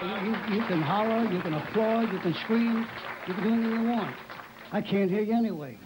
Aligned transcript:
You, 0.00 0.06
you 0.54 0.62
can 0.68 0.80
holler, 0.80 1.28
you 1.28 1.40
can 1.40 1.54
applaud, 1.54 2.12
you 2.12 2.20
can 2.20 2.32
scream, 2.44 2.86
you 3.26 3.34
can 3.34 3.42
do 3.42 3.52
anything 3.52 3.82
you 3.82 3.90
want. 3.90 4.14
I 4.70 4.80
can't 4.80 5.10
hear 5.10 5.22
you 5.22 5.32
anyway. 5.32 5.76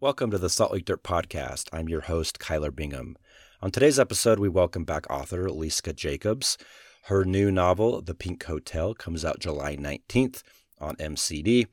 Welcome 0.00 0.30
to 0.30 0.38
the 0.38 0.48
Salt 0.48 0.72
Lake 0.72 0.84
Dirt 0.84 1.02
Podcast. 1.02 1.70
I'm 1.72 1.88
your 1.88 2.02
host, 2.02 2.38
Kyler 2.38 2.72
Bingham. 2.72 3.16
On 3.60 3.70
today's 3.70 3.98
episode, 3.98 4.38
we 4.38 4.48
welcome 4.48 4.84
back 4.84 5.10
author 5.10 5.48
Liska 5.48 5.96
Jacobs. 5.96 6.58
Her 7.04 7.26
new 7.26 7.52
novel, 7.52 8.00
The 8.00 8.14
Pink 8.14 8.42
Hotel, 8.44 8.94
comes 8.94 9.26
out 9.26 9.38
July 9.38 9.76
19th 9.76 10.42
on 10.80 10.96
MCD. 10.96 11.66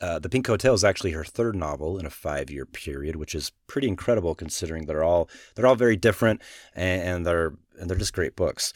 Uh, 0.00 0.20
the 0.20 0.28
Pink 0.28 0.46
Hotel 0.46 0.74
is 0.74 0.84
actually 0.84 1.10
her 1.10 1.24
third 1.24 1.56
novel 1.56 1.98
in 1.98 2.06
a 2.06 2.10
five-year 2.10 2.64
period, 2.64 3.16
which 3.16 3.34
is 3.34 3.50
pretty 3.66 3.88
incredible 3.88 4.36
considering 4.36 4.86
they're 4.86 5.02
all 5.02 5.28
they're 5.54 5.66
all 5.66 5.74
very 5.74 5.96
different 5.96 6.40
and, 6.72 7.02
and 7.02 7.26
they're 7.26 7.54
and 7.80 7.90
they're 7.90 7.98
just 7.98 8.12
great 8.12 8.36
books. 8.36 8.72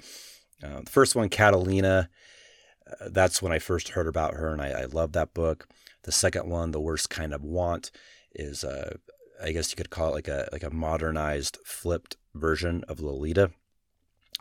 Uh, 0.64 0.80
the 0.80 0.91
first 0.91 1.14
one, 1.14 1.28
Catalina, 1.28 2.08
uh, 3.00 3.08
that's 3.10 3.41
when 3.41 3.52
I 3.52 3.60
first 3.60 3.91
heard 3.91 4.08
about 4.08 4.34
her, 4.34 4.52
and 4.52 4.60
I, 4.60 4.70
I 4.70 4.84
love 4.86 5.12
that 5.12 5.33
book. 5.33 5.69
The 6.02 6.12
second 6.12 6.48
one, 6.48 6.72
The 6.72 6.80
Worst 6.80 7.08
Kind 7.08 7.33
of 7.33 7.45
Want, 7.45 7.92
is 8.34 8.64
uh, 8.64 8.97
I 9.41 9.52
guess 9.52 9.70
you 9.70 9.77
could 9.77 9.91
call 9.91 10.08
it 10.08 10.14
like 10.14 10.28
a 10.28 10.48
like 10.50 10.64
a 10.64 10.70
modernized, 10.70 11.58
flipped 11.64 12.16
version 12.34 12.83
of 12.88 12.98
Lolita. 12.98 13.52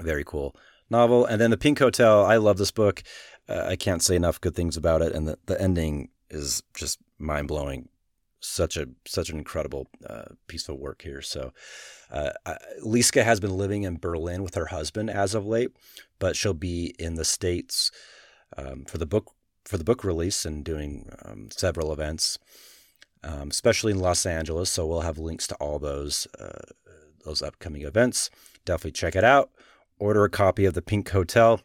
Very 0.01 0.23
cool 0.23 0.55
novel. 0.89 1.25
And 1.25 1.39
then 1.39 1.51
The 1.51 1.57
Pink 1.57 1.79
Hotel. 1.79 2.25
I 2.25 2.37
love 2.37 2.57
this 2.57 2.71
book. 2.71 3.03
Uh, 3.47 3.65
I 3.67 3.75
can't 3.75 4.01
say 4.01 4.15
enough 4.15 4.41
good 4.41 4.55
things 4.55 4.75
about 4.75 5.01
it, 5.01 5.13
and 5.13 5.27
the, 5.27 5.37
the 5.45 5.59
ending 5.61 6.09
is 6.29 6.63
just 6.73 6.99
mind 7.17 7.47
blowing. 7.47 7.89
Such 8.39 8.77
a 8.77 8.87
such 9.05 9.29
an 9.29 9.37
incredible 9.37 9.87
uh, 10.07 10.25
piece 10.47 10.69
of 10.69 10.77
work 10.77 11.01
here. 11.01 11.21
So, 11.21 11.53
uh, 12.11 12.31
Liska 12.85 13.23
has 13.23 13.39
been 13.39 13.57
living 13.57 13.83
in 13.83 13.97
Berlin 13.97 14.43
with 14.43 14.55
her 14.55 14.67
husband 14.67 15.09
as 15.09 15.33
of 15.33 15.45
late, 15.45 15.71
but 16.19 16.35
she'll 16.35 16.53
be 16.53 16.93
in 16.99 17.15
the 17.15 17.25
states 17.25 17.89
um, 18.55 18.85
for 18.85 18.99
the 18.99 19.07
book 19.07 19.31
for 19.65 19.77
the 19.77 19.83
book 19.83 20.03
release 20.03 20.45
and 20.45 20.63
doing 20.63 21.09
um, 21.25 21.47
several 21.51 21.91
events 21.91 22.37
um, 23.23 23.49
especially 23.49 23.91
in 23.91 23.99
Los 23.99 24.25
Angeles. 24.25 24.69
So 24.69 24.85
we'll 24.85 25.01
have 25.01 25.17
links 25.17 25.47
to 25.47 25.55
all 25.55 25.79
those 25.79 26.27
uh, 26.39 26.71
those 27.25 27.41
upcoming 27.41 27.83
events. 27.83 28.29
Definitely 28.65 28.91
check 28.91 29.15
it 29.15 29.23
out. 29.23 29.51
Order 29.99 30.25
a 30.25 30.29
copy 30.29 30.65
of 30.65 30.75
The 30.75 30.81
Pink 30.81 31.09
Hotel 31.09 31.59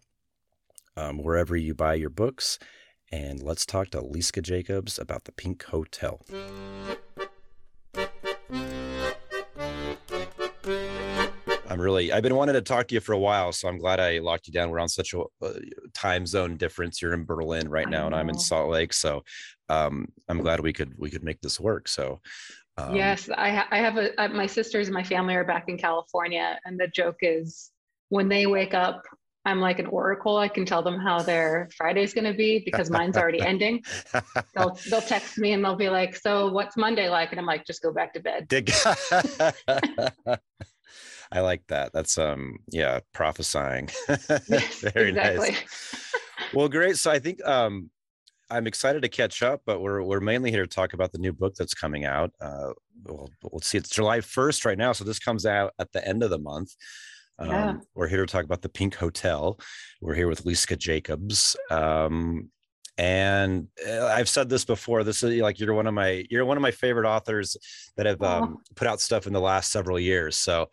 um, 0.96 1.18
wherever 1.18 1.54
you 1.56 1.74
buy 1.74 1.94
your 1.94 2.10
books. 2.10 2.58
And 3.10 3.42
let's 3.42 3.66
talk 3.66 3.90
to 3.90 4.00
Liska 4.00 4.42
Jacobs 4.42 4.98
about 4.98 5.24
The 5.24 5.32
Pink 5.32 5.64
Hotel. 5.64 6.20
I'm 11.68 11.80
really, 11.80 12.10
I've 12.10 12.22
been 12.22 12.34
wanting 12.34 12.54
to 12.54 12.62
talk 12.62 12.88
to 12.88 12.94
you 12.94 13.00
for 13.00 13.12
a 13.12 13.18
while, 13.18 13.52
so 13.52 13.68
I'm 13.68 13.78
glad 13.78 14.00
I 14.00 14.18
locked 14.18 14.46
you 14.46 14.52
down. 14.52 14.70
We're 14.70 14.78
on 14.78 14.88
such 14.88 15.14
a, 15.14 15.24
a 15.42 15.54
time 15.92 16.26
zone 16.26 16.56
difference. 16.56 17.02
You're 17.02 17.14
in 17.14 17.24
Berlin 17.24 17.68
right 17.68 17.88
now, 17.88 18.06
and 18.06 18.14
I'm 18.14 18.30
in 18.30 18.38
Salt 18.38 18.70
Lake, 18.70 18.92
so 18.94 19.22
um, 19.68 20.06
I'm 20.28 20.40
glad 20.40 20.60
we 20.60 20.72
could 20.72 20.94
we 20.98 21.10
could 21.10 21.24
make 21.24 21.40
this 21.40 21.58
work. 21.58 21.88
So 21.88 22.20
um, 22.78 22.94
yes, 22.94 23.28
I 23.36 23.50
ha- 23.50 23.68
I 23.70 23.78
have 23.78 23.96
a 23.96 24.22
uh, 24.22 24.28
my 24.28 24.46
sisters 24.46 24.88
and 24.88 24.94
my 24.94 25.02
family 25.02 25.34
are 25.34 25.44
back 25.44 25.68
in 25.68 25.76
California, 25.76 26.58
and 26.64 26.78
the 26.78 26.88
joke 26.88 27.18
is 27.20 27.71
when 28.12 28.28
they 28.28 28.44
wake 28.44 28.74
up, 28.74 29.02
I'm 29.46 29.58
like 29.58 29.78
an 29.78 29.86
oracle. 29.86 30.36
I 30.36 30.46
can 30.46 30.66
tell 30.66 30.82
them 30.82 31.00
how 31.00 31.22
their 31.22 31.70
Friday's 31.78 32.12
going 32.12 32.30
to 32.30 32.34
be 32.34 32.62
because 32.62 32.90
mine's 32.90 33.16
already 33.16 33.40
ending. 33.52 33.82
They'll 34.54 34.78
they'll 34.90 35.00
text 35.00 35.38
me 35.38 35.52
and 35.52 35.64
they'll 35.64 35.76
be 35.76 35.88
like, 35.88 36.14
"So 36.14 36.52
what's 36.52 36.76
Monday 36.76 37.08
like?" 37.08 37.30
And 37.30 37.40
I'm 37.40 37.46
like, 37.46 37.66
"Just 37.66 37.82
go 37.82 37.90
back 37.90 38.12
to 38.12 38.20
bed." 38.20 38.48
I 41.32 41.40
like 41.40 41.66
that. 41.68 41.94
That's 41.94 42.18
um 42.18 42.58
yeah, 42.70 43.00
prophesying. 43.14 43.88
Very 44.06 45.08
exactly. 45.08 45.52
nice. 45.52 46.04
Well, 46.52 46.68
great. 46.68 46.98
So 46.98 47.10
I 47.10 47.18
think 47.18 47.42
um 47.46 47.90
I'm 48.50 48.66
excited 48.66 49.00
to 49.00 49.08
catch 49.08 49.42
up, 49.42 49.62
but 49.64 49.80
we're 49.80 50.02
we're 50.02 50.20
mainly 50.20 50.50
here 50.50 50.66
to 50.66 50.68
talk 50.68 50.92
about 50.92 51.12
the 51.12 51.18
new 51.18 51.32
book 51.32 51.54
that's 51.54 51.72
coming 51.72 52.04
out. 52.04 52.30
Uh, 52.42 52.74
well, 53.06 53.30
let's 53.50 53.68
see, 53.68 53.78
it's 53.78 53.88
July 53.88 54.18
1st 54.18 54.66
right 54.66 54.76
now, 54.76 54.92
so 54.92 55.02
this 55.02 55.18
comes 55.18 55.46
out 55.46 55.72
at 55.78 55.90
the 55.92 56.06
end 56.06 56.22
of 56.22 56.28
the 56.28 56.38
month. 56.38 56.76
Um. 57.38 57.82
We're 57.94 58.08
here 58.08 58.24
to 58.24 58.30
talk 58.30 58.44
about 58.44 58.62
the 58.62 58.68
Pink 58.68 58.94
Hotel. 58.94 59.58
We're 60.00 60.14
here 60.14 60.28
with 60.28 60.44
Liska 60.44 60.78
Jacobs. 60.78 61.56
Um, 61.70 62.50
and 62.98 63.68
uh, 63.88 64.06
I've 64.06 64.28
said 64.28 64.48
this 64.48 64.64
before. 64.64 65.02
This 65.02 65.22
is 65.22 65.40
like 65.40 65.58
you're 65.58 65.74
one 65.74 65.86
of 65.86 65.94
my 65.94 66.24
you're 66.30 66.44
one 66.44 66.56
of 66.56 66.62
my 66.62 66.70
favorite 66.70 67.08
authors 67.08 67.56
that 67.96 68.06
have 68.06 68.22
um, 68.22 68.58
put 68.76 68.86
out 68.86 69.00
stuff 69.00 69.26
in 69.26 69.32
the 69.32 69.40
last 69.40 69.72
several 69.72 69.98
years. 69.98 70.36
So 70.36 70.68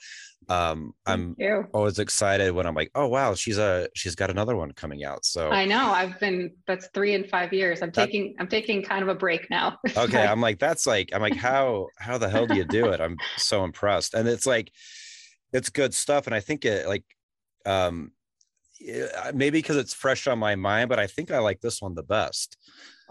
um 0.47 0.93
i'm 1.05 1.35
always 1.73 1.99
excited 1.99 2.51
when 2.51 2.65
i'm 2.65 2.73
like 2.73 2.89
oh 2.95 3.07
wow 3.07 3.35
she's 3.35 3.57
a 3.57 3.87
she's 3.93 4.15
got 4.15 4.31
another 4.31 4.55
one 4.55 4.71
coming 4.71 5.03
out 5.03 5.23
so 5.23 5.49
i 5.49 5.63
know 5.63 5.91
i've 5.91 6.19
been 6.19 6.51
that's 6.65 6.87
three 6.93 7.13
and 7.13 7.29
five 7.29 7.53
years 7.53 7.81
i'm 7.81 7.91
that, 7.91 8.05
taking 8.05 8.35
i'm 8.39 8.47
taking 8.47 8.81
kind 8.81 9.03
of 9.03 9.09
a 9.09 9.15
break 9.15 9.47
now 9.49 9.77
okay 9.97 10.25
i'm 10.25 10.41
like 10.41 10.57
that's 10.57 10.87
like 10.87 11.09
i'm 11.13 11.21
like 11.21 11.35
how 11.35 11.87
how 11.97 12.17
the 12.17 12.27
hell 12.27 12.47
do 12.47 12.55
you 12.55 12.63
do 12.63 12.85
it 12.85 12.99
i'm 12.99 13.17
so 13.37 13.63
impressed 13.63 14.13
and 14.15 14.27
it's 14.27 14.47
like 14.47 14.71
it's 15.53 15.69
good 15.69 15.93
stuff 15.93 16.27
and 16.27 16.35
i 16.35 16.39
think 16.39 16.65
it 16.65 16.87
like 16.87 17.03
um 17.65 18.11
maybe 19.33 19.59
because 19.59 19.75
it's 19.75 19.93
fresh 19.93 20.27
on 20.27 20.39
my 20.39 20.55
mind 20.55 20.89
but 20.89 20.99
i 20.99 21.07
think 21.07 21.31
i 21.31 21.39
like 21.39 21.59
this 21.61 21.81
one 21.81 21.95
the 21.95 22.03
best 22.03 22.57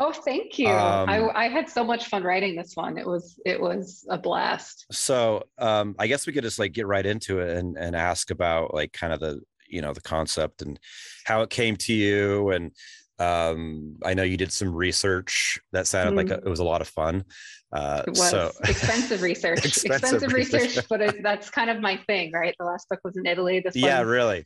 Oh, 0.01 0.13
thank 0.13 0.59
you. 0.59 0.69
Um, 0.69 1.09
I, 1.09 1.29
I 1.35 1.49
had 1.49 1.69
so 1.69 1.83
much 1.83 2.07
fun 2.07 2.23
writing 2.23 2.55
this 2.55 2.77
one. 2.77 2.99
It 2.99 3.07
was 3.07 3.41
it 3.45 3.61
was 3.61 4.07
a 4.09 4.17
blast. 4.17 4.87
So 4.93 5.43
um, 5.59 5.97
I 5.99 6.07
guess 6.07 6.27
we 6.27 6.33
could 6.33 6.45
just 6.45 6.59
like 6.59 6.73
get 6.73 6.87
right 6.87 7.05
into 7.05 7.41
it 7.41 7.57
and 7.57 7.77
and 7.77 7.97
ask 7.97 8.31
about 8.31 8.73
like 8.73 8.93
kind 8.93 9.13
of 9.13 9.19
the 9.19 9.41
you 9.69 9.83
know 9.83 9.93
the 9.93 10.01
concept 10.01 10.63
and 10.63 10.79
how 11.25 11.43
it 11.43 11.51
came 11.51 11.77
to 11.77 11.93
you 11.93 12.51
and 12.51 12.71
um, 13.19 13.97
I 14.05 14.15
know 14.15 14.23
you 14.23 14.37
did 14.37 14.53
some 14.53 14.75
research 14.75 15.59
that 15.73 15.87
sounded 15.87 16.13
mm 16.13 16.17
like 16.17 16.31
a, 16.31 16.45
it 16.45 16.49
was 16.49 16.61
a 16.61 16.65
lot 16.65 16.81
of 16.81 16.89
fun. 16.89 17.25
Uh, 17.73 18.03
it 18.07 18.11
was 18.11 18.31
so 18.31 18.53
expensive 18.65 19.23
research, 19.23 19.59
expensive, 19.65 19.93
expensive 19.93 20.33
research, 20.33 20.63
research 20.63 20.87
but 20.89 21.01
it, 21.01 21.23
that's 21.23 21.51
kind 21.51 21.69
of 21.69 21.81
my 21.81 21.97
thing, 22.07 22.33
right? 22.33 22.55
The 22.59 22.65
last 22.65 22.89
book 22.89 23.01
was 23.05 23.17
in 23.17 23.27
Italy. 23.27 23.61
This 23.61 23.77
yeah, 23.77 24.01
really. 24.01 24.45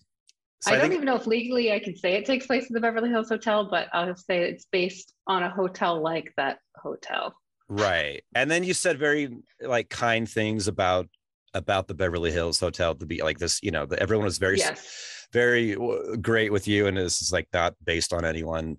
So 0.61 0.73
I, 0.73 0.77
I, 0.77 0.79
don't 0.79 0.93
even 0.93 1.05
know 1.05 1.17
if 1.17 1.27
legally 1.27 1.73
I 1.73 1.81
can 1.81 1.97
say 1.97 2.15
it 2.15 2.25
takes 2.25 2.47
place 2.47 2.69
in 2.69 2.75
the 2.75 2.81
Beverly 2.81 3.11
Hills 3.11 3.29
Hotel, 3.29 3.69
but 3.69 3.89
I'll 3.93 4.15
say 4.17 4.43
it's 4.43 4.67
based 4.71 5.13
on 5.27 5.43
a 5.43 5.51
hotel 5.51 6.01
like 6.01 6.33
that 6.37 6.59
hotel. 6.77 7.35
Right. 7.69 8.23
And 8.35 8.51
then 8.51 8.65
you 8.65 8.75
said 8.75 8.99
very 8.99 9.37
like 9.61 9.89
kind 9.89 10.29
things 10.29 10.69
about 10.69 11.09
about 11.55 11.89
the 11.89 11.95
Beverly 11.95 12.33
Hills 12.33 12.61
Hotel 12.61 12.95
to 12.95 13.07
be 13.07 13.23
like 13.23 13.39
this, 13.39 13.63
you 13.63 13.71
know, 13.71 13.87
the, 13.87 14.01
everyone 14.01 14.25
was 14.25 14.39
very 14.39 14.59
yes. 14.59 15.27
very 15.33 15.77
great 16.21 16.53
with 16.53 16.69
you 16.69 16.87
and 16.87 16.97
this 16.97 17.23
is 17.23 17.33
like 17.33 17.49
not 17.53 17.75
based 17.85 18.13
on 18.13 18.25
anyone 18.25 18.79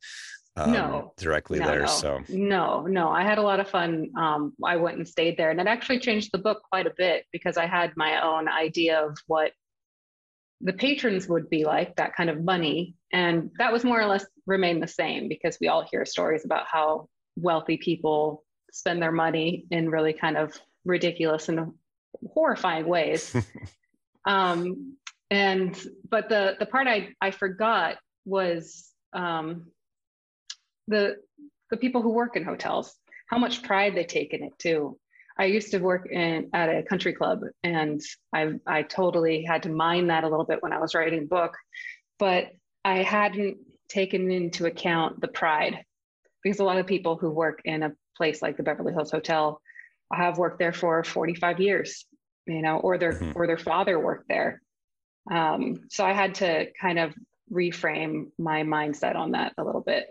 um, 0.56 0.72
no, 0.72 1.14
directly 1.18 1.60
no, 1.60 1.66
there. 1.66 1.82
No. 1.82 1.88
So 1.88 2.20
no, 2.30 2.82
no, 2.82 3.10
I 3.10 3.24
had 3.24 3.38
a 3.38 3.42
lot 3.42 3.60
of 3.60 3.70
fun. 3.70 4.10
Um, 4.18 4.54
I 4.64 4.76
went 4.76 4.98
and 4.98 5.08
stayed 5.08 5.36
there, 5.36 5.50
and 5.50 5.60
it 5.60 5.68
actually 5.68 6.00
changed 6.00 6.30
the 6.32 6.38
book 6.38 6.62
quite 6.70 6.86
a 6.86 6.94
bit 6.96 7.26
because 7.32 7.58
I 7.58 7.66
had 7.66 7.98
my 7.98 8.24
own 8.24 8.48
idea 8.48 9.00
of 9.00 9.18
what 9.26 9.52
the 10.62 10.74
patrons 10.74 11.28
would 11.28 11.50
be 11.50 11.66
like, 11.66 11.96
that 11.96 12.16
kind 12.16 12.30
of 12.30 12.44
money. 12.44 12.96
And 13.12 13.52
that 13.58 13.74
was 13.74 13.84
more 13.84 14.00
or 14.00 14.06
less 14.06 14.26
remain 14.46 14.80
the 14.80 14.88
same 14.88 15.28
because 15.28 15.58
we 15.60 15.68
all 15.68 15.86
hear 15.90 16.06
stories 16.06 16.46
about 16.46 16.68
how 16.68 17.10
wealthy 17.36 17.78
people 17.78 18.44
spend 18.72 19.02
their 19.02 19.12
money 19.12 19.66
in 19.72 19.90
really 19.90 20.14
kind 20.14 20.38
of 20.38 20.58
ridiculous 20.86 21.50
and 21.50 21.74
horrifying 22.34 22.88
ways. 22.88 23.36
um, 24.26 24.98
and 25.32 25.80
but 26.10 26.30
the 26.30 26.56
the 26.60 26.66
part 26.66 26.88
I, 26.88 27.10
I 27.22 27.32
forgot 27.32 27.98
was 28.26 28.92
um, 29.14 29.72
the 30.88 31.18
the 31.72 31.78
people 31.78 32.02
who 32.02 32.12
work 32.12 32.36
in 32.36 32.44
hotels, 32.44 32.96
how 33.28 33.38
much 33.38 33.64
pride 33.64 33.96
they 33.96 34.04
take 34.04 34.34
in 34.34 34.44
it 34.44 34.54
too. 34.60 34.98
I 35.38 35.46
used 35.46 35.72
to 35.72 35.80
work 35.80 36.08
in 36.12 36.50
at 36.54 36.70
a 36.70 36.84
country 36.84 37.14
club, 37.14 37.42
and 37.64 38.02
I 38.34 38.54
I 38.68 38.84
totally 38.84 39.44
had 39.44 39.64
to 39.64 39.70
mind 39.70 40.10
that 40.10 40.24
a 40.24 40.30
little 40.30 40.46
bit 40.46 40.62
when 40.62 40.74
I 40.74 40.80
was 40.80 40.94
writing 40.94 41.22
the 41.22 41.26
book, 41.28 41.56
but 42.20 42.50
I 42.86 43.02
hadn't 43.02 43.58
taken 43.90 44.30
into 44.32 44.66
account 44.66 45.22
the 45.22 45.28
pride 45.28 45.84
because 46.44 46.60
a 46.60 46.64
lot 46.64 46.78
of 46.78 46.86
people 46.86 47.16
who 47.16 47.30
work 47.30 47.62
in 47.66 47.84
a 47.84 47.94
place 48.18 48.42
like 48.42 48.58
the 48.58 48.64
Beverly 48.64 48.94
Hills 48.94 49.12
Hotel 49.12 49.62
have 50.12 50.38
worked 50.38 50.60
there 50.60 50.74
for 50.74 51.04
45 51.04 51.60
years, 51.60 52.06
you 52.46 52.62
know, 52.62 52.78
or 52.78 52.98
their 52.98 53.14
mm-hmm. 53.14 53.32
or 53.36 53.48
their 53.48 53.58
father 53.58 54.00
worked 54.00 54.28
there. 54.28 54.62
Um, 55.32 55.82
so 55.90 56.06
I 56.06 56.14
had 56.14 56.36
to 56.36 56.68
kind 56.80 57.00
of 57.00 57.14
reframe 57.52 58.26
my 58.38 58.64
mindset 58.64 59.16
on 59.16 59.32
that 59.32 59.54
a 59.58 59.64
little 59.64 59.82
bit. 59.82 60.08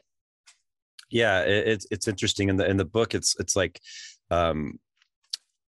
Yeah, 1.10 1.42
it, 1.42 1.68
it's 1.68 1.86
it's 1.90 2.08
interesting 2.08 2.48
in 2.48 2.56
the 2.56 2.68
in 2.68 2.76
the 2.76 2.84
book. 2.84 3.14
It's 3.14 3.36
it's 3.38 3.56
like 3.56 3.80
um, 4.30 4.78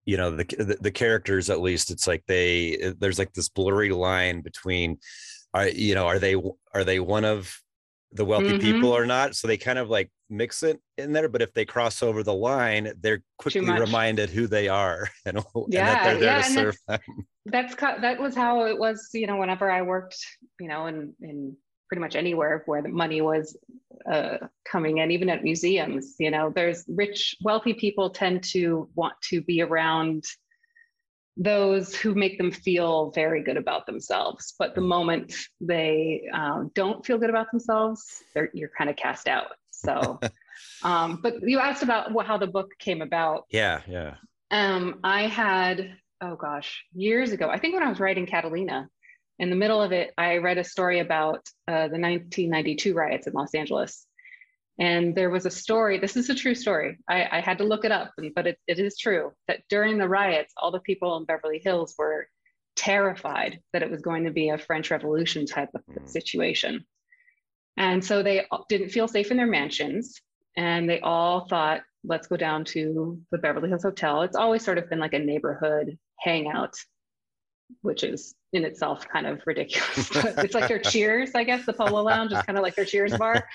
you 0.05 0.17
know 0.17 0.31
the, 0.31 0.45
the, 0.45 0.79
the 0.81 0.91
characters 0.91 1.51
at 1.51 1.61
least 1.61 1.91
it's 1.91 2.07
like 2.07 2.25
they 2.27 2.95
there's 2.99 3.19
like 3.19 3.33
this 3.33 3.49
blurry 3.49 3.91
line 3.91 4.41
between 4.41 4.99
are 5.55 5.69
you 5.69 5.95
know 5.95 6.07
are 6.07 6.19
they 6.19 6.37
are 6.75 6.85
they 6.85 7.01
one 7.01 7.25
of 7.25 7.57
the 8.13 8.25
wealthy 8.25 8.59
Mhm. 8.59 8.61
people 8.61 8.91
or 8.91 9.07
not 9.07 9.35
so 9.35 9.47
they 9.49 9.57
kind 9.57 9.79
of 9.79 9.89
like 9.89 10.11
mix 10.33 10.63
it 10.63 10.81
in 10.99 11.13
there 11.13 11.29
but 11.29 11.43
if 11.43 11.53
they 11.53 11.65
cross 11.65 12.03
over 12.03 12.23
the 12.23 12.33
line 12.33 12.93
they're 13.01 13.23
quickly 13.39 13.61
reminded 13.61 14.31
who 14.31 14.47
they 14.47 14.69
are 14.69 15.09
and, 15.27 15.37
and 15.37 15.73
that 15.73 16.05
they're 16.05 16.19
there 16.19 16.39
yeah, 16.39 16.43
to 16.43 16.53
serve 16.53 16.77
them. 16.89 17.01
that's 17.47 17.75
that 17.77 18.19
was 18.21 18.35
how 18.35 18.65
it 18.65 18.79
was 18.79 19.11
you 19.13 19.27
know 19.27 19.37
whenever 19.37 19.71
i 19.71 19.83
worked 19.83 20.17
you 20.59 20.69
know 20.69 20.87
in 20.87 21.15
in 21.21 21.57
pretty 21.89 22.01
much 22.01 22.17
anywhere 22.17 22.63
where 22.67 22.81
the 22.83 22.89
money 22.89 23.21
was 23.21 23.57
uh, 24.11 24.39
coming 24.65 24.99
in 24.99 25.11
even 25.11 25.29
at 25.29 25.45
museums 25.45 26.15
you 26.19 26.31
know 26.31 26.51
there's 26.55 26.85
rich 26.89 27.37
wealthy 27.43 27.75
people 27.75 28.09
tend 28.11 28.43
to 28.43 28.89
want 28.95 29.15
to 29.23 29.43
be 29.43 29.61
around 29.61 30.25
those 31.37 31.95
who 31.95 32.15
make 32.15 32.37
them 32.39 32.51
feel 32.51 33.11
very 33.13 33.43
good 33.43 33.57
about 33.57 33.87
themselves. 33.87 34.55
But 34.59 34.75
the 34.75 34.81
moment 34.81 35.35
they 35.61 36.23
um, 36.33 36.71
don't 36.75 37.05
feel 37.05 37.19
good 37.19 37.31
about 37.31 37.51
themselves 37.51 38.23
they're 38.35 38.51
you're 38.53 38.71
kind 38.77 38.91
of 38.91 38.97
cast 38.97 39.29
out 39.29 39.53
so 39.83 40.21
um, 40.83 41.19
but 41.23 41.35
you 41.43 41.59
asked 41.59 41.83
about 41.83 42.11
how 42.27 42.37
the 42.39 42.47
book 42.47 42.71
came 42.79 43.03
about 43.03 43.45
yeah 43.51 43.81
yeah 43.87 44.15
um, 44.53 45.01
I 45.03 45.23
had, 45.29 45.97
oh 46.21 46.37
gosh, 46.37 46.85
years 46.93 47.33
ago, 47.33 47.49
I 47.49 47.59
think 47.59 47.73
when 47.73 47.83
I 47.83 47.89
was 47.89 47.99
writing 47.99 48.27
Catalina, 48.27 48.87
in 49.39 49.49
the 49.49 49.57
middle 49.57 49.81
of 49.81 49.93
it, 49.93 50.13
I 50.19 50.37
read 50.37 50.59
a 50.59 50.63
story 50.65 50.99
about 51.01 51.49
uh, 51.67 51.89
the 51.89 51.99
1992 51.99 52.93
riots 52.93 53.27
in 53.27 53.33
Los 53.33 53.55
Angeles. 53.55 54.07
And 54.79 55.15
there 55.15 55.31
was 55.31 55.47
a 55.47 55.51
story, 55.51 55.99
this 55.99 56.19
is 56.19 56.29
a 56.29 56.35
true 56.35 56.55
story. 56.55 56.99
I, 57.09 57.39
I 57.39 57.41
had 57.41 57.59
to 57.59 57.65
look 57.65 57.87
it 57.87 57.93
up, 57.93 58.13
but 58.37 58.47
it, 58.47 58.59
it 58.67 58.79
is 58.79 58.99
true 58.99 59.33
that 59.49 59.63
during 59.71 59.97
the 59.97 60.09
riots, 60.09 60.53
all 60.59 60.71
the 60.71 60.81
people 60.81 61.17
in 61.17 61.25
Beverly 61.25 61.61
Hills 61.65 61.95
were 61.99 62.29
terrified 62.77 63.61
that 63.73 63.83
it 63.83 63.91
was 63.91 64.03
going 64.03 64.25
to 64.25 64.31
be 64.33 64.51
a 64.51 64.59
French 64.59 64.91
Revolution 64.91 65.47
type 65.47 65.71
of 65.75 65.81
Mm. 65.87 66.09
situation. 66.09 66.85
And 67.77 68.05
so 68.05 68.23
they 68.23 68.47
didn't 68.69 68.91
feel 68.91 69.09
safe 69.09 69.31
in 69.31 69.37
their 69.37 69.47
mansions. 69.47 70.21
And 70.57 70.89
they 70.89 71.01
all 71.01 71.47
thought, 71.49 71.81
let's 72.05 72.27
go 72.27 72.37
down 72.37 72.65
to 72.67 73.21
the 73.31 73.39
Beverly 73.39 73.69
Hills 73.69 73.85
Hotel. 73.85 74.23
It's 74.23 74.37
always 74.37 74.65
sort 74.65 74.79
of 74.79 74.89
been 74.91 74.99
like 74.99 75.15
a 75.15 75.19
neighborhood 75.19 75.99
hangout, 76.21 76.75
which 77.81 78.05
is 78.05 78.35
in 78.53 78.65
itself 78.65 79.09
kind 79.09 79.27
of 79.27 79.41
ridiculous. 79.47 80.11
it's 80.15 80.55
like 80.55 80.69
their 80.69 80.79
cheers, 80.79 81.31
I 81.35 81.45
guess. 81.45 81.65
The 81.65 81.73
polo 81.73 82.03
lounge 82.03 82.33
is 82.33 82.43
kind 82.43 82.59
of 82.59 82.63
like 82.63 82.75
their 82.75 82.85
cheers 82.85 83.17
bar. 83.17 83.49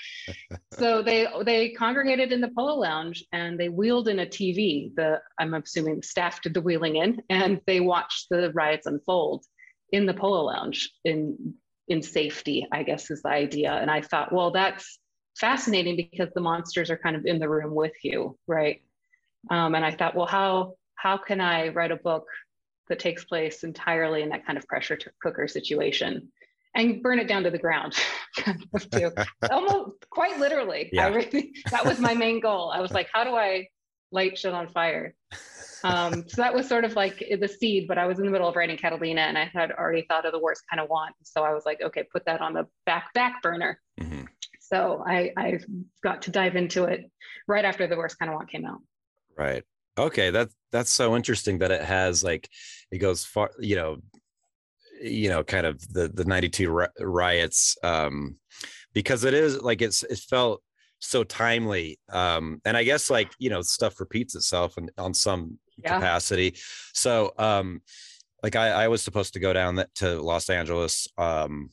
So 0.72 1.02
they 1.02 1.28
they 1.44 1.70
congregated 1.70 2.32
in 2.32 2.40
the 2.40 2.48
polo 2.48 2.74
lounge 2.74 3.24
and 3.32 3.60
they 3.60 3.68
wheeled 3.68 4.08
in 4.08 4.18
a 4.18 4.26
TV. 4.26 4.94
The 4.96 5.20
I'm 5.38 5.54
assuming 5.54 6.02
staff 6.02 6.42
did 6.42 6.54
the 6.54 6.62
wheeling 6.62 6.96
in, 6.96 7.22
and 7.30 7.60
they 7.66 7.80
watched 7.80 8.26
the 8.30 8.50
riots 8.52 8.86
unfold 8.86 9.44
in 9.92 10.06
the 10.06 10.14
polo 10.14 10.44
lounge 10.44 10.90
in 11.04 11.54
in 11.88 12.02
safety. 12.02 12.66
I 12.72 12.82
guess 12.82 13.10
is 13.10 13.22
the 13.22 13.30
idea. 13.30 13.72
And 13.72 13.90
I 13.90 14.02
thought, 14.02 14.32
well, 14.32 14.50
that's 14.50 14.98
fascinating 15.38 15.96
because 15.96 16.32
the 16.34 16.40
monsters 16.40 16.90
are 16.90 16.98
kind 16.98 17.16
of 17.16 17.24
in 17.26 17.38
the 17.38 17.48
room 17.48 17.74
with 17.74 17.94
you, 18.02 18.36
right? 18.46 18.82
Um, 19.50 19.74
and 19.74 19.84
I 19.84 19.92
thought, 19.92 20.14
well, 20.14 20.26
how 20.26 20.74
how 20.94 21.16
can 21.16 21.40
I 21.40 21.68
write 21.68 21.92
a 21.92 21.96
book 21.96 22.26
that 22.88 22.98
takes 22.98 23.24
place 23.24 23.62
entirely 23.62 24.22
in 24.22 24.30
that 24.30 24.46
kind 24.46 24.58
of 24.58 24.66
pressure 24.66 24.98
cooker 25.22 25.46
situation 25.46 26.32
and 26.74 27.02
burn 27.02 27.18
it 27.18 27.28
down 27.28 27.44
to 27.44 27.50
the 27.50 27.58
ground, 27.58 27.94
kind 28.36 28.64
of 28.74 28.90
too, 28.90 29.12
almost 29.50 30.08
quite 30.10 30.38
literally. 30.38 30.88
Yeah. 30.92 31.08
Really, 31.08 31.52
that 31.70 31.84
was 31.84 31.98
my 31.98 32.14
main 32.14 32.40
goal. 32.40 32.70
I 32.74 32.80
was 32.80 32.90
like, 32.90 33.08
how 33.12 33.24
do 33.24 33.34
I 33.34 33.68
light 34.10 34.38
shit 34.38 34.54
on 34.54 34.68
fire? 34.68 35.14
Um, 35.84 36.24
so 36.28 36.42
that 36.42 36.54
was 36.54 36.68
sort 36.68 36.84
of 36.84 36.94
like 36.96 37.18
the 37.40 37.48
seed, 37.48 37.86
but 37.88 37.98
I 37.98 38.06
was 38.06 38.18
in 38.18 38.24
the 38.24 38.30
middle 38.30 38.48
of 38.48 38.56
writing 38.56 38.76
Catalina 38.76 39.22
and 39.22 39.38
I 39.38 39.44
had 39.52 39.72
already 39.72 40.04
thought 40.08 40.26
of 40.26 40.32
the 40.32 40.38
worst 40.40 40.62
kind 40.70 40.80
of 40.80 40.88
want. 40.88 41.14
So 41.22 41.44
I 41.44 41.52
was 41.54 41.64
like, 41.66 41.80
okay, 41.82 42.04
put 42.12 42.24
that 42.26 42.40
on 42.40 42.52
the 42.52 42.66
back 42.86 43.12
back 43.14 43.42
burner. 43.42 43.80
Mhm. 44.00 44.26
So 44.60 45.02
I, 45.06 45.32
I 45.36 45.58
got 46.02 46.22
to 46.22 46.30
dive 46.30 46.56
into 46.56 46.84
it 46.84 47.10
right 47.46 47.64
after 47.64 47.86
the 47.86 47.96
worst 47.96 48.18
kind 48.18 48.30
of 48.30 48.34
want 48.36 48.50
came 48.50 48.66
out. 48.66 48.80
right 49.36 49.64
okay 49.98 50.30
that's 50.30 50.54
that's 50.70 50.90
so 50.90 51.16
interesting 51.16 51.58
that 51.58 51.70
it 51.72 51.82
has 51.82 52.22
like 52.22 52.48
it 52.92 52.98
goes 52.98 53.24
far 53.24 53.50
you 53.58 53.74
know 53.74 53.96
you 55.02 55.28
know 55.28 55.42
kind 55.42 55.66
of 55.66 55.80
the 55.92 56.08
the 56.08 56.24
92 56.24 56.86
riots 57.00 57.76
um 57.82 58.36
because 58.92 59.24
it 59.24 59.34
is 59.34 59.60
like 59.62 59.80
it's 59.82 60.02
it 60.04 60.18
felt 60.18 60.62
so 61.00 61.24
timely 61.24 61.98
um 62.12 62.60
and 62.64 62.76
i 62.76 62.84
guess 62.84 63.10
like 63.10 63.30
you 63.38 63.50
know 63.50 63.62
stuff 63.62 63.98
repeats 64.00 64.34
itself 64.36 64.76
and 64.76 64.90
on 64.98 65.12
some 65.14 65.58
Yeah. 65.82 65.94
capacity 65.94 66.54
so 66.92 67.32
um 67.38 67.80
like 68.42 68.56
I, 68.56 68.68
I 68.70 68.88
was 68.88 69.02
supposed 69.02 69.32
to 69.34 69.40
go 69.40 69.52
down 69.52 69.84
to 69.96 70.20
los 70.20 70.48
angeles 70.50 71.06
um 71.18 71.70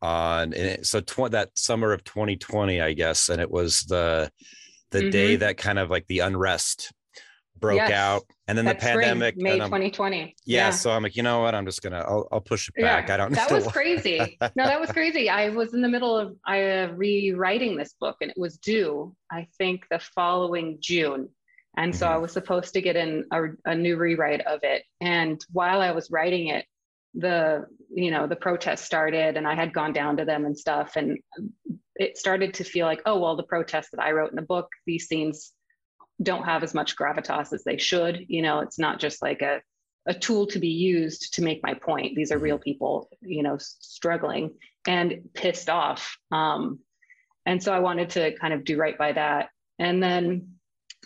on 0.00 0.42
and 0.42 0.54
it, 0.54 0.86
so 0.86 1.00
tw- 1.00 1.30
that 1.30 1.50
summer 1.54 1.92
of 1.92 2.02
2020 2.04 2.80
i 2.80 2.92
guess 2.92 3.28
and 3.28 3.40
it 3.40 3.50
was 3.50 3.80
the 3.82 4.30
the 4.90 5.10
day 5.10 5.36
that 5.36 5.56
kind 5.56 5.78
of 5.78 5.90
like 5.90 6.06
the 6.08 6.18
unrest 6.20 6.92
broke 7.58 7.78
Mm-hmm. 7.78 7.90
Yes. 7.90 7.92
out 7.92 8.22
and 8.48 8.58
then 8.58 8.64
That 8.64 8.80
the 8.80 8.86
spring, 8.86 8.98
pandemic 9.06 9.36
May 9.36 9.58
2020. 9.60 10.34
yeah, 10.44 10.70
so 10.70 10.90
i'm 10.90 11.04
like 11.04 11.14
you 11.14 11.22
know 11.22 11.40
what 11.40 11.54
i'm 11.54 11.64
just 11.64 11.80
gonna 11.80 12.00
i'll, 12.00 12.26
I'll 12.32 12.40
push 12.40 12.68
it 12.68 12.74
back 12.82 13.08
i 13.08 13.16
don't 13.16 13.32
that 13.34 13.52
was 13.52 13.68
crazy. 13.68 14.36
No, 14.56 14.64
that 14.64 14.80
was 14.80 14.90
crazy. 14.98 15.30
I 15.30 15.50
was 15.50 15.72
in 15.72 15.80
the 15.80 15.88
middle 15.88 16.18
of 16.18 16.36
i 16.44 16.80
uh, 16.80 16.88
rewriting 16.88 17.76
this 17.76 17.94
book, 18.00 18.16
and 18.20 18.30
it 18.32 18.36
was 18.36 18.58
due, 18.58 19.14
I 19.30 19.46
think, 19.58 19.84
the 19.90 20.00
following 20.00 20.78
June. 20.80 21.28
And 21.76 21.94
so 21.94 22.06
I 22.06 22.16
Mhm. 22.16 22.22
was 22.22 22.32
supposed 22.32 22.74
to 22.74 22.82
get 22.82 22.96
in 22.96 23.24
a, 23.32 23.44
a 23.64 23.74
new 23.74 23.96
rewrite 23.96 24.42
of 24.42 24.60
it. 24.62 24.84
And 25.00 25.42
while 25.52 25.80
I 25.80 25.92
was 25.92 26.10
writing 26.10 26.48
it, 26.48 26.66
the 27.14 27.66
you 27.94 28.10
know 28.10 28.26
the 28.26 28.36
protests 28.36 28.84
started, 28.84 29.36
and 29.36 29.46
I 29.46 29.54
had 29.54 29.74
gone 29.74 29.92
down 29.92 30.16
to 30.16 30.24
them 30.24 30.46
and 30.46 30.58
stuff, 30.58 30.96
and 30.96 31.18
it 31.96 32.16
started 32.16 32.54
to 32.54 32.64
feel 32.64 32.86
like, 32.86 33.02
oh 33.06 33.18
well, 33.20 33.36
the 33.36 33.42
protests 33.42 33.90
that 33.92 34.00
I 34.02 34.12
wrote 34.12 34.30
in 34.30 34.36
the 34.36 34.42
book, 34.42 34.68
these 34.86 35.08
scenes 35.08 35.52
don't 36.22 36.44
have 36.44 36.62
as 36.62 36.74
much 36.74 36.96
gravitas 36.96 37.52
as 37.52 37.64
they 37.64 37.76
should. 37.76 38.24
You 38.28 38.42
know, 38.42 38.60
it's 38.60 38.78
not 38.78 38.98
just 38.98 39.20
like 39.22 39.42
a 39.42 39.60
a 40.06 40.14
tool 40.14 40.46
to 40.48 40.58
be 40.58 40.68
used 40.68 41.34
to 41.34 41.42
make 41.42 41.62
my 41.62 41.74
point. 41.74 42.16
These 42.16 42.32
are 42.32 42.38
real 42.38 42.58
people, 42.58 43.08
you 43.20 43.42
know, 43.42 43.56
struggling 43.58 44.54
and 44.86 45.28
pissed 45.34 45.70
off. 45.70 46.16
Um, 46.32 46.80
and 47.46 47.62
so 47.62 47.72
I 47.72 47.78
wanted 47.80 48.10
to 48.10 48.36
kind 48.36 48.52
of 48.52 48.64
do 48.64 48.76
right 48.76 48.98
by 48.98 49.12
that. 49.12 49.50
And 49.78 50.02
then 50.02 50.54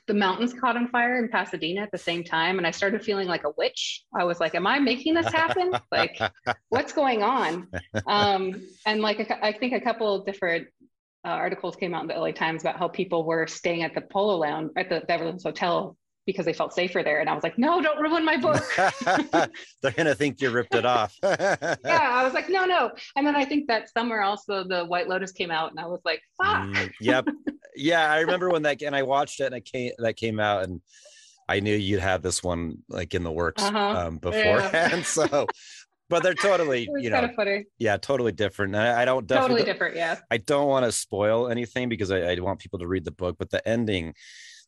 the 0.07 0.15
mountains 0.15 0.55
caught 0.55 0.77
on 0.77 0.89
fire 0.89 1.19
in 1.19 1.29
Pasadena 1.29 1.83
at 1.83 1.91
the 1.91 1.99
same 1.99 2.23
time. 2.23 2.59
And 2.59 2.67
I 2.67 2.71
started 2.71 3.05
feeling 3.05 3.29
like 3.29 3.45
a 3.45 3.51
witch. 3.57 4.05
I 4.15 4.25
was 4.25 4.41
like, 4.41 4.55
am 4.55 4.67
I 4.67 4.79
making 4.79 5.15
this 5.15 5.27
happen? 5.27 5.73
like, 5.93 6.21
what's 6.69 6.93
going 6.93 7.23
on? 7.23 7.69
Um, 8.07 8.63
and 8.87 9.01
like, 9.01 9.21
a 9.21 9.45
I 9.45 9.53
think 9.53 9.73
a 9.73 9.81
couple 9.81 10.15
of 10.15 10.27
different 10.27 10.69
uh, 11.25 11.31
articles 11.31 11.77
came 11.77 11.93
out 11.93 12.03
in 12.03 12.09
the 12.09 12.15
LA 12.15 12.31
Times 12.31 12.63
about 12.63 12.79
how 12.79 12.89
people 12.89 13.25
were 13.25 13.47
staying 13.47 13.83
at 13.83 13.95
the 13.95 14.01
Polo 14.01 14.37
Lounge 14.37 14.71
at 14.77 14.89
the 14.89 15.01
Beverly 15.09 15.31
Hills 15.33 15.43
Hotel 15.43 15.97
because 16.27 16.45
they 16.45 16.53
felt 16.53 16.73
safer 16.75 17.03
there. 17.03 17.21
And 17.21 17.31
I 17.31 17.35
was 17.35 17.43
like, 17.43 17.57
no, 17.57 17.81
don't 17.81 17.99
ruin 18.01 18.25
my 18.25 18.37
book. 18.37 18.63
they're 19.83 19.93
gonna 19.93 20.15
think 20.15 20.41
you 20.41 20.51
ripped 20.51 20.75
it 20.75 20.85
off 20.85 21.15
yeah, 21.23 21.77
I 21.85 22.25
was 22.25 22.35
like, 22.35 22.49
no, 22.49 22.65
no. 22.65 22.91
And 23.15 23.27
then 23.27 23.37
I 23.37 23.45
think 23.45 23.69
that 23.69 23.89
summer 23.91 24.23
also 24.23 24.65
the 24.65 24.85
White 24.85 25.09
Lotus 25.09 25.33
came 25.33 25.51
out, 25.51 25.71
and 25.71 25.81
I 25.81 25.87
was 25.87 26.01
like, 26.05 26.21
fuck. 26.37 26.67
Mm, 26.67 26.93
yep. 27.01 27.27
Yeah, 27.77 28.11
I 28.11 28.21
remember 28.21 28.51
when 28.51 28.63
that 28.63 28.83
and 28.83 28.97
I 28.97 29.03
watched 29.03 29.41
it 29.41 29.47
and 29.47 29.55
it 29.55 29.65
came 29.65 29.93
that 29.99 30.17
came 30.17 30.41
out 30.41 30.65
and 30.65 30.81
I 31.49 31.61
knew 31.61 31.77
you'd 31.77 32.01
have 32.01 32.23
this 32.23 32.43
one 32.43 32.79
like 32.89 33.15
in 33.15 33.23
the 33.23 33.31
works 33.31 33.63
Uh-huh. 33.63 33.79
um 33.79 34.19
beforehand. 34.19 35.05
So 35.07 35.47
but 36.09 36.23
they're 36.23 36.35
totally, 36.35 36.89
you 36.97 37.11
know, 37.11 37.29
yeah, 37.79 37.97
totally 37.97 38.31
different. 38.33 38.77
I, 38.77 39.03
I 39.03 39.05
don't 39.05 39.27
definitely 39.27 39.57
Totally 39.57 39.73
different. 39.73 39.97
Yeah. 39.97 40.17
I 40.31 40.37
don't 40.39 40.69
want 40.69 40.85
to 40.85 40.93
spoil 40.93 41.49
anything 41.49 41.89
because 41.89 42.13
I, 42.13 42.21
I 42.21 42.39
want 42.39 42.61
people 42.61 42.79
to 42.79 42.87
read 42.87 43.05
the 43.05 43.11
book, 43.11 43.37
but 43.39 43.51
the 43.51 43.67
ending, 43.69 44.15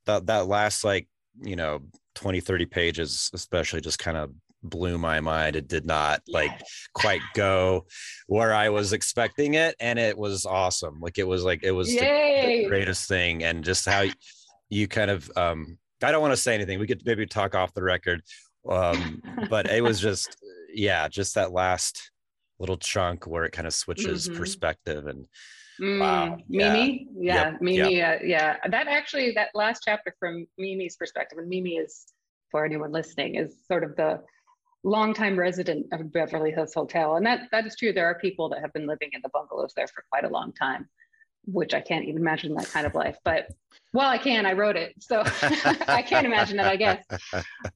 that 0.06 0.26
that 0.26 0.48
last 0.48 0.82
like, 0.84 1.06
you 1.42 1.56
know, 1.56 1.80
20, 2.14 2.40
30 2.40 2.66
pages, 2.66 3.30
especially 3.34 3.80
just 3.80 3.98
kind 3.98 4.16
of 4.16 4.30
blew 4.64 4.98
my 4.98 5.20
mind. 5.20 5.54
It 5.54 5.68
did 5.68 5.86
not 5.86 6.20
like 6.28 6.50
quite 6.94 7.20
go 7.34 7.86
where 8.26 8.52
I 8.52 8.70
was 8.70 8.92
expecting 8.92 9.54
it. 9.54 9.76
And 9.78 9.98
it 9.98 10.18
was 10.18 10.44
awesome. 10.46 10.98
Like 11.00 11.18
it 11.18 11.26
was 11.28 11.44
like 11.44 11.62
it 11.62 11.70
was 11.70 11.88
the- 11.88 12.00
the 12.00 12.64
greatest 12.68 13.08
thing. 13.08 13.44
And 13.44 13.62
just 13.64 13.86
how 13.86 14.04
you 14.68 14.88
kind 14.88 15.10
of 15.10 15.30
um 15.36 15.78
I 16.02 16.12
don't 16.12 16.22
want 16.22 16.32
to 16.32 16.36
say 16.36 16.54
anything. 16.54 16.78
We 16.78 16.86
could 16.86 17.04
maybe 17.06 17.26
talk 17.26 17.54
off 17.54 17.74
the 17.74 17.82
record. 17.82 18.22
Um, 18.68 19.22
but 19.48 19.70
it 19.70 19.82
was 19.82 20.00
just 20.08 20.36
yeah, 20.74 21.06
just 21.08 21.34
that 21.36 21.52
last 21.52 22.10
little 22.58 22.76
chunk 22.76 23.26
where 23.26 23.44
it 23.44 23.52
kind 23.52 23.66
of 23.66 23.74
switches 23.74 24.28
Mhm. 24.28 24.36
perspective 24.36 25.06
and 25.06 25.26
Mm. 25.80 26.42
Mimi. 26.48 27.08
Yeah. 27.16 27.50
Yep, 27.50 27.60
Mimi. 27.60 28.02
Uh, 28.02 28.18
yeah. 28.22 28.56
That 28.68 28.88
actually, 28.88 29.32
that 29.32 29.50
last 29.54 29.82
chapter 29.84 30.14
from 30.18 30.46
Mimi's 30.58 30.96
perspective, 30.96 31.38
and 31.38 31.48
Mimi 31.48 31.76
is, 31.76 32.06
for 32.50 32.64
anyone 32.64 32.92
listening, 32.92 33.36
is 33.36 33.56
sort 33.66 33.84
of 33.84 33.94
the 33.96 34.20
longtime 34.84 35.38
resident 35.38 35.86
of 35.92 36.12
Beverly 36.12 36.50
Hills 36.50 36.74
Hotel. 36.74 37.16
And 37.16 37.26
that 37.26 37.48
that 37.52 37.66
is 37.66 37.76
true. 37.76 37.92
There 37.92 38.06
are 38.06 38.18
people 38.18 38.48
that 38.50 38.60
have 38.60 38.72
been 38.72 38.86
living 38.86 39.10
in 39.12 39.20
the 39.22 39.28
bungalows 39.30 39.72
there 39.76 39.86
for 39.86 40.04
quite 40.10 40.24
a 40.24 40.28
long 40.28 40.52
time, 40.52 40.88
which 41.44 41.74
I 41.74 41.80
can't 41.80 42.04
even 42.04 42.20
imagine 42.20 42.54
that 42.54 42.68
kind 42.70 42.86
of 42.86 42.94
life. 42.94 43.16
But 43.24 43.48
well, 43.92 44.08
I 44.08 44.18
can. 44.18 44.46
I 44.46 44.52
wrote 44.52 44.76
it. 44.76 44.94
So 45.00 45.22
I 45.88 46.02
can't 46.02 46.26
imagine 46.26 46.58
it, 46.58 46.66
I 46.66 46.76
guess. 46.76 47.04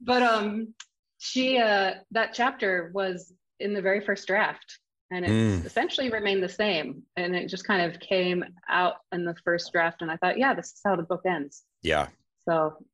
But 0.01 0.23
um 0.23 0.75
she 1.19 1.59
uh 1.59 1.95
that 2.11 2.33
chapter 2.35 2.91
was 2.95 3.33
in 3.61 3.75
the 3.75 3.83
very 3.83 4.01
first 4.01 4.27
draft. 4.27 4.79
And 5.13 5.25
it's 5.25 5.33
Mm. 5.33 5.67
essentially 5.67 6.11
remained 6.11 6.43
the 6.43 6.49
same. 6.49 7.03
And 7.17 7.37
it 7.37 7.49
just 7.49 7.65
kind 7.65 7.83
of 7.83 8.01
came 8.01 8.45
out 8.69 8.95
in 9.13 9.25
the 9.25 9.35
first 9.45 9.71
draft, 9.73 10.03
and 10.03 10.11
I 10.11 10.17
thought, 10.17 10.39
yeah, 10.39 10.55
this 10.55 10.67
is 10.69 10.81
how 10.85 10.97
the 10.97 11.03
book 11.03 11.23
ends. 11.27 11.63
Yeah. 11.83 12.09
So 12.49 12.85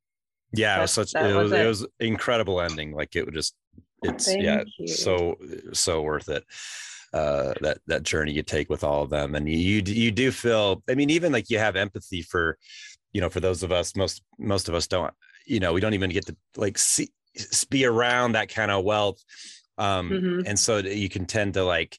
Yeah. 0.52 0.78
It 0.78 0.82
was 0.82 0.92
such 0.92 1.14
it 1.14 1.34
was 1.34 1.52
it 1.52 1.60
it. 1.60 1.66
was 1.66 1.87
incredible 2.00 2.60
ending. 2.60 2.92
Like 2.92 3.14
it 3.16 3.25
would 3.25 3.34
just 3.34 3.54
it's 4.02 4.32
yeah, 4.34 4.64
you. 4.78 4.87
so 4.88 5.37
so 5.72 6.02
worth 6.02 6.28
it. 6.28 6.44
Uh 7.12 7.54
that 7.60 7.78
that 7.87 8.02
journey 8.02 8.32
you 8.32 8.42
take 8.42 8.68
with 8.70 8.84
all 8.84 9.02
of 9.02 9.10
them. 9.10 9.34
And 9.34 9.48
you 9.48 9.56
you, 9.56 9.82
you 10.04 10.10
do 10.10 10.30
feel 10.30 10.82
I 10.88 10.94
mean, 10.94 11.10
even 11.10 11.32
like 11.32 11.48
you 11.50 11.58
have 11.58 11.76
empathy 11.76 12.22
for, 12.22 12.58
you 13.12 13.20
know, 13.20 13.30
for 13.30 13.40
those 13.40 13.62
of 13.62 13.72
us, 13.72 13.94
most 13.96 14.22
most 14.38 14.68
of 14.68 14.75
us 14.75 14.87
don't, 14.87 15.12
you 15.46 15.60
know, 15.60 15.72
we 15.72 15.80
don't 15.80 15.94
even 15.94 16.10
get 16.10 16.26
to 16.26 16.37
like 16.56 16.76
see 16.78 17.08
be 17.70 17.84
around 17.84 18.32
that 18.32 18.48
kind 18.48 18.70
of 18.70 18.84
wealth. 18.84 19.22
Um 19.78 20.11
mhm. 20.11 20.42
and 20.47 20.58
so 20.58 20.78
you 20.78 21.08
can 21.08 21.25
tend 21.26 21.54
to 21.54 21.64
like 21.64 21.99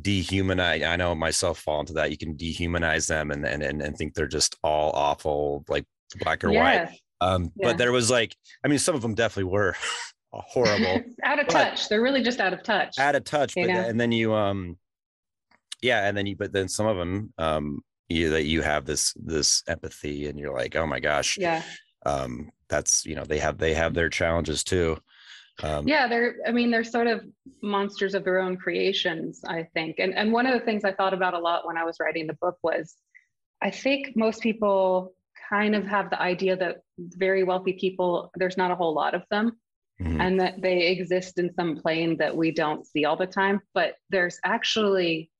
dehumanize 0.00 0.86
i 0.86 0.96
know 0.96 1.14
myself 1.14 1.60
fall 1.60 1.78
into 1.80 1.92
that 1.92 2.10
you 2.10 2.16
can 2.16 2.34
dehumanize 2.36 3.06
them 3.06 3.30
and 3.30 3.46
and 3.46 3.62
and, 3.62 3.80
and 3.80 3.96
think 3.96 4.12
they're 4.14 4.26
just 4.26 4.56
all 4.64 4.90
awful 4.90 5.64
like 5.68 5.84
black 6.18 6.42
or 6.42 6.50
white 6.50 6.88
um 7.20 7.52
Yeah. 7.54 7.68
but 7.68 7.78
there 7.78 7.92
was 7.92 8.10
like 8.10 8.34
i 8.64 8.68
mean 8.68 8.80
some 8.80 8.96
of 8.96 9.02
them 9.02 9.14
definitely 9.14 9.52
were 9.52 9.76
horrible 10.32 11.00
out 11.22 11.38
of 11.38 11.46
touch. 11.46 11.88
They're 11.88 12.02
really 12.02 12.22
just 12.22 12.40
out 12.40 12.52
of 12.52 12.64
touch. 12.64 12.98
out 12.98 13.14
of 13.14 13.22
touch 13.22 13.54
but 13.54 13.70
and 13.70 14.00
then 14.00 14.10
you 14.10 14.34
um 14.34 14.76
yeah 15.80 16.08
and 16.08 16.16
then 16.16 16.26
you 16.26 16.34
but 16.34 16.52
then 16.52 16.66
some 16.66 16.86
of 16.86 16.96
them 16.96 17.32
um 17.38 17.80
you 18.08 18.30
that 18.30 18.42
you 18.44 18.62
have 18.62 18.84
this 18.84 19.14
this 19.14 19.62
empathy 19.68 20.26
and 20.26 20.40
you're 20.40 20.52
like 20.52 20.74
oh 20.74 20.86
my 20.88 20.98
gosh 20.98 21.38
yeah. 21.38 21.62
um 22.04 22.50
that's 22.68 23.06
you 23.06 23.14
know 23.14 23.24
they 23.24 23.38
have 23.38 23.58
they 23.58 23.74
have 23.74 23.94
their 23.94 24.08
challenges 24.08 24.64
too 24.64 24.96
um 25.62 25.86
yeah 25.86 26.08
they're 26.08 26.36
i 26.46 26.50
mean 26.50 26.70
they're 26.70 26.84
sort 26.84 27.06
of 27.06 27.24
monsters 27.62 28.14
of 28.14 28.24
their 28.24 28.40
own 28.40 28.56
creations 28.56 29.40
i 29.46 29.62
think. 29.74 29.96
And 29.98 30.14
and 30.14 30.32
one 30.32 30.46
of 30.46 30.58
the 30.58 30.64
things 30.64 30.84
i 30.84 30.92
thought 30.92 31.14
about 31.14 31.34
a 31.34 31.38
lot 31.38 31.66
when 31.66 31.76
i 31.76 31.84
was 31.84 31.96
writing 32.00 32.26
the 32.26 32.34
book 32.40 32.56
was 32.62 32.96
i 33.62 33.70
think 33.70 34.16
most 34.16 34.40
people 34.40 35.14
kind 35.48 35.74
of 35.74 35.86
have 35.86 36.10
the 36.10 36.20
idea 36.20 36.56
that 36.56 36.78
very 36.98 37.44
wealthy 37.44 37.74
people 37.74 38.30
there's 38.36 38.56
not 38.56 38.70
a 38.70 38.74
whole 38.74 38.94
lot 38.94 39.14
of 39.14 39.22
them 39.30 39.52
mhm. 40.00 40.20
and 40.20 40.40
that 40.40 40.60
they 40.60 40.88
exist 40.88 41.38
in 41.38 41.52
some 41.54 41.76
plane 41.76 42.16
that 42.18 42.36
we 42.36 42.50
don't 42.50 42.86
see 42.86 43.04
all 43.04 43.16
the 43.16 43.26
time. 43.26 43.60
But 43.74 43.94
there's 44.10 44.38
actually 44.44 45.30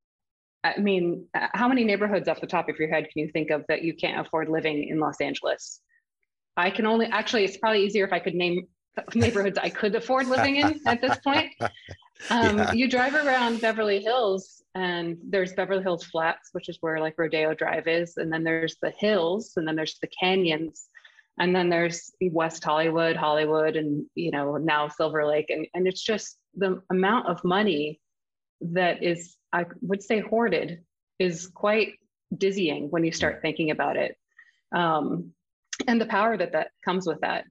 i 0.62 0.78
mean 0.78 1.26
how 1.34 1.68
many 1.68 1.84
neighborhoods 1.84 2.28
off 2.28 2.40
the 2.40 2.46
top 2.46 2.68
of 2.68 2.78
your 2.78 2.88
head 2.88 3.04
can 3.04 3.22
you 3.22 3.30
think 3.32 3.50
of 3.50 3.64
that 3.68 3.82
you 3.82 3.94
can't 3.94 4.26
afford 4.26 4.48
living 4.48 4.88
in 4.88 4.98
los 4.98 5.20
angeles? 5.20 5.80
I 6.56 6.70
can 6.70 6.86
only 6.86 7.06
actually 7.06 7.44
it's 7.44 7.56
probably 7.56 7.84
easier 7.84 8.06
if 8.06 8.12
i 8.12 8.18
could 8.18 8.34
name 8.34 8.66
neighborhoods 9.14 9.58
i 9.58 9.68
could 9.68 9.94
afford 9.94 10.28
living 10.28 10.56
in 10.56 10.80
at 10.86 11.00
this 11.00 11.18
point. 11.18 11.52
Um, 12.30 12.56
Yeah. 12.58 12.72
you 12.72 12.88
drive 12.88 13.14
around 13.14 13.60
beverly 13.60 14.00
hills 14.00 14.62
and 14.74 15.18
there's 15.28 15.52
beverly 15.52 15.82
hills 15.82 16.04
flats 16.04 16.48
which 16.52 16.70
is 16.70 16.78
where 16.80 16.98
like 16.98 17.18
rodeo 17.18 17.52
drive 17.52 17.86
is 17.86 18.16
and 18.16 18.32
then 18.32 18.42
there's 18.42 18.76
the 18.80 18.92
hills 18.92 19.52
and 19.56 19.68
then 19.68 19.76
there's 19.76 19.98
the 20.00 20.06
canyons 20.06 20.88
and 21.38 21.54
then 21.54 21.68
there's 21.68 22.12
west 22.32 22.64
hollywood 22.64 23.14
hollywood 23.14 23.76
and 23.76 24.06
you 24.14 24.30
know 24.30 24.56
now 24.56 24.88
silver 24.88 25.26
lake 25.26 25.50
and, 25.50 25.66
and 25.74 25.86
it's 25.86 26.02
just 26.02 26.38
the 26.54 26.80
amount 26.90 27.28
of 27.28 27.44
money 27.44 28.00
that 28.62 29.02
is 29.02 29.36
i 29.52 29.66
would 29.82 30.02
say 30.02 30.20
hoarded 30.20 30.82
is 31.18 31.48
quite 31.48 31.92
dizzying 32.36 32.90
when 32.90 33.04
you 33.04 33.12
start 33.12 33.40
thinking 33.42 33.70
about 33.70 33.96
it. 33.96 34.16
Um, 34.74 35.32
and 35.86 36.00
the 36.00 36.06
power 36.06 36.36
that 36.36 36.52
that 36.52 36.70
comes 36.84 37.06
with 37.06 37.20
that 37.20 37.44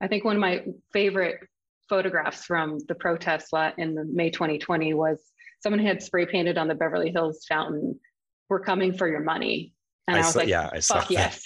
i 0.00 0.06
think 0.06 0.24
one 0.24 0.36
of 0.36 0.40
my 0.40 0.64
favorite 0.92 1.40
photographs 1.88 2.44
from 2.44 2.78
the 2.88 2.94
protest 2.94 3.48
in 3.78 3.94
the 3.94 4.04
may 4.04 4.30
2020 4.30 4.94
was 4.94 5.18
someone 5.62 5.80
had 5.80 6.02
spray 6.02 6.26
painted 6.26 6.58
on 6.58 6.68
the 6.68 6.74
beverly 6.74 7.10
hills 7.10 7.44
fountain 7.48 7.98
we're 8.48 8.60
coming 8.60 8.92
for 8.92 9.08
your 9.08 9.20
money 9.20 9.72
and 10.08 10.16
i, 10.16 10.20
I 10.20 10.22
was 10.22 10.32
saw, 10.32 10.38
like 10.40 10.48
yeah, 10.48 10.70
I 10.72 10.80
saw 10.80 11.00
fuck 11.00 11.10
yes 11.10 11.42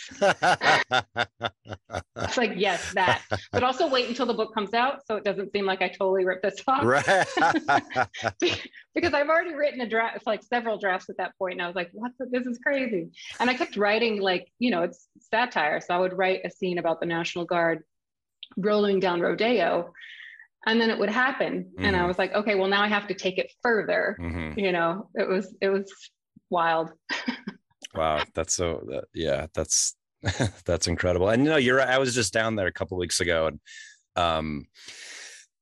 it's 2.16 2.36
like 2.36 2.52
yes 2.56 2.92
that 2.94 3.22
but 3.52 3.62
also 3.62 3.88
wait 3.88 4.08
until 4.08 4.26
the 4.26 4.34
book 4.34 4.54
comes 4.54 4.74
out 4.74 5.06
so 5.06 5.16
it 5.16 5.24
doesn't 5.24 5.52
seem 5.52 5.66
like 5.66 5.82
i 5.82 5.88
totally 5.88 6.24
ripped 6.24 6.42
this 6.42 6.62
off 6.66 6.84
right. 6.84 7.04
because 8.94 9.14
I've 9.14 9.28
already 9.28 9.54
written 9.54 9.80
a 9.80 9.88
draft, 9.88 10.26
like 10.26 10.42
several 10.42 10.78
drafts 10.78 11.08
at 11.08 11.16
that 11.18 11.36
point, 11.38 11.54
and 11.54 11.62
I 11.62 11.66
was 11.66 11.76
like, 11.76 11.90
"What? 11.92 12.12
the- 12.18 12.26
This 12.26 12.46
is 12.46 12.58
crazy." 12.58 13.10
And 13.38 13.48
I 13.48 13.54
kept 13.54 13.76
writing, 13.76 14.20
like, 14.20 14.48
you 14.58 14.70
know, 14.70 14.82
it's 14.82 15.08
satire, 15.18 15.80
so 15.80 15.94
I 15.94 15.98
would 15.98 16.16
write 16.16 16.40
a 16.44 16.50
scene 16.50 16.78
about 16.78 17.00
the 17.00 17.06
National 17.06 17.44
Guard 17.44 17.84
rolling 18.56 19.00
down 19.00 19.20
Rodeo, 19.20 19.92
and 20.66 20.80
then 20.80 20.90
it 20.90 20.98
would 20.98 21.10
happen, 21.10 21.72
and 21.78 21.96
I 21.96 22.00
Mhm. 22.00 22.06
was 22.08 22.18
like, 22.18 22.32
"Okay, 22.34 22.54
well, 22.54 22.68
now 22.68 22.82
I 22.82 22.88
have 22.88 23.06
to 23.08 23.14
take 23.14 23.38
it 23.38 23.50
further." 23.62 24.16
Mhm. 24.20 24.56
You 24.58 24.72
know, 24.72 25.08
it 25.14 25.28
was 25.28 25.54
it 25.60 25.68
was 25.70 25.90
wild. 26.50 26.90
Wow, 27.94 28.22
that's 28.34 28.54
so 28.54 28.84
that, 28.88 29.04
yeah, 29.14 29.46
that's 29.52 29.96
that's 30.64 30.86
incredible. 30.86 31.28
And 31.30 31.42
you 31.44 31.50
know, 31.50 31.56
you're 31.56 31.80
I 31.80 31.98
was 31.98 32.14
just 32.14 32.32
down 32.32 32.54
there 32.54 32.68
a 32.68 32.72
couple 32.72 32.96
weeks 32.98 33.20
ago 33.20 33.46
and 33.48 33.60
um 34.14 34.66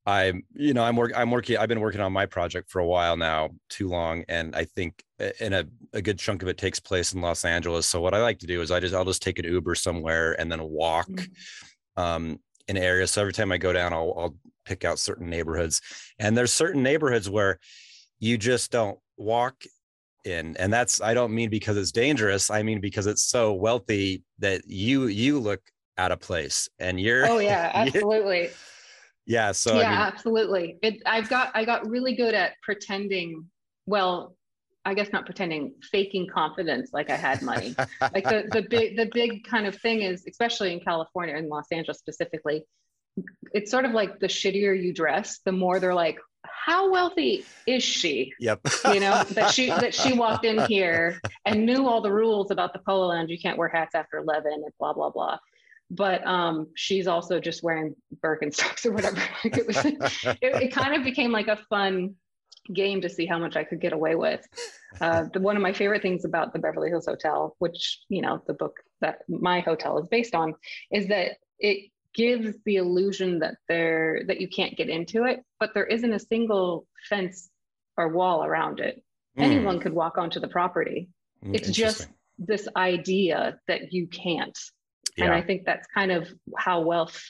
I'm 0.04 0.42
you 0.54 0.74
know, 0.74 0.82
I'm 0.84 0.96
work 0.96 1.12
I'm 1.16 1.30
working 1.30 1.56
I've 1.56 1.68
been 1.70 1.80
working 1.80 2.00
on 2.02 2.12
my 2.12 2.26
project 2.26 2.70
for 2.70 2.80
a 2.80 2.86
while 2.86 3.16
now, 3.16 3.50
too 3.70 3.88
long 3.88 4.24
and 4.28 4.54
I 4.56 4.64
think 4.64 5.02
a- 5.20 5.42
in 5.44 5.52
a 5.54 5.64
a 5.94 6.02
good 6.02 6.18
chunk 6.18 6.42
of 6.42 6.48
it 6.48 6.58
takes 6.58 6.80
place 6.80 7.14
in 7.14 7.20
Los 7.22 7.44
Angeles. 7.46 7.86
So 7.86 8.00
what 8.00 8.12
I 8.14 8.20
like 8.20 8.40
to 8.40 8.46
do 8.46 8.60
is 8.60 8.70
I 8.70 8.80
just 8.80 8.94
I'll 8.94 9.04
just 9.06 9.22
take 9.22 9.38
an 9.38 9.46
Uber 9.46 9.74
somewhere 9.74 10.38
and 10.38 10.50
then 10.52 10.62
walk 10.62 11.08
Mhm. 11.08 11.30
um 11.96 12.40
in 12.68 12.76
areas. 12.76 13.10
So 13.10 13.22
every 13.22 13.32
time 13.32 13.50
I 13.50 13.58
go 13.58 13.72
down 13.72 13.92
I'll 13.92 14.14
I'll 14.16 14.36
pick 14.64 14.84
out 14.84 14.98
certain 14.98 15.28
neighborhoods. 15.28 15.80
And 16.18 16.36
there's 16.36 16.52
certain 16.52 16.82
neighborhoods 16.82 17.28
where 17.28 17.58
you 18.20 18.38
just 18.38 18.70
don't 18.70 18.98
walk 19.16 19.64
in 20.24 20.56
and 20.58 20.72
that's 20.72 21.00
i 21.00 21.14
don't 21.14 21.32
mean 21.32 21.48
because 21.48 21.76
it's 21.76 21.92
dangerous 21.92 22.50
i 22.50 22.62
mean 22.62 22.80
because 22.80 23.06
it's 23.06 23.22
so 23.22 23.52
wealthy 23.52 24.22
that 24.38 24.62
you 24.66 25.06
you 25.06 25.38
look 25.38 25.60
out 25.96 26.12
of 26.12 26.20
place 26.20 26.68
and 26.78 27.00
you're 27.00 27.28
Oh 27.28 27.38
yeah, 27.38 27.70
absolutely. 27.74 28.50
yeah 29.26 29.52
so 29.52 29.78
yeah, 29.80 29.86
i 29.86 29.90
mean 29.90 29.98
absolutely. 29.98 30.78
It 30.82 31.02
I've 31.06 31.28
got 31.28 31.50
I 31.54 31.64
got 31.64 31.88
really 31.88 32.14
good 32.14 32.34
at 32.34 32.52
pretending. 32.62 33.46
Well, 33.86 34.36
I 34.88 34.94
guess 34.94 35.12
not 35.12 35.26
pretending, 35.26 35.74
faking 35.92 36.28
confidence, 36.32 36.90
like 36.92 37.10
I 37.10 37.16
had 37.16 37.42
money. 37.42 37.74
like 38.00 38.24
the 38.24 38.48
the 38.50 38.66
big 38.68 38.96
the 38.96 39.10
big 39.12 39.44
kind 39.44 39.66
of 39.66 39.76
thing 39.76 40.02
is 40.02 40.24
especially 40.26 40.72
in 40.72 40.80
california 40.80 41.36
in 41.36 41.48
los 41.48 41.66
angeles 41.72 41.98
specifically 41.98 42.64
it's 43.52 43.70
sort 43.70 43.84
of 43.84 43.92
like 43.92 44.18
the 44.20 44.26
shittier 44.26 44.80
you 44.80 44.92
dress 44.92 45.40
the 45.44 45.52
more 45.52 45.80
they're 45.80 45.94
like 45.94 46.18
how 46.44 46.90
wealthy 46.90 47.44
is 47.66 47.82
she? 47.82 48.32
Yep. 48.40 48.60
You 48.92 49.00
know 49.00 49.24
that 49.24 49.50
she 49.52 49.66
that 49.84 49.94
she 49.94 50.12
walked 50.12 50.44
in 50.44 50.64
here 50.66 51.20
and 51.44 51.64
knew 51.64 51.86
all 51.86 52.00
the 52.00 52.12
rules 52.12 52.50
about 52.50 52.72
the 52.72 52.78
polo 52.80 53.08
lounge 53.08 53.30
you 53.30 53.38
can't 53.38 53.58
wear 53.58 53.68
hats 53.68 53.94
after 53.94 54.18
11 54.18 54.52
and 54.52 54.64
blah 54.78 54.92
blah 54.92 55.10
blah. 55.10 55.38
But 55.90 56.26
um 56.26 56.68
she's 56.76 57.06
also 57.06 57.40
just 57.40 57.62
wearing 57.62 57.94
birkenstocks 58.22 58.84
or 58.86 58.92
whatever. 58.92 59.16
Like 59.44 59.56
it 59.56 59.66
was 59.66 59.84
it, 59.84 60.38
it 60.42 60.72
kind 60.72 60.94
of 60.94 61.04
became 61.04 61.32
like 61.32 61.48
a 61.48 61.56
fun 61.70 62.14
game 62.72 63.00
to 63.00 63.08
see 63.08 63.26
how 63.26 63.38
much 63.38 63.56
I 63.56 63.64
could 63.64 63.80
get 63.80 63.92
away 63.92 64.14
with. 64.14 64.46
Uh, 65.00 65.24
the, 65.32 65.40
one 65.40 65.56
of 65.56 65.62
my 65.62 65.72
favorite 65.72 66.02
things 66.02 66.24
about 66.24 66.52
the 66.52 66.58
Beverly 66.58 66.88
Hills 66.88 67.06
Hotel, 67.06 67.54
which 67.58 68.00
you 68.08 68.22
know 68.22 68.42
the 68.46 68.54
book 68.54 68.76
that 69.00 69.20
my 69.28 69.60
hotel 69.60 69.98
is 69.98 70.06
based 70.08 70.34
on, 70.34 70.54
is 70.90 71.08
that 71.08 71.32
it 71.58 71.90
gives 72.14 72.54
the 72.64 72.76
illusion 72.76 73.38
that 73.40 73.56
there 73.68 74.22
that 74.26 74.40
you 74.40 74.48
can't 74.48 74.76
get 74.76 74.88
into 74.88 75.24
it, 75.24 75.40
but 75.60 75.74
there 75.74 75.86
isn't 75.86 76.12
a 76.12 76.18
single 76.18 76.86
fence 77.08 77.48
or 77.96 78.08
wall 78.08 78.44
around 78.44 78.80
it. 78.80 79.02
Mm, 79.38 79.42
Anyone 79.42 79.80
could 79.80 79.92
walk 79.92 80.18
onto 80.18 80.40
the 80.40 80.48
property. 80.48 81.08
mm, 81.44 81.54
It's 81.54 81.70
just 81.70 82.08
this 82.38 82.68
idea 82.76 83.58
that 83.66 83.92
you 83.92 84.06
can't 84.06 84.56
and 85.20 85.32
i 85.32 85.42
think 85.42 85.64
that's 85.64 85.88
kind 85.92 86.12
of 86.12 86.32
how 86.56 86.80
wealth 86.80 87.20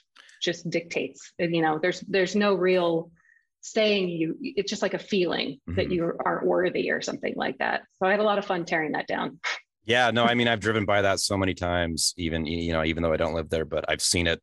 just 0.43 0.69
dictates 0.69 1.33
you 1.39 1.63
know 1.63 1.79
there's 1.81 2.01
there's 2.01 2.37
no 2.37 2.53
real 2.53 3.11
saying 3.61 4.09
you 4.09 4.37
it's 4.41 4.71
just 4.71 4.83
like 4.83 4.95
a 4.95 4.99
feeling 4.99 5.59
that 5.69 5.89
Mhm. 5.89 5.93
you 5.95 6.13
aren't 6.25 6.47
worthy 6.47 6.91
or 6.91 7.01
something 7.03 7.35
like 7.37 7.59
that. 7.59 7.83
So 7.99 8.07
i 8.07 8.11
had 8.11 8.21
a 8.21 8.25
lot 8.25 8.39
of 8.39 8.45
fun 8.45 8.65
tearing 8.65 8.93
that 8.93 9.07
down. 9.07 9.41
Yeah 9.85 10.11
no 10.11 10.25
i 10.25 10.35
mean 10.39 10.49
i've 10.49 10.61
driven 10.61 10.85
by 10.85 11.03
that 11.03 11.19
so 11.21 11.37
many 11.37 11.55
times 11.55 12.15
even 12.17 12.47
you 12.47 12.73
know 12.73 12.85
even 12.85 13.03
though 13.03 13.13
i 13.13 13.17
don't 13.17 13.35
live 13.35 13.49
there 13.51 13.65
but 13.65 13.85
i've 13.89 14.03
seen 14.03 14.27
it 14.27 14.41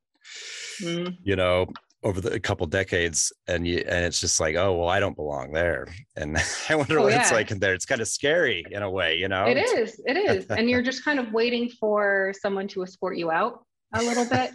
Mm. 0.81 1.15
you 1.24 1.36
know 1.36 1.67
over 2.03 2.19
the 2.19 2.34
a 2.34 2.39
couple 2.39 2.65
decades 2.67 3.31
and 3.48 3.65
you 3.67 3.77
and 3.88 4.03
it's 4.05 4.19
just 4.19 4.39
like 4.39 4.55
oh 4.55 4.75
well 4.77 4.89
i 4.89 5.00
don't 5.00 5.15
belong 5.15 5.51
there. 5.53 5.88
And 6.15 6.38
i 6.69 6.75
wonder 6.75 7.00
Oh, 7.00 7.03
what 7.03 7.13
it's 7.13 7.31
like 7.31 7.51
in 7.51 7.60
there. 7.60 7.74
It's 7.74 7.86
kind 7.86 8.01
of 8.01 8.07
scary 8.07 8.65
in 8.72 8.81
a 8.84 8.89
way 8.89 9.15
you 9.17 9.27
know? 9.27 9.45
It 9.45 9.57
is 9.57 10.01
it 10.05 10.17
is. 10.17 10.45
And 10.57 10.69
you're 10.69 10.81
just 10.91 11.05
kind 11.05 11.19
of 11.19 11.31
waiting 11.31 11.69
for 11.79 12.34
someone 12.41 12.67
to 12.69 12.84
escort 12.84 13.17
you 13.17 13.31
out 13.31 13.65
a 13.93 14.01
little 14.03 14.25
bit 14.25 14.51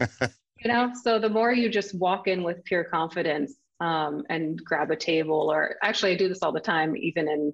you 0.63 0.69
know? 0.71 0.93
So 1.05 1.19
the 1.19 1.29
more 1.31 1.53
you 1.53 1.69
just 1.71 1.95
walk 1.99 2.29
in 2.29 2.43
with 2.43 2.63
pure 2.65 2.85
confidence 2.85 3.55
um, 3.81 4.25
and 4.29 4.63
grab 4.65 4.91
a 4.91 4.97
table 4.97 5.51
or 5.51 5.77
actually 5.83 6.13
i 6.13 6.17
do 6.17 6.29
this 6.29 6.43
all 6.43 6.53
the 6.53 6.61
time 6.61 6.97
even 6.97 7.29
in 7.29 7.53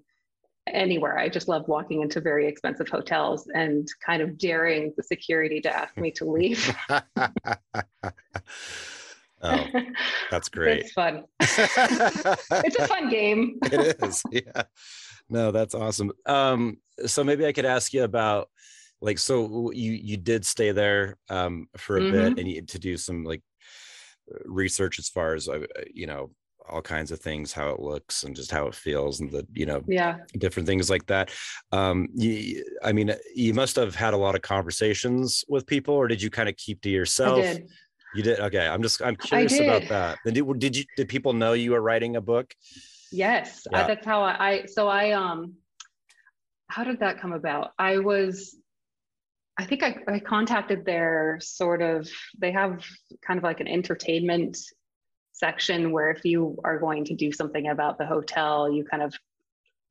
anywhere. 0.73 1.19
I 1.19 1.29
just 1.29 1.49
love 1.49 1.69
walking 1.69 2.03
into 2.03 2.21
very 2.21 2.47
expensive 2.47 2.89
hotels 2.89 3.49
and 3.55 3.87
kind 4.05 4.23
of 4.23 4.39
daring 4.39 4.93
the 4.97 5.03
security 5.03 5.61
to 5.61 5.75
ask 5.75 5.97
me 5.97 6.11
to 6.13 6.25
leave. 6.25 6.75
Oh 9.43 9.67
that's 10.31 10.49
great. 10.57 10.81
it's 10.81 10.93
fun. 10.93 11.25
It's 11.41 12.77
a 12.77 12.89
fun 12.89 13.11
game. 13.11 13.59
It 13.65 14.03
is 14.03 14.23
yeah. 14.31 14.63
No, 15.29 15.53
that's 15.53 15.75
awesome. 15.75 16.11
Um, 16.25 16.79
so 17.05 17.23
maybe 17.23 17.45
I 17.45 17.53
could 17.53 17.67
ask 17.67 17.93
you 17.93 18.05
about 18.05 18.49
like 19.03 19.19
so 19.19 19.71
you 19.73 19.93
you 19.93 20.17
did 20.17 20.47
stay 20.47 20.73
there 20.73 21.19
um 21.29 21.69
for 21.77 21.99
a 21.99 22.01
mm-hmm. 22.01 22.13
bit 22.13 22.39
and 22.39 22.49
you 22.49 22.63
to 22.63 22.79
do 22.79 22.97
some 22.97 23.25
like 23.25 23.43
research 24.45 24.99
as 24.99 25.09
far 25.09 25.35
as 25.35 25.49
uh, 25.49 25.61
you 25.93 26.07
know 26.07 26.31
all 26.69 26.83
kinds 26.83 27.13
of 27.13 27.21
things 27.21 27.53
how 27.53 27.71
it 27.71 27.79
looks 27.81 28.25
and 28.25 28.35
just 28.35 28.51
how 28.51 28.67
it 28.67 28.75
feels 28.75 29.21
and 29.21 29.31
the 29.31 29.47
you 29.53 29.67
know 29.67 29.83
yeah. 29.87 30.19
different 30.39 30.67
things 30.67 30.91
like 30.91 31.07
that. 31.07 31.31
Um 31.73 32.09
you, 32.15 32.65
i 32.83 32.93
mean 32.93 33.15
you 33.35 33.55
must 33.55 33.77
have 33.77 33.95
had 33.95 34.15
a 34.15 34.17
lot 34.17 34.35
of 34.35 34.43
conversations 34.43 35.45
with 35.49 35.67
people 35.67 35.95
or 35.95 36.09
did 36.09 36.21
you 36.21 36.31
kind 36.31 36.49
of 36.49 36.57
keep 36.57 36.81
to 36.83 36.91
yourself? 36.91 37.45
you 38.15 38.23
did? 38.23 38.41
Okay 38.41 38.67
i'm 38.67 38.83
just 38.83 39.03
i'm 39.03 39.17
curious 39.17 39.61
about 39.61 39.89
that. 39.89 40.19
And 40.25 40.35
did, 40.35 40.59
did 40.59 40.77
you 40.77 40.85
did 40.97 41.09
people 41.09 41.33
know 41.33 41.53
you 41.53 41.73
were 41.73 41.83
writing 41.83 42.17
a 42.17 42.21
book? 42.21 42.53
Yes. 43.13 43.67
Yeah. 43.71 43.85
I, 43.85 43.87
that's 43.87 44.07
how 44.07 44.23
I, 44.23 44.49
I 44.49 44.67
so 44.67 44.89
i 44.89 45.13
um 45.13 45.55
how 46.69 46.85
did 46.85 47.01
that 47.01 47.21
come 47.21 47.33
about? 47.33 47.73
I 47.79 47.99
was 47.99 48.57
I 49.59 49.65
think 49.65 49.83
I, 49.83 49.97
I, 50.07 50.19
contacted 50.19 50.85
their 50.85 51.39
sort 51.41 51.81
of, 51.81 52.09
they 52.39 52.53
have 52.53 52.85
kind 53.27 53.39
of 53.39 53.45
like 53.45 53.61
an 53.61 53.69
entertainment 53.69 54.59
section 55.33 55.93
where 55.93 56.11
if 56.11 56.25
you 56.25 56.59
are 56.65 56.79
going 56.79 57.05
to 57.07 57.15
do 57.15 57.33
something 57.33 57.69
about 57.69 57.99
the 57.99 58.07
hotel, 58.07 58.71
you 58.71 58.85
kind 58.85 59.03
of 59.03 59.15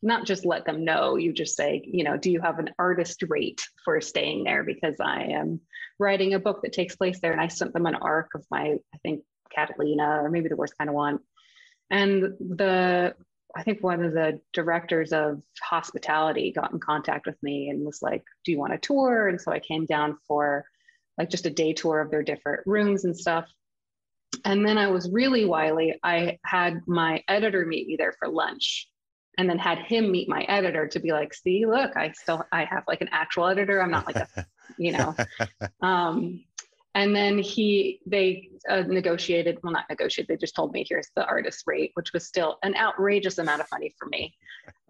not 0.01 0.25
just 0.25 0.45
let 0.45 0.65
them 0.65 0.85
know, 0.85 1.15
you 1.15 1.33
just 1.33 1.55
say, 1.55 1.81
you 1.83 2.03
know, 2.03 2.15
do 2.15 2.29
you 2.29 2.41
have 2.41 2.59
an 2.59 2.69
artist 2.77 3.23
rate 3.27 3.63
for 3.83 3.99
staying 4.01 4.43
there? 4.43 4.63
Because 4.63 4.99
I 4.99 5.23
am 5.23 5.61
writing 5.99 6.35
a 6.35 6.39
book 6.39 6.61
that 6.61 6.73
takes 6.73 6.95
place 6.95 7.19
there. 7.19 7.31
And 7.31 7.41
I 7.41 7.47
sent 7.47 7.73
them 7.73 7.87
an 7.87 7.95
arc 7.95 8.35
of 8.35 8.45
my, 8.51 8.75
I 8.93 8.97
think, 9.01 9.23
Catalina, 9.53 10.21
or 10.21 10.29
maybe 10.29 10.49
the 10.49 10.55
worst 10.55 10.77
kind 10.77 10.89
of 10.89 10.95
want. 10.95 11.21
And 11.89 12.21
the, 12.39 13.15
I 13.55 13.63
think 13.63 13.81
one 13.81 14.03
of 14.03 14.13
the 14.13 14.39
directors 14.53 15.13
of 15.13 15.41
hospitality 15.61 16.51
got 16.51 16.73
in 16.73 16.79
contact 16.79 17.25
with 17.25 17.41
me 17.41 17.69
and 17.69 17.85
was 17.85 18.01
like, 18.01 18.23
do 18.43 18.51
you 18.51 18.59
want 18.59 18.73
a 18.73 18.77
tour? 18.77 19.29
And 19.29 19.39
so 19.39 19.51
I 19.51 19.59
came 19.59 19.85
down 19.85 20.17
for 20.27 20.65
like 21.17 21.29
just 21.29 21.45
a 21.45 21.49
day 21.49 21.71
tour 21.73 22.01
of 22.01 22.11
their 22.11 22.23
different 22.23 22.61
rooms 22.65 23.05
and 23.05 23.17
stuff. 23.17 23.49
And 24.43 24.67
then 24.67 24.77
I 24.77 24.87
was 24.87 25.09
really 25.09 25.45
wily. 25.45 25.97
I 26.03 26.37
had 26.43 26.81
my 26.85 27.23
editor 27.29 27.65
meet 27.65 27.87
me 27.87 27.95
there 27.97 28.13
for 28.19 28.27
lunch 28.27 28.89
and 29.37 29.49
then 29.49 29.57
had 29.57 29.79
him 29.79 30.11
meet 30.11 30.27
my 30.27 30.41
editor 30.43 30.87
to 30.87 30.99
be 30.99 31.11
like, 31.11 31.33
see, 31.33 31.65
look, 31.65 31.95
I 31.95 32.11
still, 32.11 32.43
I 32.51 32.65
have 32.65 32.83
like 32.87 33.01
an 33.01 33.09
actual 33.11 33.47
editor. 33.47 33.81
I'm 33.81 33.91
not 33.91 34.05
like 34.05 34.17
a, 34.17 34.45
you 34.77 34.91
know, 34.91 35.15
um, 35.81 36.43
and 36.95 37.15
then 37.15 37.37
he, 37.37 37.99
they 38.07 38.49
uh, 38.69 38.83
negotiated, 38.87 39.59
well, 39.61 39.73
not 39.73 39.85
negotiated, 39.89 40.29
they 40.29 40.39
just 40.39 40.55
told 40.55 40.71
me 40.71 40.85
here's 40.87 41.09
the 41.15 41.25
artist 41.25 41.63
rate, 41.67 41.91
which 41.93 42.13
was 42.13 42.25
still 42.25 42.57
an 42.63 42.75
outrageous 42.75 43.37
amount 43.37 43.61
of 43.61 43.67
money 43.71 43.93
for 43.99 44.07
me. 44.07 44.33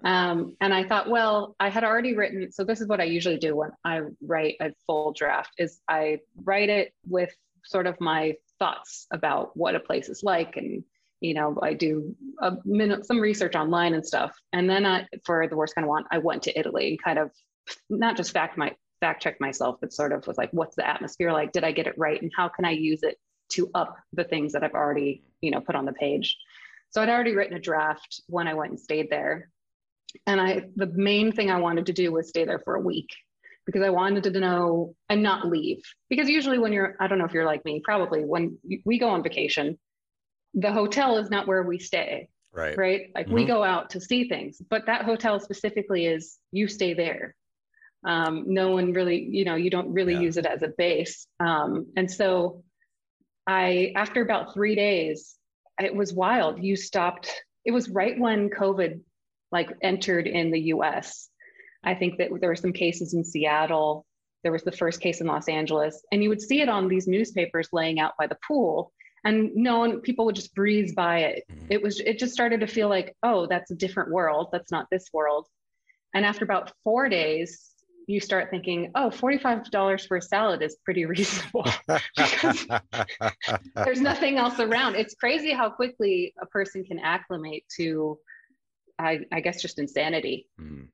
Um, 0.03 0.55
and 0.61 0.71
I 0.71 0.83
thought, 0.83 1.09
well, 1.09 1.55
I 1.59 1.69
had 1.69 1.83
already 1.83 2.15
written, 2.15 2.51
so 2.51 2.63
this 2.63 2.79
is 2.79 2.87
what 2.87 3.01
I 3.01 3.05
usually 3.05 3.37
do 3.37 3.55
when 3.55 3.71
I 3.83 4.01
write 4.21 4.55
a 4.61 4.71
full 4.85 5.13
draft 5.13 5.49
is 5.57 5.79
I 5.89 6.19
write 6.43 6.69
it 6.69 6.93
with 7.07 7.33
sort 7.63 7.87
of 7.87 7.99
my 7.99 8.35
thoughts 8.59 9.07
about 9.11 9.57
what 9.57 9.73
a 9.73 9.79
place 9.79 10.07
is 10.07 10.21
like 10.23 10.57
and 10.57 10.83
you 11.21 11.33
know 11.33 11.57
i 11.61 11.73
do 11.73 12.15
a 12.41 12.53
minute, 12.65 13.05
some 13.05 13.19
research 13.19 13.55
online 13.55 13.93
and 13.93 14.05
stuff 14.05 14.33
and 14.53 14.69
then 14.69 14.85
I, 14.85 15.07
for 15.25 15.47
the 15.47 15.55
worst 15.55 15.75
kind 15.75 15.85
of 15.85 15.89
want 15.89 16.07
i 16.11 16.17
went 16.19 16.43
to 16.43 16.57
italy 16.57 16.89
and 16.89 17.03
kind 17.03 17.19
of 17.19 17.31
not 17.89 18.15
just 18.15 18.31
fact 18.31 18.57
my 18.57 18.75
fact 18.99 19.21
check 19.21 19.39
myself 19.39 19.77
but 19.81 19.93
sort 19.93 20.11
of 20.11 20.25
was 20.27 20.37
like 20.37 20.49
what's 20.51 20.75
the 20.75 20.87
atmosphere 20.87 21.31
like 21.31 21.51
did 21.51 21.63
i 21.63 21.71
get 21.71 21.87
it 21.87 21.95
right 21.97 22.21
and 22.21 22.31
how 22.35 22.47
can 22.47 22.65
i 22.65 22.71
use 22.71 23.03
it 23.03 23.17
to 23.49 23.69
up 23.75 23.97
the 24.13 24.23
things 24.23 24.53
that 24.53 24.63
i've 24.63 24.73
already 24.73 25.23
you 25.41 25.51
know 25.51 25.61
put 25.61 25.75
on 25.75 25.85
the 25.85 25.93
page 25.93 26.37
so 26.91 27.01
i'd 27.01 27.09
already 27.09 27.35
written 27.35 27.57
a 27.57 27.59
draft 27.59 28.21
when 28.27 28.47
i 28.47 28.53
went 28.53 28.71
and 28.71 28.79
stayed 28.79 29.09
there 29.09 29.49
and 30.27 30.39
i 30.39 30.61
the 30.75 30.87
main 30.87 31.31
thing 31.31 31.51
i 31.51 31.59
wanted 31.59 31.85
to 31.85 31.93
do 31.93 32.11
was 32.11 32.29
stay 32.29 32.45
there 32.45 32.59
for 32.59 32.75
a 32.75 32.81
week 32.81 33.09
because 33.65 33.81
I 33.81 33.89
wanted 33.89 34.23
to 34.23 34.39
know 34.39 34.95
and 35.09 35.23
not 35.23 35.47
leave. 35.47 35.81
Because 36.09 36.29
usually, 36.29 36.59
when 36.59 36.71
you're, 36.71 36.95
I 36.99 37.07
don't 37.07 37.17
know 37.17 37.25
if 37.25 37.33
you're 37.33 37.45
like 37.45 37.65
me, 37.65 37.81
probably 37.83 38.23
when 38.23 38.57
we 38.85 38.99
go 38.99 39.09
on 39.09 39.23
vacation, 39.23 39.77
the 40.53 40.71
hotel 40.71 41.17
is 41.17 41.29
not 41.29 41.47
where 41.47 41.63
we 41.63 41.79
stay. 41.79 42.29
Right. 42.53 42.77
Right. 42.77 43.11
Like 43.13 43.25
mm-hmm. 43.25 43.35
we 43.35 43.45
go 43.45 43.63
out 43.63 43.89
to 43.91 44.01
see 44.01 44.29
things, 44.29 44.61
but 44.69 44.85
that 44.85 45.03
hotel 45.03 45.39
specifically 45.39 46.05
is 46.05 46.37
you 46.51 46.67
stay 46.67 46.93
there. 46.93 47.35
Um, 48.05 48.45
no 48.47 48.71
one 48.71 48.93
really, 48.93 49.21
you 49.23 49.45
know, 49.45 49.55
you 49.55 49.69
don't 49.69 49.91
really 49.91 50.13
yeah. 50.13 50.21
use 50.21 50.37
it 50.37 50.45
as 50.45 50.61
a 50.61 50.67
base. 50.67 51.27
Um, 51.39 51.87
and 51.97 52.09
so 52.09 52.63
I, 53.47 53.93
after 53.95 54.21
about 54.21 54.53
three 54.53 54.75
days, 54.75 55.35
it 55.81 55.95
was 55.95 56.13
wild. 56.13 56.63
You 56.63 56.75
stopped, 56.75 57.31
it 57.65 57.71
was 57.71 57.89
right 57.89 58.17
when 58.19 58.49
COVID 58.49 59.01
like 59.51 59.71
entered 59.81 60.27
in 60.27 60.51
the 60.51 60.59
US 60.73 61.29
I 61.85 61.93
think 61.93 62.17
that 62.17 62.29
there 62.39 62.49
were 62.49 62.55
some 62.55 62.73
cases 62.73 63.13
in 63.13 63.23
Seattle. 63.23 64.05
There 64.43 64.51
was 64.51 64.63
the 64.63 64.71
first 64.71 64.99
case 64.99 65.21
in 65.21 65.27
Los 65.27 65.47
Angeles, 65.47 66.03
and 66.11 66.21
you 66.21 66.29
would 66.29 66.41
see 66.41 66.61
it 66.61 66.69
on 66.69 66.87
these 66.87 67.07
newspapers 67.07 67.69
laying 67.71 67.99
out 67.99 68.13
by 68.17 68.27
the 68.27 68.37
pool, 68.45 68.91
and 69.23 69.55
no 69.55 69.79
one, 69.79 70.01
people 70.01 70.25
would 70.25 70.35
just 70.35 70.53
breeze 70.53 70.93
by 70.93 71.19
it. 71.19 71.43
Mm-hmm. 71.49 71.65
It 71.69 71.81
was, 71.81 71.99
it 71.99 72.19
just 72.19 72.33
started 72.33 72.59
to 72.59 72.67
feel 72.67 72.89
like, 72.89 73.15
oh, 73.23 73.47
that's 73.47 73.71
a 73.71 73.75
different 73.75 74.11
world. 74.11 74.49
That's 74.51 74.71
not 74.71 74.87
this 74.91 75.07
world. 75.13 75.47
And 76.13 76.25
after 76.25 76.43
about 76.43 76.73
four 76.83 77.09
days, 77.09 77.71
you 78.07 78.19
start 78.19 78.49
thinking, 78.49 78.91
oh, 78.95 79.09
$45 79.09 80.07
for 80.07 80.17
a 80.17 80.21
salad 80.21 80.61
is 80.61 80.77
pretty 80.83 81.05
reasonable 81.15 81.65
because 82.15 82.67
there's 83.75 84.01
nothing 84.01 84.37
else 84.37 84.59
around. 84.59 84.95
It's 84.95 85.15
crazy 85.15 85.51
how 85.51 85.69
quickly 85.69 86.33
a 86.41 86.45
person 86.45 86.83
can 86.83 86.99
acclimate 86.99 87.65
to, 87.77 88.19
I, 88.99 89.21
I 89.31 89.39
guess, 89.41 89.61
just 89.61 89.79
insanity. 89.79 90.47
Mm 90.59 90.87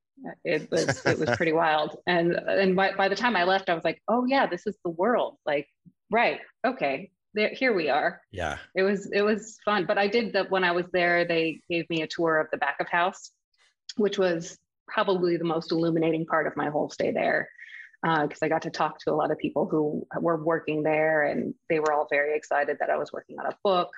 it 0.43 0.69
was 0.71 1.05
it 1.05 1.19
was 1.19 1.29
pretty 1.31 1.53
wild. 1.53 1.97
And 2.07 2.33
and 2.33 2.75
by, 2.75 2.93
by 2.93 3.09
the 3.09 3.15
time 3.15 3.35
i 3.35 3.43
left 3.43 3.69
i 3.69 3.73
was 3.73 3.83
like 3.83 4.01
oh 4.07 4.25
yeah 4.25 4.45
this 4.45 4.67
is 4.67 4.77
the 4.83 4.91
world. 4.91 5.37
Like 5.45 5.67
right 6.09 6.39
okay 6.65 7.11
there, 7.33 7.49
here 7.53 7.73
we 7.73 7.87
are. 7.87 8.21
Yeah. 8.31 8.57
It 8.75 8.83
was 8.83 9.09
it 9.11 9.21
was 9.21 9.57
fun. 9.63 9.85
But 9.85 9.97
i 9.97 10.07
did 10.07 10.33
that 10.33 10.51
when 10.51 10.63
i 10.63 10.71
was 10.71 10.85
there 10.91 11.25
they 11.25 11.61
gave 11.69 11.89
me 11.89 12.01
a 12.01 12.07
tour 12.07 12.39
of 12.39 12.47
the 12.51 12.57
back 12.57 12.77
of 12.79 12.87
house 12.87 13.31
which 13.97 14.17
was 14.17 14.57
probably 14.93 15.37
the 15.37 15.43
most 15.43 15.71
illuminating 15.71 16.25
part 16.25 16.47
of 16.47 16.55
my 16.55 16.69
whole 16.69 16.89
stay 16.89 17.11
there 17.11 17.49
because 18.03 18.41
uh, 18.41 18.45
i 18.45 18.49
got 18.49 18.63
to 18.63 18.69
talk 18.69 18.97
to 18.99 19.11
a 19.11 19.15
lot 19.15 19.31
of 19.31 19.37
people 19.37 19.67
who 19.67 20.05
were 20.19 20.43
working 20.43 20.83
there 20.83 21.23
and 21.23 21.53
they 21.69 21.79
were 21.79 21.93
all 21.93 22.07
very 22.09 22.35
excited 22.35 22.77
that 22.79 22.89
i 22.89 22.97
was 22.97 23.11
working 23.13 23.37
on 23.39 23.45
a 23.45 23.55
book 23.63 23.89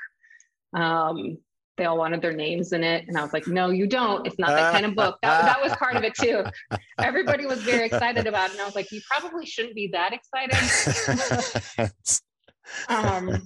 um, 0.73 1.37
they 1.77 1.85
all 1.85 1.97
wanted 1.97 2.21
their 2.21 2.33
names 2.33 2.71
in 2.71 2.83
it. 2.83 3.05
And 3.07 3.17
I 3.17 3.23
was 3.23 3.33
like, 3.33 3.47
no, 3.47 3.71
you 3.71 3.87
don't. 3.87 4.27
It's 4.27 4.37
not 4.37 4.49
that 4.49 4.71
kind 4.71 4.85
of 4.85 4.95
book. 4.95 5.17
That, 5.23 5.43
that 5.43 5.61
was 5.61 5.73
part 5.75 5.95
of 5.95 6.03
it 6.03 6.13
too. 6.13 6.43
Everybody 6.99 7.45
was 7.45 7.63
very 7.63 7.85
excited 7.87 8.27
about 8.27 8.49
it. 8.49 8.53
And 8.53 8.61
I 8.61 8.65
was 8.65 8.75
like, 8.75 8.91
you 8.91 9.01
probably 9.09 9.45
shouldn't 9.45 9.75
be 9.75 9.87
that 9.87 10.13
excited. 10.13 11.91
um, 12.89 13.41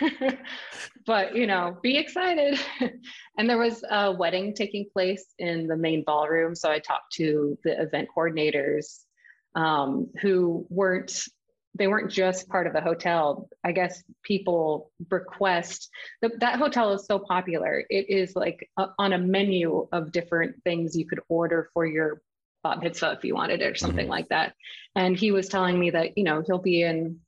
but, 1.06 1.34
you 1.34 1.46
know, 1.46 1.76
be 1.82 1.96
excited. 1.96 2.58
and 3.38 3.48
there 3.48 3.58
was 3.58 3.84
a 3.90 4.12
wedding 4.12 4.54
taking 4.54 4.86
place 4.92 5.26
in 5.38 5.66
the 5.66 5.76
main 5.76 6.04
ballroom. 6.04 6.54
So 6.54 6.70
I 6.70 6.78
talked 6.78 7.12
to 7.14 7.58
the 7.64 7.80
event 7.80 8.08
coordinators 8.16 9.00
um, 9.54 10.08
who 10.20 10.66
weren't 10.70 11.24
they 11.74 11.86
weren't 11.86 12.10
just 12.10 12.48
part 12.48 12.66
of 12.66 12.74
the 12.74 12.82
hotel. 12.82 13.48
I 13.64 13.72
guess 13.72 14.02
people 14.22 14.90
request 15.10 15.88
that 16.20 16.38
that 16.40 16.58
hotel 16.58 16.92
is 16.92 17.06
so 17.06 17.18
popular. 17.18 17.84
It 17.88 18.10
is 18.10 18.36
like 18.36 18.68
a, 18.78 18.88
on 18.98 19.14
a 19.14 19.18
menu 19.18 19.88
of 19.90 20.12
different 20.12 20.62
things 20.64 20.94
you 20.94 21.06
could 21.06 21.20
order 21.30 21.70
for 21.72 21.86
your 21.86 22.20
bat 22.62 22.82
mitzvah 22.82 23.12
if 23.12 23.24
you 23.24 23.34
wanted 23.34 23.62
it 23.62 23.72
or 23.72 23.74
something 23.74 24.04
mm-hmm. 24.04 24.10
like 24.10 24.28
that. 24.28 24.54
And 24.94 25.16
he 25.16 25.30
was 25.30 25.48
telling 25.48 25.78
me 25.78 25.90
that 25.90 26.18
you 26.18 26.24
know 26.24 26.42
he'll 26.46 26.58
be 26.58 26.82
in 26.82 27.20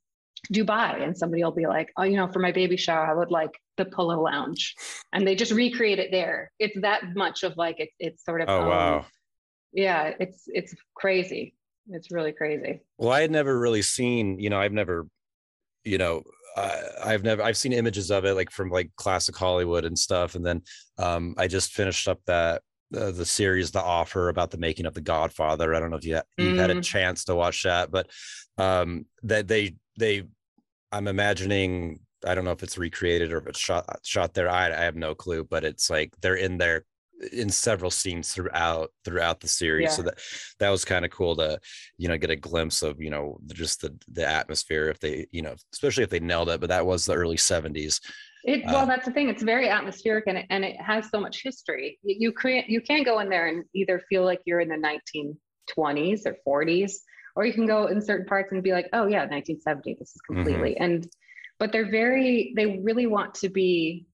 Dubai 0.53 1.01
and 1.01 1.17
somebody 1.17 1.43
will 1.43 1.51
be 1.51 1.65
like, 1.65 1.91
oh, 1.97 2.03
you 2.03 2.17
know, 2.17 2.27
for 2.27 2.39
my 2.39 2.51
baby 2.51 2.77
shower, 2.77 3.07
I 3.07 3.13
would 3.13 3.31
like 3.31 3.59
the 3.77 3.85
Polo 3.85 4.21
Lounge, 4.21 4.75
and 5.13 5.27
they 5.27 5.35
just 5.35 5.51
recreate 5.51 5.99
it 5.99 6.11
there. 6.11 6.51
It's 6.59 6.79
that 6.81 7.15
much 7.15 7.43
of 7.43 7.57
like 7.57 7.79
it, 7.79 7.89
it's 7.99 8.23
sort 8.23 8.41
of 8.41 8.49
oh 8.49 8.61
um, 8.61 8.67
wow, 8.67 9.05
yeah, 9.73 10.13
it's 10.19 10.43
it's 10.47 10.73
crazy. 10.95 11.55
It's 11.89 12.11
really 12.11 12.31
crazy. 12.31 12.81
Well, 12.97 13.11
I 13.11 13.21
had 13.21 13.31
never 13.31 13.59
really 13.59 13.83
seen, 13.83 14.39
you 14.39 14.49
know, 14.49 14.59
I've 14.59 14.73
never, 14.73 15.07
you 15.83 15.99
know, 15.99 16.23
uh, 16.57 16.81
I've 17.03 17.23
never 17.23 17.43
I've 17.43 17.57
seen 17.57 17.73
images 17.73 18.09
of 18.09 18.25
it 18.25 18.33
like 18.33 18.49
from 18.49 18.69
like 18.69 18.91
classic 18.95 19.35
Hollywood 19.35 19.85
and 19.85 19.97
stuff, 19.97 20.35
and 20.35 20.45
then 20.45 20.61
um, 20.97 21.35
I 21.37 21.47
just 21.47 21.73
finished 21.73 22.07
up 22.07 22.19
that 22.25 22.61
uh, 22.95 23.11
the 23.11 23.25
series 23.25 23.71
The 23.71 23.81
Offer 23.81 24.29
about 24.29 24.51
the 24.51 24.57
making 24.57 24.85
of 24.85 24.93
The 24.93 25.01
Godfather. 25.01 25.75
I 25.75 25.79
don't 25.79 25.91
know 25.91 25.97
if 25.97 26.05
you 26.05 26.21
you 26.37 26.53
mm. 26.53 26.57
had 26.57 26.71
a 26.71 26.75
mm. 26.75 26.83
chance 26.83 27.25
to 27.25 27.35
watch 27.35 27.63
that, 27.63 27.91
but 27.91 28.09
um, 28.57 29.05
that 29.23 29.47
they 29.47 29.75
they 29.99 30.23
I'm 30.91 31.07
imagining 31.07 31.99
I 32.25 32.35
don't 32.35 32.45
know 32.45 32.51
if 32.51 32.63
it's 32.63 32.77
recreated 32.77 33.31
or 33.31 33.37
if 33.37 33.47
it's 33.47 33.59
shot 33.59 33.85
shot 34.03 34.33
there. 34.33 34.49
I 34.49 34.67
I 34.67 34.83
have 34.83 34.95
no 34.95 35.15
clue, 35.15 35.43
but 35.43 35.63
it's 35.63 35.89
like 35.89 36.13
they're 36.21 36.35
in 36.35 36.57
there 36.57 36.85
in 37.31 37.49
several 37.49 37.91
scenes 37.91 38.33
throughout 38.33 38.91
throughout 39.03 39.39
the 39.39 39.47
series 39.47 39.85
yeah. 39.85 39.89
so 39.89 40.01
that 40.01 40.19
that 40.59 40.69
was 40.69 40.83
kind 40.83 41.05
of 41.05 41.11
cool 41.11 41.35
to 41.35 41.57
you 41.97 42.07
know 42.07 42.17
get 42.17 42.29
a 42.29 42.35
glimpse 42.35 42.81
of 42.81 43.01
you 43.01 43.09
know 43.09 43.37
just 43.53 43.81
the 43.81 43.95
the 44.11 44.27
atmosphere 44.27 44.89
if 44.89 44.99
they 44.99 45.25
you 45.31 45.41
know 45.41 45.55
especially 45.73 46.03
if 46.03 46.09
they 46.09 46.19
nailed 46.19 46.49
it 46.49 46.59
but 46.59 46.69
that 46.69 46.85
was 46.85 47.05
the 47.05 47.13
early 47.13 47.37
70s 47.37 48.01
It, 48.43 48.63
well, 48.65 48.83
uh, 48.83 48.85
that's 48.85 49.05
the 49.05 49.11
thing. 49.11 49.29
It's 49.29 49.41
very 49.41 49.69
atmospheric 49.69 50.25
and 50.27 50.37
it, 50.37 50.45
and 50.51 50.63
it 50.63 50.79
has 50.79 51.09
so 51.09 51.19
much 51.19 51.41
history. 51.41 51.97
You, 52.03 52.15
you 52.19 52.31
can't 52.31 52.69
you 52.69 52.79
can't 52.79 53.03
go 53.03 53.19
in 53.19 53.29
there 53.29 53.47
and 53.47 53.63
either 53.73 54.03
feel 54.07 54.23
like 54.23 54.41
you're 54.45 54.59
in 54.59 54.69
the 54.69 54.99
1920s 55.77 56.27
or 56.27 56.35
40s, 56.47 56.93
or 57.35 57.43
you 57.47 57.53
can 57.53 57.65
go 57.65 57.87
in 57.87 58.01
certain 58.01 58.27
parts 58.27 58.51
and 58.51 58.61
be 58.61 58.71
like, 58.71 58.87
oh 58.93 59.07
yeah, 59.07 59.25
1970. 59.25 59.95
This 59.97 60.09
is 60.15 60.21
completely 60.21 60.73
mm-hmm. 60.75 60.83
and 60.83 61.07
but 61.59 61.71
they're 61.71 61.89
very 61.89 62.53
they 62.55 62.77
really 62.83 63.07
want 63.07 63.33
to 63.35 63.49
be 63.49 64.05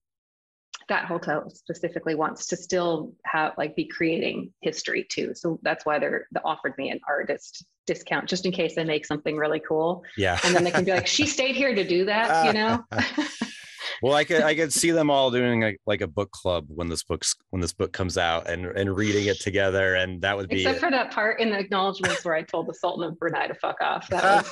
that 0.88 1.04
hotel 1.06 1.48
specifically 1.48 2.14
wants 2.14 2.46
to 2.48 2.56
still 2.56 3.12
have 3.24 3.52
like 3.56 3.74
be 3.76 3.86
creating 3.86 4.52
history 4.60 5.06
too. 5.08 5.32
So 5.34 5.58
that's 5.62 5.86
why 5.86 5.98
they're 5.98 6.26
they 6.32 6.40
offered 6.44 6.76
me 6.76 6.90
an 6.90 7.00
artist 7.08 7.64
discount 7.86 8.28
just 8.28 8.46
in 8.46 8.52
case 8.52 8.76
I 8.78 8.84
make 8.84 9.06
something 9.06 9.36
really 9.36 9.60
cool. 9.60 10.02
Yeah. 10.16 10.38
And 10.44 10.54
then 10.54 10.64
they 10.64 10.70
can 10.70 10.84
be 10.84 10.92
like, 10.92 11.06
she 11.18 11.26
stayed 11.26 11.56
here 11.56 11.74
to 11.74 11.86
do 11.86 12.04
that, 12.06 12.46
you 12.46 12.52
know? 12.52 12.84
well, 14.02 14.14
I 14.14 14.24
could 14.24 14.42
I 14.42 14.54
could 14.54 14.72
see 14.72 14.90
them 14.90 15.10
all 15.10 15.30
doing 15.30 15.64
a, 15.64 15.76
like 15.86 16.00
a 16.00 16.06
book 16.06 16.30
club 16.30 16.66
when 16.68 16.88
this 16.88 17.04
book's 17.04 17.34
when 17.50 17.60
this 17.60 17.72
book 17.72 17.92
comes 17.92 18.18
out 18.18 18.50
and 18.50 18.66
and 18.66 18.94
reading 18.94 19.26
it 19.26 19.40
together, 19.40 19.94
and 19.94 20.20
that 20.22 20.36
would 20.36 20.48
be 20.48 20.62
except 20.62 20.80
for 20.80 20.90
that 20.90 21.10
part 21.10 21.40
in 21.40 21.50
the 21.50 21.58
acknowledgments 21.58 22.24
where 22.24 22.34
I 22.34 22.42
told 22.42 22.68
the 22.68 22.74
Sultan 22.74 23.04
of 23.04 23.18
Brunei 23.18 23.46
to 23.46 23.54
fuck 23.54 23.80
off. 23.80 24.08
That 24.08 24.46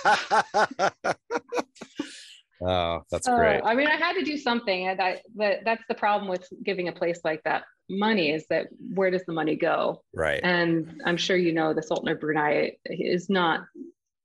was... 1.04 1.14
oh, 2.62 3.02
that's 3.10 3.28
great. 3.28 3.60
I 3.64 3.74
mean, 3.74 3.88
I 3.88 3.96
had 3.96 4.14
to 4.14 4.22
do 4.22 4.36
something, 4.36 4.88
and 4.88 5.00
I 5.00 5.20
but 5.34 5.60
that's 5.64 5.84
the 5.88 5.94
problem 5.94 6.28
with 6.28 6.46
giving 6.64 6.88
a 6.88 6.92
place 6.92 7.20
like 7.24 7.42
that 7.44 7.64
money 7.90 8.30
is 8.30 8.46
that 8.48 8.68
where 8.94 9.10
does 9.10 9.24
the 9.26 9.32
money 9.32 9.56
go? 9.56 10.02
Right. 10.14 10.40
And 10.42 11.02
I'm 11.04 11.16
sure 11.16 11.36
you 11.36 11.52
know 11.52 11.74
the 11.74 11.82
Sultan 11.82 12.08
of 12.08 12.20
Brunei 12.20 12.76
is 12.86 13.28
not 13.28 13.62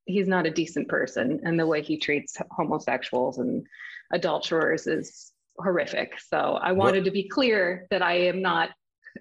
he's 0.05 0.27
not 0.27 0.45
a 0.45 0.51
decent 0.51 0.87
person, 0.87 1.41
and 1.43 1.59
the 1.59 1.65
way 1.65 1.81
he 1.81 1.97
treats 1.97 2.37
homosexuals 2.51 3.39
and 3.39 3.65
adulterers 4.13 4.87
is 4.87 5.31
horrific. 5.57 6.19
So 6.19 6.59
I 6.61 6.71
wanted 6.71 6.99
what? 6.99 7.05
to 7.05 7.11
be 7.11 7.27
clear 7.27 7.87
that 7.89 8.01
I 8.01 8.13
am 8.13 8.41
not, 8.41 8.69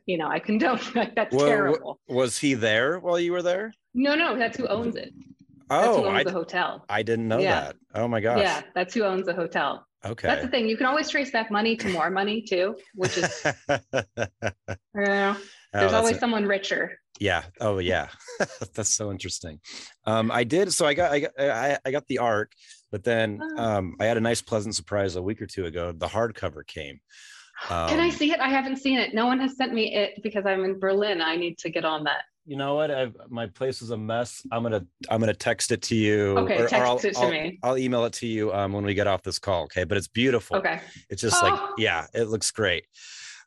you 0.07 0.19
know, 0.19 0.29
I 0.29 0.39
condone 0.39 0.81
that. 0.95 1.15
That's 1.17 1.35
well, 1.35 1.47
terrible. 1.47 2.01
Was 2.09 2.39
he 2.39 2.55
there 2.55 2.99
while 2.99 3.19
you 3.19 3.33
were 3.33 3.43
there? 3.43 3.73
No, 3.95 4.15
no, 4.15 4.37
that's 4.37 4.59
who 4.59 4.67
owns 4.67 4.97
it. 4.97 5.13
Oh, 5.71 5.81
that's 5.81 5.97
who 5.97 6.05
owns 6.05 6.19
I, 6.19 6.25
the 6.25 6.33
hotel. 6.33 6.85
I 6.89 7.03
didn't 7.03 7.29
know 7.29 7.39
yeah. 7.39 7.61
that. 7.61 7.77
Oh 7.95 8.09
my 8.09 8.21
gosh. 8.21 8.41
Yeah, 8.41 8.63
that's 8.75 8.95
who 8.95 9.03
owns 9.03 9.27
the 9.27 9.35
hotel. 9.35 9.87
Okay. 10.05 10.29
That's 10.29 10.43
the 10.43 10.49
thing. 10.49 10.69
You 10.69 10.77
can 10.77 10.87
always 10.87 11.09
trace 11.09 11.31
back 11.31 11.51
money 11.51 11.77
to 11.77 11.89
more 11.89 12.11
money 12.11 12.43
too, 12.43 12.77
which 12.95 13.17
is, 13.17 13.43
you 13.69 13.75
know, 14.95 15.37
there's 15.73 15.93
oh, 15.93 15.97
always 15.97 16.17
a, 16.17 16.21
someone 16.21 16.47
richer. 16.47 16.99
Yeah. 17.19 17.45
Oh 17.61 17.79
yeah. 17.79 18.09
that's 18.75 18.95
so 18.95 19.11
interesting. 19.11 19.61
Um, 20.05 20.31
I 20.31 20.45
did. 20.45 20.73
So 20.75 20.85
I 20.85 20.93
got, 20.93 21.13
I 21.13 21.21
got, 21.21 21.31
I, 21.39 21.79
I 21.87 21.91
got 21.91 22.07
the 22.09 22.19
arc 22.19 22.53
but 22.95 23.03
then 23.03 23.41
oh. 23.43 23.61
um, 23.61 23.97
I 23.99 24.05
had 24.05 24.19
a 24.19 24.21
nice, 24.21 24.41
pleasant 24.41 24.77
surprise 24.77 25.17
a 25.17 25.23
week 25.23 25.43
or 25.43 25.47
two 25.47 25.67
ago. 25.67 25.91
The 25.91 26.07
hardcover 26.07 26.65
came. 26.65 27.01
Um, 27.69 27.89
Can 27.89 27.99
I 27.99 28.05
um, 28.05 28.11
see 28.13 28.31
it? 28.31 28.39
I 28.39 28.49
haven't 28.49 28.77
seen 28.77 29.01
it. 29.01 29.13
No 29.13 29.27
one 29.27 29.41
has 29.41 29.57
sent 29.57 29.75
me 29.75 29.97
it 29.97 30.23
because 30.23 30.47
I'm 30.47 30.63
in 30.65 30.79
Berlin. 30.79 31.21
I 31.21 31.35
need 31.35 31.59
to 31.59 31.71
get 31.71 31.85
on 31.85 32.05
that. 32.05 32.23
You 32.47 32.57
know 32.57 32.75
what? 32.75 32.91
I've, 32.91 33.17
my 33.29 33.47
place 33.47 33.81
is 33.81 33.91
a 33.91 33.97
mess. 33.97 34.43
I'm 34.53 34.63
gonna 34.63 34.85
I'm 35.09 35.21
gonna 35.21 35.33
text 35.33 35.73
it 35.73 35.81
to 35.83 35.95
you. 35.95 36.37
Okay, 36.39 36.57
or, 36.57 36.69
text 36.69 36.75
or 36.75 36.85
I'll, 36.85 36.97
it 36.99 37.15
to 37.15 37.21
I'll, 37.21 37.31
me. 37.31 37.59
I'll 37.63 37.79
email 37.79 38.05
it 38.05 38.13
to 38.15 38.27
you 38.27 38.53
um, 38.53 38.73
when 38.73 38.85
we 38.85 38.93
get 38.93 39.07
off 39.07 39.23
this 39.23 39.39
call. 39.39 39.65
Okay, 39.65 39.85
but 39.85 39.97
it's 39.97 40.09
beautiful. 40.09 40.57
Okay. 40.57 40.81
It's 41.09 41.23
just 41.23 41.43
oh. 41.43 41.49
like 41.49 41.61
yeah, 41.79 42.07
it 42.13 42.29
looks 42.29 42.51
great. 42.51 42.85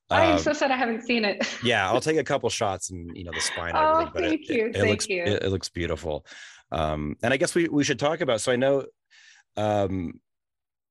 I 0.10 0.26
am 0.26 0.32
um, 0.34 0.40
so 0.40 0.54
sad 0.54 0.72
I 0.72 0.78
haven't 0.78 1.02
seen 1.02 1.26
it. 1.26 1.48
yeah, 1.64 1.90
I'll 1.90 2.02
take 2.02 2.18
a 2.18 2.24
couple 2.32 2.50
shots 2.50 2.90
and 2.90 3.16
you 3.16 3.24
know 3.24 3.32
the 3.34 3.42
spine. 3.42 3.74
Oh, 3.76 3.94
everything, 3.94 4.12
but 4.14 4.24
thank 4.24 4.42
it, 4.42 4.50
you, 4.50 4.66
it, 4.66 4.70
it 4.70 4.74
thank 4.74 4.90
looks, 4.90 5.10
you. 5.10 5.24
It, 5.24 5.44
it, 5.44 5.50
looks 5.50 5.70
beautiful. 5.70 6.26
Um, 6.72 7.18
and 7.22 7.34
I 7.34 7.38
guess 7.38 7.54
we 7.54 7.68
we 7.68 7.84
should 7.84 8.00
talk 8.00 8.22
about. 8.22 8.42
So 8.42 8.52
I 8.52 8.56
know 8.56 8.86
um, 9.58 10.20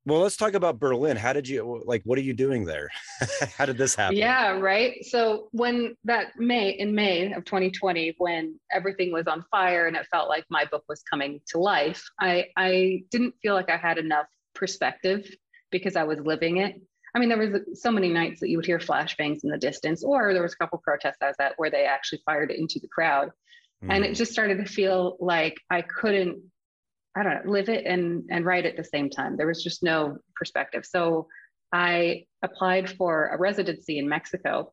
well, 0.07 0.21
let's 0.21 0.37
talk 0.37 0.55
about 0.55 0.79
Berlin. 0.79 1.17
How 1.17 1.33
did 1.33 1.49
you 1.49 1.83
like? 1.85 2.03
What 2.05 2.17
are 2.17 2.23
you 2.23 2.33
doing 2.33 2.65
there? 2.65 2.89
How 3.59 3.67
did 3.67 3.77
this 3.77 3.97
happen? 3.97 4.17
Yeah, 4.17 4.53
right. 4.53 5.05
So 5.05 5.49
when 5.51 5.97
that 6.05 6.39
May 6.39 6.71
in 6.71 6.95
May 6.95 7.33
of 7.33 7.45
2020, 7.45 8.15
when 8.19 8.59
everything 8.73 9.13
was 9.13 9.27
on 9.27 9.45
fire 9.51 9.89
and 9.89 9.97
it 9.97 10.07
felt 10.09 10.29
like 10.29 10.45
my 10.49 10.65
book 10.65 10.85
was 10.89 11.03
coming 11.03 11.41
to 11.49 11.59
life, 11.59 12.05
I 12.21 12.47
I 12.57 13.03
didn't 13.11 13.35
feel 13.43 13.55
like 13.55 13.69
I 13.69 13.77
had 13.77 13.99
enough 13.99 14.27
perspective 14.55 15.29
because 15.73 15.97
I 15.97 16.05
was 16.05 16.21
living 16.21 16.59
it. 16.59 16.81
I 17.17 17.19
mean, 17.19 17.29
there 17.29 17.39
was 17.39 17.83
so 17.83 17.91
many 17.91 18.09
nights 18.09 18.39
that 18.41 18.49
you 18.49 18.59
would 18.59 18.67
hear 18.67 18.79
flashbangs 18.79 19.43
in 19.43 19.51
the 19.51 19.59
distance, 19.59 20.05
or 20.05 20.33
there 20.33 20.43
was 20.43 20.53
a 20.53 20.57
couple 20.57 20.79
protests 20.85 21.17
I 21.21 21.27
was 21.27 21.37
at 21.41 21.55
where 21.57 21.71
they 21.71 21.85
actually 21.85 22.21
fired 22.25 22.53
it 22.53 22.61
into 22.61 22.79
the 22.79 22.89
crowd, 22.89 23.31
mm. 23.83 23.89
and 23.91 24.05
it 24.05 24.15
just 24.15 24.31
started 24.31 24.59
to 24.59 24.67
feel 24.67 25.17
like 25.19 25.57
I 25.69 25.83
couldn't 25.83 26.45
I 27.17 27.23
don't 27.23 27.47
know, 27.47 27.51
live 27.51 27.71
it 27.71 27.87
and 27.87 28.25
and 28.31 28.45
write 28.45 28.67
at 28.67 28.77
the 28.77 28.85
same 28.85 29.09
time. 29.09 29.37
There 29.37 29.47
was 29.47 29.63
just 29.63 29.83
no 29.83 30.19
perspective. 30.35 30.85
So 30.85 31.29
I 31.73 32.27
applied 32.43 32.91
for 32.91 33.29
a 33.29 33.39
residency 33.39 33.99
in 33.99 34.09
Mexico, 34.09 34.73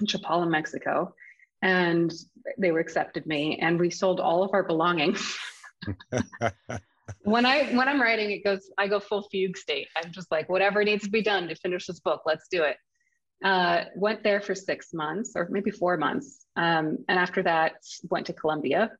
in 0.00 0.06
Chapala, 0.06 0.50
Mexico, 0.50 1.14
and 1.62 2.12
they 2.58 2.72
were 2.72 2.80
accepted 2.80 3.24
me 3.26 3.58
and 3.60 3.78
we 3.78 3.90
sold 3.90 4.18
all 4.18 4.42
of 4.42 4.50
our 4.52 4.64
belongings. 4.64 5.36
when 7.22 7.46
I 7.46 7.72
when 7.74 7.88
I'm 7.88 8.00
writing, 8.00 8.32
it 8.32 8.42
goes, 8.42 8.70
I 8.76 8.88
go 8.88 8.98
full 8.98 9.28
fugue 9.30 9.56
state. 9.56 9.86
I'm 9.96 10.10
just 10.10 10.30
like, 10.30 10.48
whatever 10.48 10.82
needs 10.82 11.04
to 11.04 11.10
be 11.10 11.22
done 11.22 11.48
to 11.48 11.54
finish 11.54 11.86
this 11.86 12.00
book, 12.00 12.22
let's 12.26 12.48
do 12.50 12.64
it. 12.64 12.76
Uh, 13.44 13.84
went 13.94 14.22
there 14.22 14.40
for 14.40 14.54
six 14.54 14.92
months 14.92 15.32
or 15.34 15.48
maybe 15.50 15.70
four 15.70 15.96
months. 15.96 16.44
Um, 16.56 16.98
and 17.08 17.18
after 17.18 17.42
that, 17.44 17.74
went 18.10 18.26
to 18.26 18.34
Colombia 18.34 18.90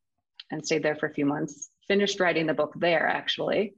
and 0.50 0.64
stayed 0.64 0.82
there 0.82 0.96
for 0.96 1.06
a 1.06 1.12
few 1.12 1.26
months 1.26 1.69
finished 1.90 2.20
writing 2.20 2.46
the 2.46 2.54
book 2.54 2.72
there 2.76 3.04
actually. 3.08 3.74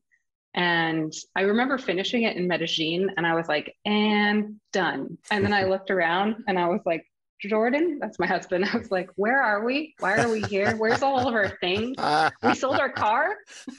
And 0.52 1.10
I 1.34 1.42
remember 1.42 1.78
finishing 1.78 2.24
it 2.24 2.36
in 2.36 2.46
Medellin 2.46 3.08
and 3.16 3.26
I 3.26 3.34
was 3.34 3.48
like, 3.48 3.74
and 3.86 4.56
done. 4.70 5.16
And 5.30 5.42
then 5.42 5.54
I 5.54 5.64
looked 5.72 5.90
around 5.90 6.44
and 6.46 6.58
I 6.58 6.68
was 6.68 6.82
like, 6.84 7.06
Jordan, 7.40 7.98
that's 8.02 8.18
my 8.18 8.26
husband. 8.26 8.66
I 8.72 8.76
was 8.76 8.90
like, 8.90 9.08
where 9.16 9.42
are 9.42 9.64
we? 9.64 9.94
Why 9.98 10.18
are 10.18 10.30
we 10.30 10.42
here? 10.42 10.76
Where's 10.76 11.02
all 11.02 11.26
of 11.26 11.34
our 11.34 11.56
things? 11.62 11.96
We 12.42 12.54
sold 12.54 12.78
our 12.78 12.92
car. 12.92 13.34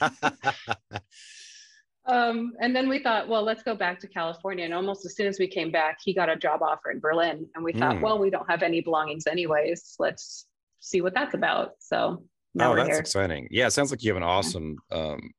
um, 2.06 2.54
and 2.60 2.74
then 2.74 2.88
we 2.88 2.98
thought, 2.98 3.28
well, 3.28 3.44
let's 3.44 3.62
go 3.62 3.76
back 3.76 4.00
to 4.00 4.08
California. 4.08 4.64
And 4.64 4.74
almost 4.74 5.06
as 5.06 5.14
soon 5.14 5.28
as 5.28 5.38
we 5.38 5.46
came 5.46 5.70
back, 5.70 5.98
he 6.04 6.12
got 6.12 6.28
a 6.28 6.34
job 6.34 6.60
offer 6.60 6.90
in 6.90 6.98
Berlin. 6.98 7.46
And 7.54 7.64
we 7.64 7.72
thought, 7.72 7.98
mm. 7.98 8.00
well, 8.00 8.18
we 8.18 8.30
don't 8.30 8.50
have 8.50 8.64
any 8.64 8.80
belongings 8.80 9.28
anyways. 9.28 9.94
Let's 10.00 10.46
see 10.80 11.02
what 11.02 11.14
that's 11.14 11.34
about. 11.34 11.74
So 11.78 12.24
now 12.54 12.72
oh, 12.72 12.76
that's 12.76 12.88
here. 12.88 12.98
exciting. 12.98 13.48
Yeah, 13.50 13.66
it 13.66 13.72
sounds 13.72 13.90
like 13.90 14.02
you 14.02 14.10
have 14.10 14.16
an 14.16 14.22
awesome, 14.22 14.76
um, 14.90 15.30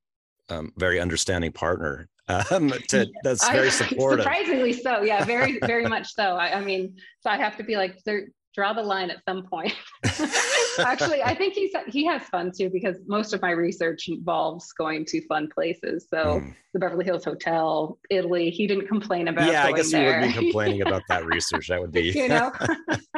um, 0.50 0.72
very 0.78 1.00
understanding 1.00 1.52
partner. 1.52 2.10
Um, 2.28 2.70
to, 2.90 3.06
that's 3.24 3.48
very 3.50 3.70
supportive. 3.84 4.24
Surprisingly 4.24 4.74
so. 4.74 5.04
Yeah, 5.04 5.24
very, 5.26 5.60
very 5.60 5.86
much 5.86 6.12
so. 6.12 6.24
I, 6.24 6.58
I, 6.58 6.62
mean, 6.66 6.96
so 7.20 7.30
I 7.30 7.38
have 7.38 7.56
to 7.58 7.64
be 7.64 7.76
like, 7.76 8.00
draw 8.56 8.74
the 8.74 8.82
line 8.82 9.12
at 9.12 9.24
some 9.26 9.44
point. 9.44 9.74
Actually, 10.80 11.22
I 11.22 11.36
think 11.36 11.54
he's 11.54 11.72
he 11.88 12.06
has 12.06 12.24
fun 12.24 12.52
too 12.58 12.70
because 12.70 12.98
most 13.06 13.34
of 13.34 13.42
my 13.42 13.52
research 13.52 14.08
involves 14.08 14.72
going 14.74 15.06
to 15.06 15.22
fun 15.28 15.50
places. 15.54 16.08
So 16.10 16.40
mm. 16.40 16.56
the 16.74 16.80
Beverly 16.80 17.06
Hills 17.06 17.26
Hotel, 17.26 18.00
Italy. 18.10 18.50
He 18.50 18.66
didn't 18.66 18.88
complain 18.88 19.28
about. 19.28 19.52
Yeah, 19.52 19.66
I 19.66 19.74
guess 19.74 19.92
there. 19.92 20.22
he 20.22 20.28
would 20.28 20.34
be 20.34 20.46
complaining 20.46 20.82
about 20.88 21.04
that 21.10 21.26
research. 21.26 21.68
That 21.68 21.82
would 21.82 21.92
be, 21.92 22.12
you 22.12 22.30
know, 22.30 22.52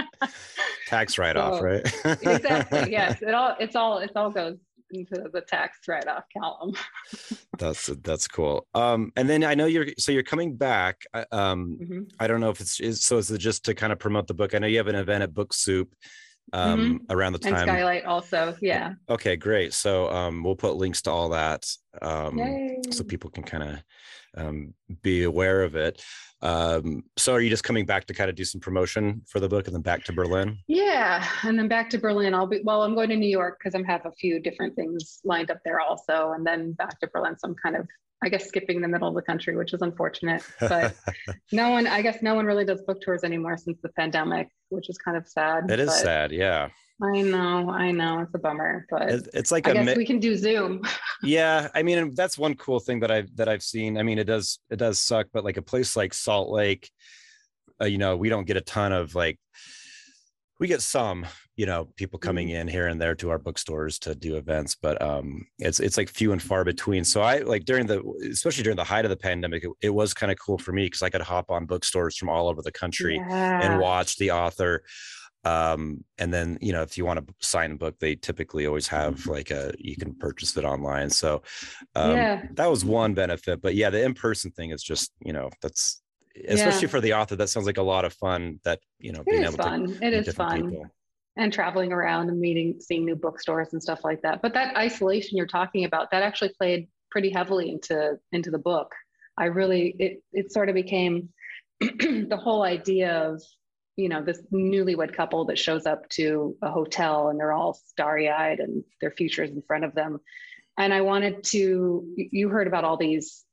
tax 0.87 1.17
write 1.17 1.37
off, 1.37 1.59
so, 1.59 1.63
right? 1.63 1.81
exactly. 2.21 2.91
Yes, 2.91 3.21
it 3.21 3.33
all 3.33 3.55
it's 3.59 3.75
all 3.75 3.99
it 3.99 4.11
all 4.15 4.31
goes 4.31 4.57
into 4.91 5.29
the 5.33 5.41
tax 5.41 5.79
write-off 5.87 6.23
column. 6.37 6.73
That's 7.57 7.87
that's 8.03 8.27
cool. 8.27 8.67
Um, 8.73 9.11
and 9.15 9.29
then 9.29 9.43
I 9.43 9.55
know 9.55 9.65
you're 9.65 9.87
so 9.97 10.11
you're 10.11 10.23
coming 10.23 10.55
back. 10.55 11.01
Um, 11.31 11.77
mm-hmm. 11.81 12.01
I 12.19 12.27
don't 12.27 12.41
know 12.41 12.49
if 12.49 12.59
it's 12.59 12.79
is, 12.79 13.01
so. 13.01 13.17
Is 13.17 13.31
it 13.31 13.39
just 13.39 13.65
to 13.65 13.73
kind 13.73 13.91
of 13.91 13.99
promote 13.99 14.27
the 14.27 14.33
book? 14.33 14.53
I 14.53 14.59
know 14.59 14.67
you 14.67 14.77
have 14.77 14.87
an 14.87 14.95
event 14.95 15.23
at 15.23 15.33
Book 15.33 15.53
Soup 15.53 15.93
um, 16.53 16.79
mm-hmm. 16.79 17.11
around 17.11 17.33
the 17.33 17.39
time. 17.39 17.55
And 17.55 17.63
Skylight 17.63 18.05
also, 18.05 18.55
yeah. 18.61 18.93
Okay, 19.09 19.35
great. 19.35 19.73
So 19.73 20.09
um, 20.09 20.43
we'll 20.43 20.55
put 20.55 20.75
links 20.75 21.01
to 21.03 21.11
all 21.11 21.29
that 21.29 21.67
um, 22.01 22.39
so 22.89 23.03
people 23.03 23.29
can 23.29 23.43
kind 23.43 23.63
of 23.63 23.83
um, 24.37 24.73
be 25.01 25.23
aware 25.23 25.63
of 25.63 25.75
it. 25.75 26.01
Um, 26.41 27.03
so 27.17 27.33
are 27.33 27.41
you 27.41 27.49
just 27.49 27.63
coming 27.63 27.85
back 27.85 28.05
to 28.05 28.13
kind 28.13 28.29
of 28.29 28.35
do 28.35 28.45
some 28.45 28.61
promotion 28.61 29.23
for 29.27 29.39
the 29.39 29.49
book 29.49 29.65
and 29.65 29.75
then 29.75 29.81
back 29.81 30.03
to 30.05 30.13
Berlin? 30.13 30.57
Yeah, 30.67 31.27
and 31.43 31.57
then 31.57 31.67
back 31.67 31.89
to 31.91 31.97
Berlin. 31.97 32.35
I'll 32.35 32.45
be 32.45 32.61
well. 32.63 32.83
I'm 32.83 32.93
going 32.93 33.09
to 33.09 33.15
New 33.15 33.29
York 33.29 33.57
because 33.57 33.73
I 33.73 33.83
have 33.91 34.05
a 34.05 34.11
few 34.11 34.39
different 34.39 34.75
things 34.75 35.19
lined 35.23 35.49
up 35.49 35.59
there 35.65 35.79
also, 35.79 36.33
and 36.33 36.45
then 36.45 36.73
back 36.73 36.99
to 36.99 37.07
Berlin. 37.07 37.35
So 37.39 37.47
I'm 37.47 37.55
kind 37.55 37.75
of 37.75 37.87
I 38.23 38.29
guess 38.29 38.47
skipping 38.47 38.81
the 38.81 38.87
middle 38.87 39.07
of 39.07 39.13
the 39.13 39.21
country, 39.21 39.55
which 39.55 39.73
is 39.73 39.81
unfortunate. 39.81 40.43
But 40.59 40.95
no 41.51 41.69
one, 41.69 41.85
I 41.85 42.01
guess, 42.01 42.21
no 42.21 42.33
one 42.33 42.45
really 42.45 42.65
does 42.65 42.81
book 42.81 42.99
tours 43.01 43.23
anymore 43.23 43.57
since 43.57 43.77
the 43.81 43.89
pandemic, 43.89 44.49
which 44.69 44.89
is 44.89 44.97
kind 44.97 45.17
of 45.17 45.27
sad. 45.27 45.69
It 45.69 45.79
is 45.79 45.93
sad, 45.93 46.31
yeah. 46.31 46.69
I 47.01 47.21
know, 47.21 47.69
I 47.69 47.91
know, 47.91 48.21
it's 48.21 48.33
a 48.33 48.39
bummer, 48.39 48.87
but 48.89 49.27
it's 49.33 49.51
like 49.51 49.67
I 49.67 49.73
guess 49.73 49.85
mi- 49.85 49.93
we 49.95 50.05
can 50.05 50.19
do 50.19 50.35
Zoom. 50.35 50.81
yeah, 51.23 51.67
I 51.75 51.83
mean, 51.83 52.15
that's 52.15 52.39
one 52.39 52.55
cool 52.55 52.79
thing 52.79 53.01
that 53.01 53.11
I've 53.11 53.35
that 53.35 53.47
I've 53.47 53.61
seen. 53.61 53.99
I 53.99 54.03
mean, 54.03 54.17
it 54.17 54.23
does 54.23 54.57
it 54.71 54.77
does 54.77 54.97
suck, 54.99 55.27
but 55.31 55.43
like 55.43 55.57
a 55.57 55.61
place 55.61 55.95
like 55.95 56.11
Salt 56.11 56.49
Lake, 56.49 56.89
uh, 57.79 57.85
you 57.85 57.99
know, 57.99 58.17
we 58.17 58.29
don't 58.29 58.47
get 58.47 58.57
a 58.57 58.61
ton 58.61 58.93
of 58.93 59.13
like 59.13 59.37
we 60.59 60.67
get 60.67 60.81
some 60.81 61.25
you 61.55 61.65
know 61.65 61.85
people 61.95 62.17
coming 62.19 62.47
Mm-hmm. 62.47 62.61
in 62.61 62.67
here 62.67 62.87
and 62.87 62.99
there 63.01 63.15
to 63.15 63.29
our 63.29 63.37
bookstores 63.39 63.99
to 63.99 64.15
do 64.15 64.37
events 64.37 64.75
but 64.81 65.01
um 65.01 65.45
it's 65.59 65.79
it's 65.79 65.97
like 65.97 66.09
few 66.09 66.31
and 66.31 66.41
far 66.41 66.63
between 66.63 67.03
so 67.03 67.21
i 67.21 67.39
like 67.39 67.65
during 67.65 67.85
the 67.87 68.01
especially 68.31 68.63
during 68.63 68.77
the 68.77 68.83
height 68.83 69.05
of 69.05 69.09
the 69.09 69.17
pandemic 69.17 69.63
it, 69.63 69.71
it 69.81 69.89
was 69.89 70.13
kind 70.13 70.31
of 70.31 70.37
cool 70.39 70.57
for 70.57 70.71
me 70.71 70.85
because 70.85 71.01
i 71.03 71.09
could 71.09 71.21
hop 71.21 71.49
on 71.49 71.65
bookstores 71.65 72.15
from 72.17 72.29
all 72.29 72.47
over 72.47 72.61
the 72.61 72.71
country 72.71 73.15
Yeah. 73.29 73.61
and 73.61 73.79
watch 73.79 74.17
the 74.17 74.31
author 74.31 74.83
um 75.43 76.03
and 76.17 76.33
then 76.33 76.57
you 76.61 76.73
know 76.73 76.81
if 76.81 76.97
you 76.97 77.05
want 77.05 77.25
to 77.25 77.33
sign 77.41 77.71
a 77.71 77.75
book 77.75 77.95
they 77.99 78.15
typically 78.15 78.65
always 78.65 78.87
have 78.87 79.25
like 79.27 79.51
a 79.51 79.73
you 79.77 79.95
can 79.95 80.15
purchase 80.15 80.57
it 80.57 80.65
online 80.65 81.09
so 81.09 81.41
um 81.95 82.11
Yeah. 82.11 82.41
that 82.53 82.69
was 82.69 82.83
one 82.83 83.13
benefit 83.13 83.61
but 83.61 83.75
yeah 83.75 83.89
the 83.89 84.03
in-person 84.03 84.51
thing 84.51 84.71
is 84.71 84.81
just 84.83 85.11
you 85.23 85.33
know 85.33 85.49
that's 85.61 86.01
especially 86.47 86.87
Yeah. 86.87 86.91
for 86.91 87.01
the 87.01 87.13
author 87.13 87.35
that 87.35 87.49
sounds 87.49 87.65
like 87.65 87.77
a 87.77 87.81
lot 87.83 88.05
of 88.05 88.13
fun 88.13 88.59
that 88.63 88.79
you 88.99 89.11
know 89.11 89.23
being 89.23 89.41
It 89.43 89.47
is 89.47 89.53
able 89.53 89.57
to 89.57 89.63
fun. 89.69 89.83
It 89.83 89.89
meet 89.89 90.25
different 90.25 90.51
fun. 90.51 90.63
people. 90.71 90.85
and 91.37 91.53
traveling 91.53 91.91
around 91.91 92.29
and 92.29 92.39
meeting 92.39 92.79
seeing 92.79 93.05
new 93.05 93.15
bookstores 93.15 93.73
and 93.73 93.81
stuff 93.81 94.03
like 94.03 94.21
that 94.23 94.41
but 94.41 94.53
that 94.53 94.75
isolation 94.75 95.37
you're 95.37 95.45
talking 95.47 95.85
about 95.85 96.09
that 96.11 96.23
actually 96.23 96.51
played 96.57 96.87
pretty 97.11 97.29
heavily 97.29 97.69
into 97.71 98.17
into 98.31 98.51
the 98.51 98.57
book 98.59 98.93
i 99.37 99.45
really 99.45 99.95
it 99.99 100.21
it 100.33 100.51
sort 100.51 100.69
of 100.69 100.75
became 100.75 101.29
the 101.79 102.39
whole 102.41 102.63
idea 102.63 103.11
of 103.29 103.41
you 103.95 104.09
know 104.09 104.21
this 104.23 104.41
newlywed 104.53 105.13
couple 105.15 105.45
that 105.45 105.57
shows 105.59 105.85
up 105.85 106.07
to 106.09 106.55
a 106.61 106.69
hotel 106.71 107.29
and 107.29 107.39
they're 107.39 107.53
all 107.53 107.73
starry-eyed 107.73 108.59
and 108.59 108.83
their 109.01 109.11
futures 109.11 109.49
in 109.51 109.61
front 109.61 109.83
of 109.83 109.93
them 109.95 110.19
and 110.77 110.93
i 110.93 111.01
wanted 111.01 111.43
to 111.43 112.05
you 112.15 112.49
heard 112.49 112.67
about 112.67 112.83
all 112.83 112.97
these 112.97 113.43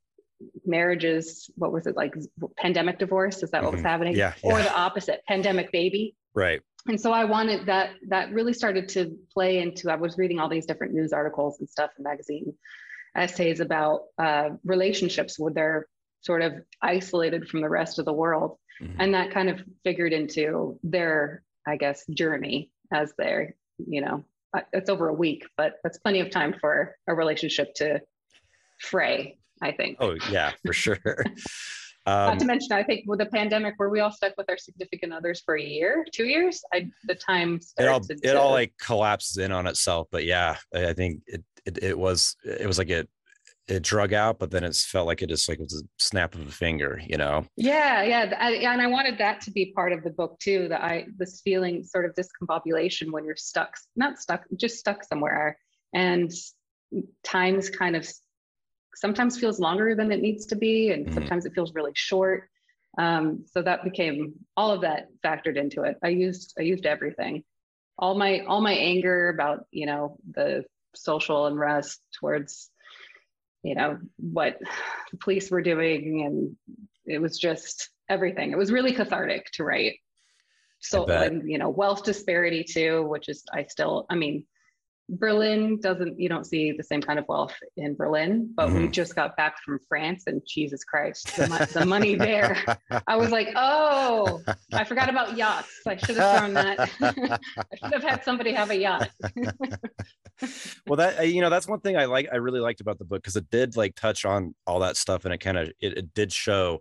marriages 0.66 1.50
what 1.56 1.72
was 1.72 1.86
it 1.86 1.96
like 1.96 2.14
pandemic 2.56 2.98
divorce? 2.98 3.42
Is 3.42 3.50
that 3.50 3.62
what 3.62 3.72
was 3.72 3.82
Mhm. 3.82 3.84
happening? 3.86 4.14
Yeah, 4.16 4.34
or 4.42 4.58
the 4.62 4.72
opposite 4.74 5.22
pandemic 5.26 5.70
baby. 5.72 6.16
Right. 6.34 6.60
And 6.86 7.00
so 7.00 7.12
i 7.12 7.24
wanted 7.24 7.64
that 7.66 7.90
that 8.08 8.30
really 8.32 8.52
started 8.52 8.88
to 8.90 9.16
play 9.32 9.58
into 9.58 9.90
i 9.90 9.94
was 9.96 10.18
reading 10.18 10.38
all 10.38 10.48
these 10.50 10.66
different 10.66 10.92
news 10.92 11.12
articles 11.14 11.58
and 11.60 11.68
stuff 11.68 11.90
and 11.96 12.04
magazine 12.04 12.52
essays 13.16 13.60
about 13.60 14.00
uh, 14.18 14.50
relationships 14.64 15.38
where 15.38 15.52
they're 15.52 15.86
sort 16.20 16.42
of 16.42 16.52
isolated 16.82 17.48
from 17.48 17.60
the 17.62 17.68
rest 17.68 17.98
of 17.98 18.04
the 18.04 18.12
world. 18.12 18.58
Mhm. 18.82 18.96
and 18.98 19.14
that 19.14 19.30
kind 19.30 19.48
of 19.48 19.62
figured 19.84 20.12
into 20.12 20.78
their 20.82 21.42
i 21.66 21.76
guess 21.76 22.04
journey 22.08 22.70
as 22.92 23.14
they're 23.16 23.54
you 23.86 24.00
know 24.02 24.24
uh, 24.54 24.60
it's 24.72 24.90
over 24.90 25.06
a 25.08 25.14
week 25.14 25.46
but 25.56 25.76
that's 25.84 25.98
plenty 25.98 26.20
of 26.20 26.28
time 26.28 26.52
for 26.60 26.96
a 27.06 27.14
relationship 27.14 27.72
to 27.74 28.00
fray 28.80 29.38
i 29.64 29.72
think 29.72 29.96
oh 30.00 30.14
yeah 30.30 30.52
for 30.64 30.72
sure 30.72 30.98
not 32.06 32.32
um 32.32 32.38
to 32.38 32.44
mention, 32.44 32.72
I 32.72 32.82
think 32.82 33.04
with 33.06 33.20
the 33.20 33.26
pandemic, 33.26 33.76
were 33.78 33.88
we 33.88 34.00
all 34.00 34.12
stuck 34.12 34.34
with 34.36 34.50
our 34.50 34.58
significant 34.58 35.14
others 35.14 35.40
for 35.42 35.56
a 35.56 35.62
year, 35.62 36.04
two 36.12 36.26
years? 36.26 36.62
I 36.70 36.90
the 37.04 37.14
time 37.14 37.60
it 37.78 37.88
all 37.88 38.00
it 38.08 38.36
all 38.36 38.50
like 38.50 38.74
collapses 38.78 39.38
in 39.38 39.50
on 39.52 39.66
itself 39.66 40.08
but 40.12 40.24
yeah 40.24 40.56
i 40.74 40.88
I 40.88 40.92
think 40.92 41.22
it 41.26 41.42
it, 41.64 41.78
it 41.82 41.98
was 41.98 42.36
it 42.44 42.66
was 42.66 42.76
like 42.76 42.90
it 42.90 43.08
it 43.68 43.82
drug 43.82 44.12
out 44.12 44.38
but 44.38 44.50
then 44.50 44.64
it 44.64 44.76
felt 44.76 45.06
like 45.06 45.22
it 45.22 45.28
just 45.30 45.48
like 45.48 45.58
it 45.58 45.62
was 45.62 45.82
a 45.82 45.88
snap 45.98 46.34
of 46.34 46.46
a 46.46 46.50
finger 46.50 47.00
you 47.06 47.16
know 47.16 47.46
yeah, 47.56 48.02
yeah, 48.02 48.34
I, 48.38 48.52
and 48.52 48.82
I 48.82 48.86
wanted 48.86 49.16
that 49.18 49.40
to 49.42 49.50
be 49.50 49.72
part 49.74 49.92
of 49.92 50.02
the 50.04 50.10
book 50.10 50.38
too. 50.38 50.68
That 50.68 50.82
I 50.82 51.06
this 51.16 51.40
feeling 51.42 51.82
sort 51.82 52.04
of 52.04 52.14
discombobulation 52.14 53.10
when 53.10 53.24
you're 53.24 53.36
stuck, 53.36 53.74
not 53.96 54.18
stuck, 54.18 54.44
just 54.56 54.78
stuck 54.78 55.02
somewhere, 55.04 55.56
and 55.94 56.30
times 57.22 57.70
kind 57.70 57.96
of 57.96 58.06
sometimes 58.94 59.38
feels 59.38 59.60
longer 59.60 59.94
than 59.94 60.12
it 60.12 60.20
needs 60.20 60.46
to 60.46 60.56
be, 60.56 60.90
and 60.90 61.06
Mhm. 61.06 61.14
sometimes 61.14 61.46
it 61.46 61.54
feels 61.54 61.74
really 61.74 61.92
short. 61.94 62.48
Um, 62.96 63.44
so 63.46 63.62
that 63.62 63.82
became 63.82 64.34
all 64.56 64.70
of 64.70 64.82
that 64.82 65.08
factored 65.22 65.56
into 65.56 65.82
it. 65.82 65.98
I 66.02 66.08
used 66.08 66.54
I 66.58 66.62
used 66.62 66.86
everything, 66.86 67.44
all 67.98 68.14
my 68.14 68.40
all 68.40 68.60
my 68.60 68.72
anger 68.72 69.28
about 69.28 69.66
you 69.70 69.86
know 69.86 70.16
the 70.30 70.64
social 70.94 71.46
unrest 71.46 72.00
towards 72.18 72.70
you 73.62 73.74
know 73.74 73.98
what 74.18 74.58
the 75.10 75.16
police 75.18 75.50
were 75.50 75.62
doing 75.62 76.22
and 76.24 76.80
it 77.06 77.18
was 77.20 77.38
just 77.38 77.90
everything 78.08 78.52
it 78.52 78.58
was 78.58 78.70
really 78.70 78.92
cathartic 78.92 79.46
to 79.52 79.64
write 79.64 79.96
so 80.80 81.06
and 81.06 81.48
you 81.50 81.58
know 81.58 81.68
wealth 81.68 82.04
disparity 82.04 82.62
too 82.62 83.02
which 83.08 83.28
is 83.28 83.42
i 83.52 83.64
still 83.64 84.06
i 84.10 84.14
mean 84.14 84.44
berlin 85.10 85.78
doesn't 85.80 86.18
you 86.18 86.28
don't 86.30 86.46
see 86.46 86.72
the 86.72 86.82
same 86.82 87.00
kind 87.02 87.18
of 87.18 87.26
wealth 87.28 87.54
in 87.76 87.94
berlin 87.94 88.50
but 88.56 88.72
we 88.72 88.86
Mhm. 88.88 88.90
just 88.90 89.14
got 89.14 89.36
back 89.36 89.56
from 89.62 89.78
france 89.86 90.24
and 90.26 90.40
jesus 90.48 90.82
christ 90.82 91.30
the, 91.36 91.46
mo- 91.46 91.66
the 91.74 91.84
money 91.84 92.14
there. 92.28 92.56
I 93.06 93.16
was 93.16 93.30
like 93.30 93.48
oh 93.54 94.40
i 94.72 94.82
forgot 94.84 95.10
about 95.10 95.36
yachts. 95.36 95.70
I 95.86 95.96
should 95.96 96.16
have 96.16 96.38
thrown 96.38 96.54
that. 96.54 96.78
I 97.02 97.76
should 97.76 97.92
have 97.92 98.02
had 98.02 98.24
somebody 98.24 98.52
have 98.52 98.70
a 98.70 98.76
yacht. 98.76 99.10
Well 100.86 100.96
that 100.96 101.28
you 101.28 101.40
know 101.40 101.48
that's 101.48 101.68
one 101.68 101.80
thing 101.80 101.96
i 101.96 102.06
like 102.06 102.28
i 102.32 102.36
really 102.36 102.58
liked 102.60 102.80
about 102.80 102.98
the 102.98 103.04
book 103.04 103.22
because 103.22 103.36
it 103.36 103.48
did 103.50 103.76
like 103.76 103.94
touch 103.94 104.24
on 104.24 104.54
all 104.66 104.80
that 104.80 104.96
stuff 104.96 105.24
and 105.24 105.32
it 105.32 105.38
kind 105.38 105.56
of 105.56 105.68
it, 105.80 105.96
it 105.96 106.12
did 106.14 106.32
show 106.32 106.80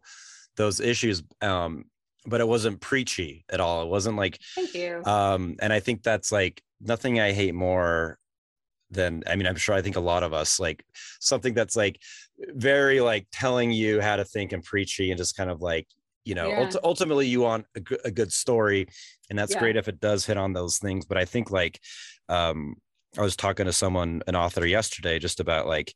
those 0.58 0.80
issues 0.80 1.22
um 1.42 1.86
but 2.26 2.40
it 2.42 2.48
wasn't 2.48 2.80
preachy 2.80 3.44
at 3.52 3.60
all. 3.60 3.84
It 3.84 3.90
wasn't 3.90 4.16
like 4.18 4.40
thank 4.56 4.74
you. 4.74 5.04
um 5.06 5.56
and 5.62 5.72
i 5.72 5.80
think 5.80 6.04
that's 6.04 6.32
like 6.32 6.62
nothing 6.84 7.20
i 7.20 7.32
hate 7.32 7.54
more 7.56 8.18
than 8.92 9.24
i 9.28 9.36
mean 9.36 9.48
i'm 9.48 9.56
sure 9.56 9.76
i 9.76 9.82
think 9.82 9.96
a 9.96 10.00
lot 10.00 10.24
of 10.24 10.34
us 10.34 10.60
like 10.60 10.84
something 11.20 11.54
that's 11.54 11.76
like 11.76 12.00
very 12.56 13.00
like 13.02 13.26
telling 13.32 13.72
you 13.72 14.00
how 14.02 14.16
to 14.16 14.26
think 14.26 14.52
and 14.52 14.64
preachy 14.64 15.10
and 15.12 15.18
just 15.18 15.36
kind 15.36 15.50
of 15.50 15.62
like 15.62 15.88
you 16.26 16.36
know 16.36 16.50
Yeah. 16.50 16.60
ulti- 16.66 16.80
ultimately 16.84 17.28
you 17.28 17.42
want 17.42 17.66
a, 17.76 18.12
good 18.12 18.32
story 18.32 18.88
and 19.30 19.38
that's 19.40 19.54
Yeah. 19.54 19.60
great 19.60 19.76
if 19.78 19.88
it 19.88 20.00
does 20.00 20.26
hit 20.26 20.38
on 20.38 20.54
those 20.54 20.78
things 20.78 21.06
but 21.06 21.18
i 21.18 21.26
think 21.26 21.52
like 21.52 21.80
um 22.30 22.76
i 23.18 23.22
was 23.22 23.36
talking 23.36 23.66
to 23.66 23.74
someone 23.74 24.22
an 24.28 24.36
author 24.36 24.66
yesterday 24.66 25.20
just 25.20 25.40
about 25.40 25.68
like 25.68 25.94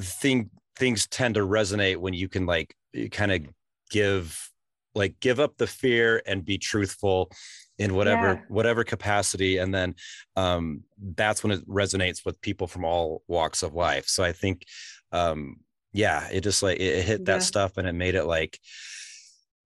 thing 0.00 0.50
things 0.76 1.06
tend 1.06 1.34
to 1.36 1.40
resonate 1.40 1.96
when 1.96 2.12
you 2.12 2.28
can 2.28 2.44
like 2.44 2.74
kind 3.10 3.32
of 3.32 3.46
give 3.90 4.50
like 4.94 5.18
give 5.20 5.40
up 5.40 5.56
the 5.56 5.66
fear 5.66 6.22
and 6.26 6.44
be 6.44 6.58
truthful 6.58 7.30
in 7.78 7.94
whatever 7.94 8.26
Yeah. 8.28 8.40
whatever 8.48 8.84
capacity 8.84 9.58
and 9.58 9.74
then 9.74 9.94
um 10.36 10.82
that's 11.14 11.42
when 11.42 11.52
it 11.52 11.68
resonates 11.68 12.24
with 12.24 12.40
people 12.40 12.66
from 12.66 12.84
all 12.84 13.22
walks 13.28 13.62
of 13.62 13.74
life 13.74 14.06
so 14.08 14.24
i 14.24 14.32
think 14.32 14.64
um 15.12 15.56
yeah 15.92 16.28
it 16.32 16.40
just 16.42 16.62
like 16.62 16.78
it, 16.78 16.98
it 16.98 17.04
hit 17.04 17.24
that 17.26 17.34
Yeah. 17.34 17.38
stuff 17.38 17.76
and 17.76 17.86
it 17.86 17.92
made 17.94 18.14
it 18.14 18.24
like 18.24 18.58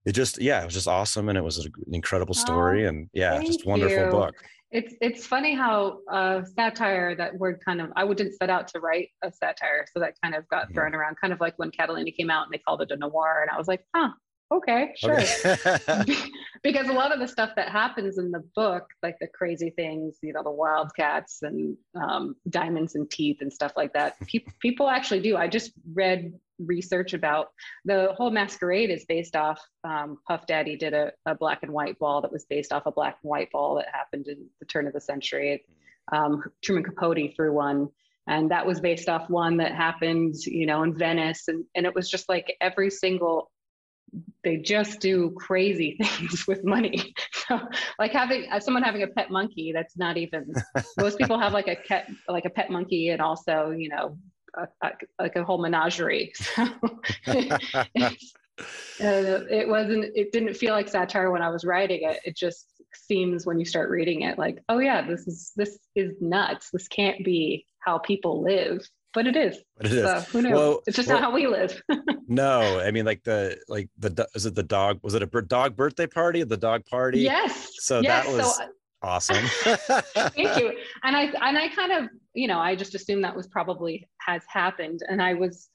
it 0.05 0.11
just 0.13 0.41
yeah 0.41 0.61
it 0.61 0.65
was 0.65 0.73
just 0.73 0.87
awesome 0.87 1.29
and 1.29 1.37
it 1.37 1.43
was 1.43 1.57
an 1.59 1.71
incredible 1.91 2.33
story 2.33 2.85
and 2.87 3.09
yeah 3.13 3.41
just 3.41 3.65
wonderful 3.65 4.03
you. 4.03 4.09
book 4.09 4.35
It's 4.71 4.93
it's 5.01 5.25
funny 5.27 5.53
how 5.53 5.99
uh, 6.09 6.43
satire 6.55 7.13
that 7.15 7.37
word 7.37 7.59
kind 7.63 7.81
of 7.81 7.91
I 7.95 8.07
didn't 8.13 8.33
set 8.37 8.49
out 8.49 8.67
to 8.69 8.79
write 8.79 9.09
a 9.21 9.29
satire, 9.31 9.85
so 9.93 9.99
that 9.99 10.13
kind 10.23 10.33
of 10.33 10.47
got 10.47 10.73
thrown 10.73 10.95
around. 10.95 11.17
Kind 11.19 11.33
of 11.33 11.41
like 11.41 11.55
when 11.59 11.71
Catalina 11.71 12.09
came 12.11 12.29
out 12.29 12.45
and 12.45 12.53
they 12.53 12.57
called 12.65 12.81
it 12.81 12.89
a 12.89 12.95
noir, 12.95 13.41
and 13.41 13.51
I 13.53 13.57
was 13.57 13.67
like, 13.67 13.83
huh, 13.93 14.11
okay, 14.51 14.93
sure. 14.97 15.19
Okay. 15.65 16.15
because 16.63 16.89
a 16.89 16.93
lot 16.93 17.11
of 17.11 17.19
the 17.19 17.27
stuff 17.27 17.51
that 17.55 17.69
happens 17.69 18.17
in 18.17 18.31
the 18.31 18.43
book, 18.55 18.85
like 19.01 19.17
the 19.19 19.27
crazy 19.27 19.71
things, 19.71 20.17
you 20.21 20.33
know, 20.33 20.43
the 20.43 20.51
wildcats 20.51 21.41
and 21.41 21.75
um, 21.95 22.35
diamonds 22.49 22.95
and 22.95 23.09
teeth 23.09 23.37
and 23.41 23.51
stuff 23.51 23.73
like 23.75 23.93
that, 23.93 24.19
pe- 24.27 24.45
people 24.59 24.89
actually 24.89 25.21
do. 25.21 25.37
I 25.37 25.47
just 25.47 25.71
read 25.93 26.33
research 26.59 27.13
about 27.13 27.47
the 27.85 28.13
whole 28.15 28.29
masquerade 28.29 28.91
is 28.91 29.05
based 29.05 29.35
off 29.35 29.59
um, 29.83 30.17
puff 30.27 30.45
daddy 30.45 30.75
did 30.75 30.93
a, 30.93 31.11
a 31.25 31.33
black 31.33 31.63
and 31.63 31.71
white 31.71 31.97
ball 31.97 32.21
that 32.21 32.31
was 32.31 32.45
based 32.45 32.71
off 32.71 32.83
a 32.85 32.91
black 32.91 33.17
and 33.23 33.29
white 33.29 33.51
ball 33.51 33.75
that 33.75 33.87
happened 33.91 34.27
in 34.27 34.45
the 34.59 34.65
turn 34.67 34.85
of 34.85 34.93
the 34.93 35.01
century 35.01 35.63
um, 36.11 36.43
truman 36.63 36.83
capote 36.83 37.17
threw 37.35 37.51
one 37.51 37.89
and 38.27 38.51
that 38.51 38.65
was 38.65 38.79
based 38.79 39.09
off 39.09 39.27
one 39.27 39.57
that 39.57 39.73
happened 39.73 40.35
you 40.45 40.67
know 40.67 40.83
in 40.83 40.95
venice 40.95 41.47
and, 41.47 41.65
and 41.75 41.87
it 41.87 41.95
was 41.95 42.07
just 42.07 42.29
like 42.29 42.55
every 42.61 42.91
single 42.91 43.49
they 44.43 44.57
just 44.57 44.99
do 44.99 45.31
crazy 45.31 45.97
things 46.01 46.47
with 46.47 46.63
money. 46.63 47.13
So 47.47 47.59
like 47.99 48.13
having 48.13 48.47
someone 48.61 48.81
having 48.81 49.03
a 49.03 49.07
pet 49.07 49.29
monkey 49.29 49.73
that's 49.73 49.97
not 49.97 50.15
even 50.15 50.53
most 50.97 51.17
people 51.17 51.37
have 51.37 51.51
like 51.51 51.67
a 51.67 51.75
cat 51.75 52.07
like 52.29 52.45
a 52.45 52.49
pet 52.49 52.69
monkey 52.69 53.09
and 53.09 53.21
also 53.21 53.71
you 53.71 53.89
know 53.89 54.17
a, 54.55 54.67
a, 54.81 54.91
like 55.19 55.35
a 55.35 55.43
whole 55.43 55.61
menagerie. 55.61 56.31
So 56.35 56.63
uh, 57.25 58.09
it 58.99 59.67
wasn't 59.67 60.05
it 60.15 60.31
didn't 60.31 60.53
feel 60.53 60.73
like 60.73 60.87
satire 60.87 61.31
when 61.31 61.41
i 61.41 61.49
was 61.49 61.65
writing 61.65 62.07
it. 62.09 62.21
It 62.23 62.37
just 62.37 62.67
seems 62.93 63.45
when 63.45 63.59
you 63.59 63.65
start 63.65 63.89
reading 63.89 64.21
it 64.21 64.37
like 64.37 64.59
oh 64.69 64.79
yeah 64.79 65.05
this 65.05 65.27
is 65.27 65.51
this 65.57 65.77
is 65.95 66.13
nuts. 66.21 66.69
This 66.71 66.87
can't 66.87 67.25
be 67.25 67.65
how 67.79 67.97
people 67.97 68.41
live 68.41 68.87
but 69.13 69.27
it 69.27 69.35
is. 69.35 69.57
But 69.77 69.85
it 69.87 69.93
is. 69.93 70.03
so 70.03 70.19
who 70.31 70.41
knows 70.41 70.53
Well- 70.53 70.81
it's 70.87 70.95
just 70.97 71.07
well- 71.09 71.19
not 71.19 71.23
how 71.25 71.33
we 71.33 71.47
live. 71.47 71.81
no 72.27 72.79
i 72.79 72.91
mean 72.91 73.05
like 73.05 73.23
the 73.23 73.57
like 73.67 73.89
the 73.97 74.27
is 74.35 74.45
it 74.45 74.55
the 74.55 74.63
dog 74.63 74.99
was 75.03 75.13
it 75.13 75.21
a 75.23 75.41
dog 75.41 75.75
birthday 75.75 76.07
party? 76.07 76.41
Or 76.41 76.45
the 76.45 76.57
dog 76.57 76.85
party? 76.85 77.19
Yes. 77.19 77.71
So 77.79 77.99
yes 77.99 78.25
that 78.25 78.33
was 78.33 78.55
so 78.57 78.63
awesome. 79.03 79.45
Thank 80.35 80.59
you. 80.59 80.77
And 81.03 81.15
i 81.17 81.23
and 81.23 81.57
i 81.57 81.67
kind 81.69 81.91
of 81.91 82.09
you 82.33 82.47
know 82.47 82.59
i 82.59 82.75
just 82.75 82.95
assumed 82.95 83.23
that 83.23 83.35
was 83.35 83.47
probably 83.47 84.07
has 84.19 84.43
happened. 84.47 85.01
And 85.07 85.21
i 85.21 85.33
was 85.33 85.69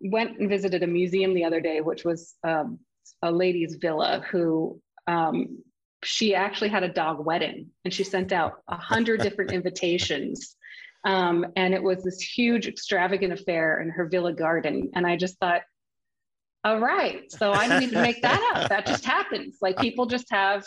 went 0.00 0.38
and 0.38 0.48
visited 0.48 0.82
a 0.82 0.86
museum 0.86 1.34
the 1.34 1.44
other 1.44 1.60
day 1.60 1.80
which 1.82 2.04
was 2.04 2.34
um, 2.42 2.78
a 3.22 3.30
lady's 3.30 3.76
villa 3.80 4.22
who 4.30 4.80
um, 5.06 5.58
she 6.02 6.34
actually 6.34 6.70
had 6.70 6.82
a 6.82 6.88
dog 6.88 7.24
wedding. 7.24 7.68
And 7.84 7.92
she 7.92 8.04
sent 8.04 8.32
out 8.32 8.62
a 8.68 8.76
hundred 8.76 9.20
different 9.20 9.52
invitations. 9.58 10.56
Um, 11.04 11.46
and 11.56 11.72
it 11.72 11.82
was 11.82 12.02
this 12.02 12.20
huge, 12.20 12.66
extravagant 12.66 13.32
affair 13.32 13.80
in 13.80 13.90
her 13.90 14.06
villa 14.06 14.32
garden. 14.32 14.90
And 14.94 15.06
I 15.06 15.16
just 15.16 15.38
thought, 15.38 15.62
all 16.62 16.78
right, 16.78 17.30
so 17.32 17.52
I 17.52 17.68
don't 17.68 17.80
need 17.80 17.90
to 17.90 18.02
make 18.02 18.20
that 18.20 18.52
up. 18.54 18.68
That 18.68 18.84
just 18.84 19.04
happens. 19.04 19.56
Like 19.62 19.78
people 19.78 20.04
just 20.04 20.26
have, 20.30 20.64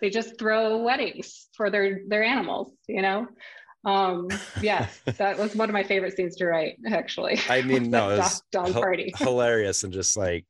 they 0.00 0.10
just 0.10 0.38
throw 0.38 0.78
weddings 0.78 1.48
for 1.56 1.70
their 1.70 2.00
their 2.06 2.22
animals, 2.22 2.72
you 2.86 3.00
know. 3.00 3.26
Um, 3.84 4.28
yeah, 4.60 4.88
that 5.16 5.38
was 5.38 5.56
one 5.56 5.70
of 5.70 5.72
my 5.72 5.84
favorite 5.84 6.16
scenes 6.16 6.36
to 6.36 6.46
write, 6.46 6.76
actually. 6.86 7.40
I 7.48 7.62
mean, 7.62 7.90
no, 7.90 8.10
it 8.10 8.18
was 8.18 8.42
dog, 8.52 8.66
dog 8.66 8.74
party. 8.74 9.12
hilarious 9.16 9.84
and 9.84 9.92
just 9.92 10.16
like 10.18 10.44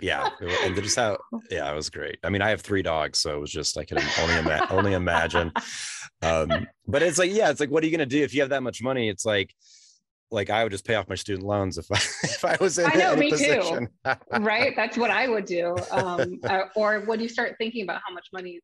yeah 0.00 0.30
and 0.40 0.74
just 0.76 0.96
how 0.96 1.18
yeah 1.50 1.70
it 1.70 1.74
was 1.74 1.90
great. 1.90 2.18
I 2.24 2.30
mean 2.30 2.42
i 2.42 2.48
have 2.48 2.62
three 2.62 2.82
dogs 2.82 3.18
so 3.18 3.36
it 3.36 3.40
was 3.40 3.50
just 3.50 3.78
i 3.78 3.84
can 3.84 3.98
only, 4.20 4.38
ima- 4.38 4.66
only 4.70 4.92
imagine. 4.94 5.52
Um 6.22 6.66
but 6.86 7.02
it's 7.02 7.18
like 7.18 7.32
yeah 7.32 7.50
it's 7.50 7.60
like 7.60 7.70
what 7.70 7.82
are 7.82 7.86
you 7.86 7.96
going 7.96 8.08
to 8.08 8.16
do 8.16 8.22
if 8.22 8.34
you 8.34 8.40
have 8.40 8.50
that 8.50 8.62
much 8.62 8.82
money? 8.82 9.08
It's 9.08 9.24
like 9.24 9.54
like 10.30 10.50
i 10.50 10.62
would 10.62 10.72
just 10.72 10.84
pay 10.84 10.96
off 10.96 11.08
my 11.08 11.14
student 11.14 11.46
loans 11.46 11.78
if 11.78 11.86
i 11.90 11.96
if 12.24 12.44
i 12.44 12.56
was 12.60 12.78
in 12.78 12.86
i 12.86 12.94
know 12.94 13.16
me 13.16 13.30
position. 13.30 13.88
too 14.04 14.12
right? 14.40 14.74
That's 14.76 14.98
what 14.98 15.10
i 15.10 15.28
would 15.28 15.44
do 15.44 15.76
um 15.90 16.40
or 16.74 17.00
when 17.00 17.20
you 17.20 17.28
start 17.28 17.54
thinking 17.58 17.84
about 17.84 18.00
how 18.06 18.12
much 18.12 18.28
money 18.32 18.60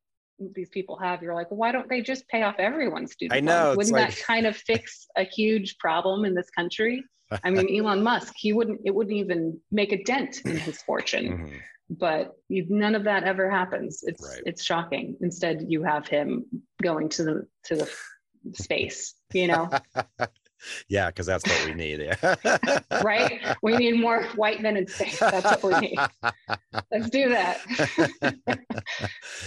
these 0.54 0.70
people 0.70 0.98
have 0.98 1.22
you're 1.22 1.34
like 1.34 1.50
well, 1.50 1.58
why 1.58 1.72
don't 1.72 1.88
they 1.88 2.00
just 2.00 2.26
pay 2.28 2.42
off 2.42 2.56
everyone's 2.58 3.12
student 3.12 3.36
i 3.36 3.40
know 3.40 3.64
loans? 3.68 3.76
wouldn't 3.76 3.94
like... 3.94 4.14
that 4.14 4.24
kind 4.24 4.46
of 4.46 4.56
fix 4.56 5.06
a 5.16 5.22
huge 5.24 5.78
problem 5.78 6.24
in 6.24 6.34
this 6.34 6.50
country 6.50 7.04
I 7.44 7.50
mean, 7.50 7.68
Elon 7.78 8.02
Musk, 8.02 8.34
he 8.36 8.52
wouldn't, 8.52 8.80
it 8.84 8.94
wouldn't 8.94 9.16
even 9.16 9.60
make 9.70 9.92
a 9.92 10.02
dent 10.02 10.40
in 10.44 10.56
his 10.56 10.82
fortune. 10.82 11.24
Mm-hmm. 11.24 11.56
But 11.90 12.32
you, 12.48 12.66
none 12.68 12.94
of 12.94 13.04
that 13.04 13.24
ever 13.24 13.50
happens. 13.50 14.04
It's 14.04 14.22
right. 14.22 14.42
it's 14.46 14.62
shocking. 14.62 15.16
Instead, 15.20 15.64
you 15.68 15.82
have 15.82 16.06
him 16.06 16.44
going 16.80 17.08
to 17.10 17.24
the 17.24 17.46
to 17.64 17.76
the 17.76 17.90
space. 18.54 19.14
You 19.32 19.48
know. 19.48 19.70
yeah, 20.88 21.08
because 21.08 21.26
that's 21.26 21.44
what 21.44 21.66
we 21.66 21.74
need. 21.74 22.00
Yeah. 22.00 22.78
right. 23.02 23.40
We 23.60 23.76
need 23.76 24.00
more 24.00 24.22
white 24.36 24.62
men 24.62 24.76
in 24.76 24.86
space. 24.86 25.18
That's 25.18 25.60
what 25.60 25.82
we 25.82 25.88
need. 25.88 25.98
Let's 26.92 27.10
do 27.10 27.28
that. 27.30 27.58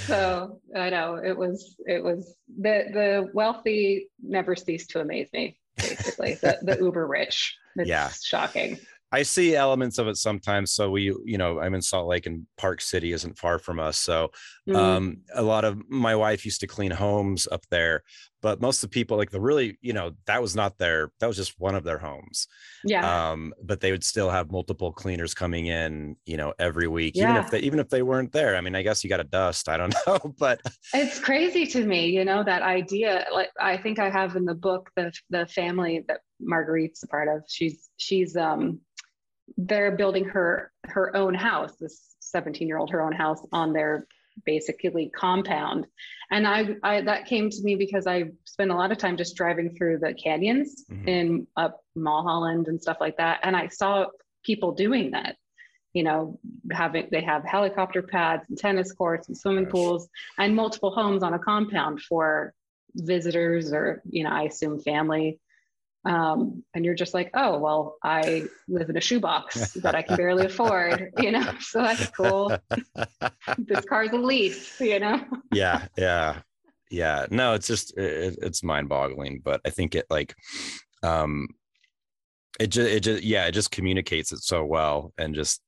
so 0.05 0.59
I 0.75 0.89
know 0.89 1.15
it 1.15 1.37
was 1.37 1.77
it 1.85 2.03
was 2.03 2.35
the 2.59 2.89
the 2.91 3.31
wealthy 3.33 4.09
never 4.21 4.53
cease 4.57 4.85
to 4.87 4.99
amaze 4.99 5.29
me 5.31 5.57
basically 5.77 6.35
the, 6.35 6.57
the 6.61 6.77
uber 6.79 7.07
rich 7.07 7.57
it's 7.75 7.89
yeah 7.89 8.09
shocking 8.23 8.77
I 9.13 9.21
see 9.21 9.55
elements 9.55 9.99
of 9.99 10.07
it 10.07 10.17
sometimes. 10.17 10.71
So 10.71 10.89
we, 10.89 11.15
you 11.23 11.37
know, 11.37 11.59
I'm 11.59 11.75
in 11.75 11.83
Salt 11.83 12.07
Lake 12.07 12.25
and 12.25 12.47
Park 12.57 12.81
City 12.81 13.11
isn't 13.13 13.37
far 13.37 13.59
from 13.59 13.79
us. 13.79 13.99
So 13.99 14.31
mm-hmm. 14.67 14.75
um, 14.75 15.17
a 15.33 15.41
lot 15.41 15.65
of 15.65 15.89
my 15.89 16.15
wife 16.15 16.45
used 16.45 16.61
to 16.61 16.67
clean 16.67 16.91
homes 16.91 17.47
up 17.51 17.65
there, 17.69 18.03
but 18.41 18.61
most 18.61 18.83
of 18.83 18.89
the 18.89 18.93
people 18.93 19.17
like 19.17 19.31
the 19.31 19.39
really, 19.39 19.77
you 19.81 19.93
know, 19.93 20.11
that 20.25 20.41
was 20.41 20.55
not 20.55 20.77
their, 20.77 21.11
that 21.19 21.27
was 21.27 21.37
just 21.37 21.53
one 21.57 21.75
of 21.75 21.83
their 21.83 21.97
homes. 21.97 22.47
Yeah. 22.83 23.31
Um, 23.31 23.53
but 23.63 23.79
they 23.79 23.91
would 23.91 24.03
still 24.03 24.29
have 24.29 24.51
multiple 24.51 24.91
cleaners 24.91 25.33
coming 25.33 25.67
in, 25.67 26.15
you 26.25 26.37
know, 26.37 26.53
every 26.59 26.87
week, 26.87 27.13
yeah. 27.15 27.31
even 27.31 27.43
if 27.43 27.51
they, 27.51 27.59
even 27.59 27.79
if 27.79 27.89
they 27.89 28.01
weren't 28.01 28.31
there. 28.31 28.55
I 28.55 28.61
mean, 28.61 28.75
I 28.75 28.81
guess 28.81 29.03
you 29.03 29.09
got 29.09 29.17
to 29.17 29.23
dust. 29.23 29.69
I 29.69 29.77
don't 29.77 29.95
know, 30.07 30.19
but 30.37 30.61
it's 30.93 31.19
crazy 31.19 31.65
to 31.67 31.85
me, 31.85 32.07
you 32.07 32.25
know, 32.25 32.43
that 32.43 32.61
idea. 32.61 33.25
Like 33.33 33.51
I 33.59 33.77
think 33.77 33.99
I 33.99 34.09
have 34.09 34.35
in 34.35 34.45
the 34.45 34.55
book 34.55 34.89
the 34.95 35.11
the 35.29 35.45
family 35.47 36.03
that 36.07 36.21
Marguerite's 36.41 37.03
a 37.03 37.07
part 37.07 37.27
of. 37.27 37.43
She's 37.47 37.89
she's 37.97 38.35
um 38.35 38.79
they're 39.57 39.91
building 39.95 40.25
her 40.25 40.71
her 40.85 41.15
own 41.15 41.33
house 41.33 41.75
this 41.79 42.15
17 42.19 42.67
year 42.67 42.77
old 42.77 42.89
her 42.91 43.01
own 43.01 43.11
house 43.11 43.39
on 43.51 43.73
their 43.73 44.07
basically 44.45 45.11
compound 45.15 45.85
and 46.31 46.47
I, 46.47 46.75
I 46.83 47.01
that 47.01 47.25
came 47.25 47.49
to 47.49 47.63
me 47.63 47.75
because 47.75 48.07
i 48.07 48.25
spent 48.45 48.71
a 48.71 48.75
lot 48.75 48.91
of 48.91 48.97
time 48.97 49.17
just 49.17 49.35
driving 49.35 49.75
through 49.75 49.99
the 49.99 50.13
canyons 50.13 50.85
mm-hmm. 50.91 51.07
in 51.07 51.47
up 51.55 51.79
mulholland 51.95 52.67
and 52.67 52.81
stuff 52.81 52.97
like 52.99 53.17
that 53.17 53.39
and 53.43 53.55
i 53.55 53.67
saw 53.67 54.05
people 54.43 54.71
doing 54.71 55.11
that 55.11 55.35
you 55.93 56.03
know 56.03 56.39
having 56.71 57.07
they 57.11 57.21
have 57.21 57.43
helicopter 57.45 58.01
pads 58.01 58.43
and 58.49 58.57
tennis 58.57 58.91
courts 58.91 59.27
and 59.27 59.37
swimming 59.37 59.65
Gosh. 59.65 59.71
pools 59.71 60.09
and 60.37 60.55
multiple 60.55 60.91
homes 60.91 61.23
on 61.23 61.33
a 61.33 61.39
compound 61.39 62.01
for 62.01 62.53
visitors 62.95 63.71
or 63.71 64.01
you 64.09 64.23
know 64.23 64.29
i 64.29 64.43
assume 64.43 64.79
family 64.79 65.39
um, 66.05 66.63
and 66.73 66.83
you're 66.83 66.95
just 66.95 67.13
like, 67.13 67.29
oh, 67.33 67.57
well, 67.57 67.97
I 68.03 68.45
live 68.67 68.89
in 68.89 68.97
a 68.97 69.01
shoebox 69.01 69.73
that 69.73 69.95
I 69.95 70.01
can 70.01 70.17
barely 70.17 70.45
afford, 70.45 71.13
you 71.17 71.31
know, 71.31 71.53
so 71.61 71.81
that's 71.81 72.09
cool. 72.09 72.57
this 73.57 73.85
car's 73.85 74.11
a 74.11 74.17
lease, 74.17 74.79
you 74.81 74.99
know? 74.99 75.23
yeah, 75.53 75.87
yeah, 75.97 76.39
yeah. 76.91 77.25
No, 77.31 77.53
it's 77.53 77.67
just, 77.67 77.97
it, 77.97 78.37
it's 78.41 78.63
mind 78.63 78.89
boggling, 78.89 79.41
but 79.43 79.61
I 79.65 79.69
think 79.69 79.95
it 79.95 80.05
like, 80.09 80.35
um, 81.03 81.47
it 82.59 82.67
just, 82.67 82.89
it 82.89 82.99
just, 82.99 83.23
yeah, 83.23 83.45
it 83.45 83.53
just 83.53 83.71
communicates 83.71 84.33
it 84.33 84.39
so 84.39 84.65
well 84.65 85.13
and 85.17 85.33
just, 85.33 85.61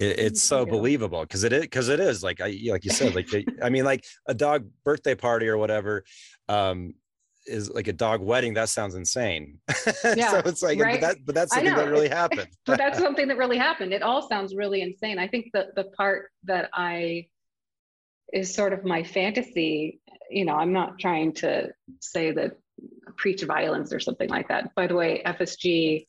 it, 0.00 0.18
it's 0.18 0.42
so 0.42 0.66
believable 0.66 1.22
because 1.22 1.44
it 1.44 1.52
is, 1.52 1.62
because 1.62 1.88
it 1.88 2.00
is 2.00 2.22
like 2.22 2.40
I, 2.40 2.58
like 2.68 2.84
you 2.84 2.90
said, 2.90 3.14
like, 3.14 3.28
I 3.62 3.70
mean, 3.70 3.84
like 3.84 4.04
a 4.26 4.34
dog 4.34 4.68
birthday 4.84 5.14
party 5.14 5.46
or 5.46 5.56
whatever, 5.56 6.04
um, 6.48 6.94
is 7.48 7.70
like 7.70 7.88
a 7.88 7.92
dog 7.92 8.20
wedding 8.20 8.54
that 8.54 8.68
sounds 8.68 8.94
insane. 8.94 9.58
Yeah, 10.16 10.30
so 10.30 10.42
it's 10.44 10.62
like 10.62 10.78
right? 10.80 11.00
but, 11.00 11.06
that, 11.06 11.16
but 11.24 11.34
that's 11.34 11.54
something 11.54 11.74
that 11.74 11.88
really 11.88 12.08
happened. 12.08 12.48
but 12.66 12.78
that's 12.78 12.98
something 13.06 13.28
that 13.28 13.36
really 13.36 13.58
happened. 13.58 13.92
It 13.92 14.02
all 14.02 14.28
sounds 14.28 14.54
really 14.54 14.80
insane. 14.82 15.18
I 15.18 15.28
think 15.28 15.50
that 15.54 15.74
the 15.74 15.84
part 15.84 16.30
that 16.44 16.70
i 16.72 17.26
is 18.32 18.54
sort 18.54 18.72
of 18.74 18.84
my 18.84 19.02
fantasy 19.02 20.00
you 20.30 20.44
know 20.44 20.54
i'm 20.54 20.74
not 20.74 20.98
trying 20.98 21.32
to 21.32 21.70
say 22.00 22.30
that 22.30 22.58
preach 23.16 23.42
violence 23.42 23.92
or 23.92 24.00
something 24.00 24.28
like 24.28 24.48
that. 24.48 24.74
By 24.74 24.86
the 24.86 24.94
way 24.94 25.22
fsg 25.24 26.06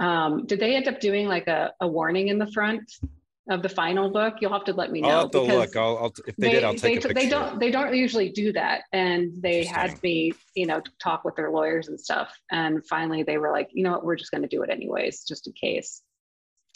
um, 0.00 0.46
did 0.46 0.60
they 0.60 0.76
end 0.76 0.86
up 0.86 1.00
doing 1.00 1.26
like 1.26 1.48
a, 1.48 1.72
a 1.80 1.88
warning 1.88 2.28
in 2.28 2.38
the 2.38 2.50
front 2.52 2.92
of 3.48 3.62
the 3.62 3.68
final 3.68 4.10
book, 4.10 4.34
you'll 4.40 4.52
have 4.52 4.64
to 4.64 4.72
let 4.72 4.90
me 4.90 5.00
know. 5.00 5.08
I'll 5.08 5.20
have 5.22 5.30
to 5.30 5.40
look. 5.40 5.76
I'll, 5.76 5.98
I'll 5.98 6.14
if 6.26 6.36
they, 6.36 6.48
they, 6.48 6.52
did, 6.54 6.64
I'll 6.64 6.72
take 6.74 6.82
they, 6.82 7.10
a 7.10 7.14
picture. 7.14 7.14
They 7.14 7.28
don't. 7.28 7.58
They 7.58 7.70
don't 7.70 7.94
usually 7.94 8.28
do 8.28 8.52
that, 8.52 8.82
and 8.92 9.32
they 9.42 9.64
had 9.64 10.00
me, 10.02 10.32
you 10.54 10.66
know, 10.66 10.82
talk 11.02 11.24
with 11.24 11.36
their 11.36 11.50
lawyers 11.50 11.88
and 11.88 11.98
stuff. 11.98 12.36
And 12.50 12.86
finally, 12.86 13.22
they 13.22 13.38
were 13.38 13.50
like, 13.50 13.68
you 13.72 13.84
know 13.84 13.92
what, 13.92 14.04
we're 14.04 14.16
just 14.16 14.30
going 14.30 14.42
to 14.42 14.48
do 14.48 14.62
it 14.62 14.70
anyways, 14.70 15.24
just 15.24 15.46
in 15.46 15.52
case. 15.54 16.02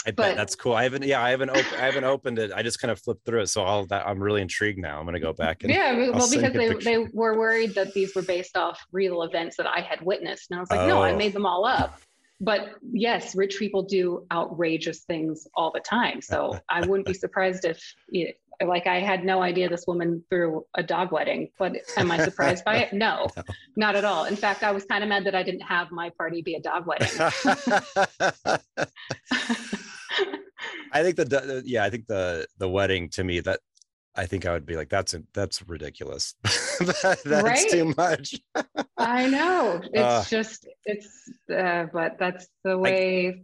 I 0.05 0.11
but, 0.11 0.17
bet 0.17 0.37
that's 0.37 0.57
cool. 0.57 0.75
I 0.75 0.83
haven't, 0.83 1.05
yeah, 1.05 1.23
I 1.23 1.31
haven't, 1.31 1.51
op- 1.51 1.73
I 1.75 1.85
haven't 1.85 2.03
opened 2.03 2.41
it. 2.41 2.51
I 2.53 2.63
just 2.65 2.81
kind 2.81 2.91
of 2.91 2.99
flipped 2.99 3.25
through 3.25 3.43
it, 3.43 3.47
so 3.47 3.63
all 3.63 3.87
that 3.87 4.05
I'm 4.07 4.21
really 4.21 4.43
intrigued 4.43 4.81
now. 4.81 4.99
I'm 4.99 5.05
going 5.05 5.15
to 5.15 5.21
go 5.21 5.33
back 5.33 5.63
and 5.63 5.73
yeah, 5.73 6.11
well, 6.11 6.29
because 6.29 6.53
they 6.53 6.75
they 6.75 6.99
were 7.13 7.39
worried 7.39 7.75
that 7.75 7.95
these 7.95 8.15
were 8.15 8.23
based 8.23 8.57
off 8.57 8.81
real 8.91 9.23
events 9.23 9.57
that 9.59 9.67
I 9.67 9.81
had 9.81 10.01
witnessed, 10.01 10.51
and 10.51 10.59
I 10.59 10.61
was 10.61 10.71
like, 10.71 10.81
oh. 10.81 10.89
no, 10.89 11.03
I 11.03 11.13
oh. 11.13 11.17
made 11.17 11.33
them 11.33 11.47
all 11.47 11.65
up 11.65 12.01
but 12.41 12.75
yes, 12.93 13.35
rich 13.35 13.59
people 13.59 13.83
do 13.83 14.27
outrageous 14.33 15.01
things 15.01 15.47
all 15.55 15.71
the 15.73 15.81
time. 15.81 16.21
So 16.21 16.59
I 16.69 16.87
wouldn't 16.87 17.07
be 17.07 17.15
surprised 17.15 17.65
if, 17.65 17.81
you 18.09 18.27
know, 18.27 18.33
like, 18.67 18.87
I 18.87 19.01
had 19.01 19.25
no 19.25 19.43
idea 19.43 19.69
this 19.69 19.87
woman 19.87 20.23
threw 20.31 20.65
a 20.77 20.83
dog 20.83 21.11
wedding, 21.11 21.51
but 21.59 21.77
am 21.97 22.11
I 22.11 22.23
surprised 22.25 22.65
by 22.65 22.77
it? 22.79 22.93
No, 23.03 23.27
no, 23.37 23.43
not 23.77 23.97
at 23.97 24.05
all. 24.05 24.27
In 24.27 24.37
fact, 24.37 24.63
I 24.63 24.71
was 24.71 24.85
kind 24.85 25.03
of 25.03 25.09
mad 25.09 25.25
that 25.25 25.35
I 25.35 25.43
didn't 25.43 25.63
have 25.63 25.91
my 25.91 26.11
party 26.11 26.43
be 26.43 26.55
a 26.55 26.61
dog 26.61 26.87
wedding. 26.87 27.09
I 30.93 31.03
think 31.03 31.17
the 31.17 31.63
yeah, 31.65 31.83
I 31.85 31.91
think 31.91 32.07
the 32.07 32.47
the 32.59 32.69
wedding 32.69 33.09
to 33.11 33.25
me 33.25 33.41
that 33.41 33.61
I 34.15 34.27
think 34.27 34.45
I 34.45 34.53
would 34.53 34.67
be 34.67 34.77
like, 34.77 34.91
that's 34.91 35.15
a, 35.15 35.23
that's 35.33 35.67
ridiculous. 35.67 36.35
that's 36.81 37.25
right? 37.25 37.69
too 37.71 37.95
much. 37.97 38.35
I 38.99 39.27
know. 39.29 39.81
It's 39.83 40.01
uh, 40.01 40.25
just 40.29 40.67
it's, 40.85 41.31
uh, 41.55 41.87
but 41.93 42.19
that's 42.19 42.47
the 42.63 42.77
way 42.77 43.29
I, 43.29 43.35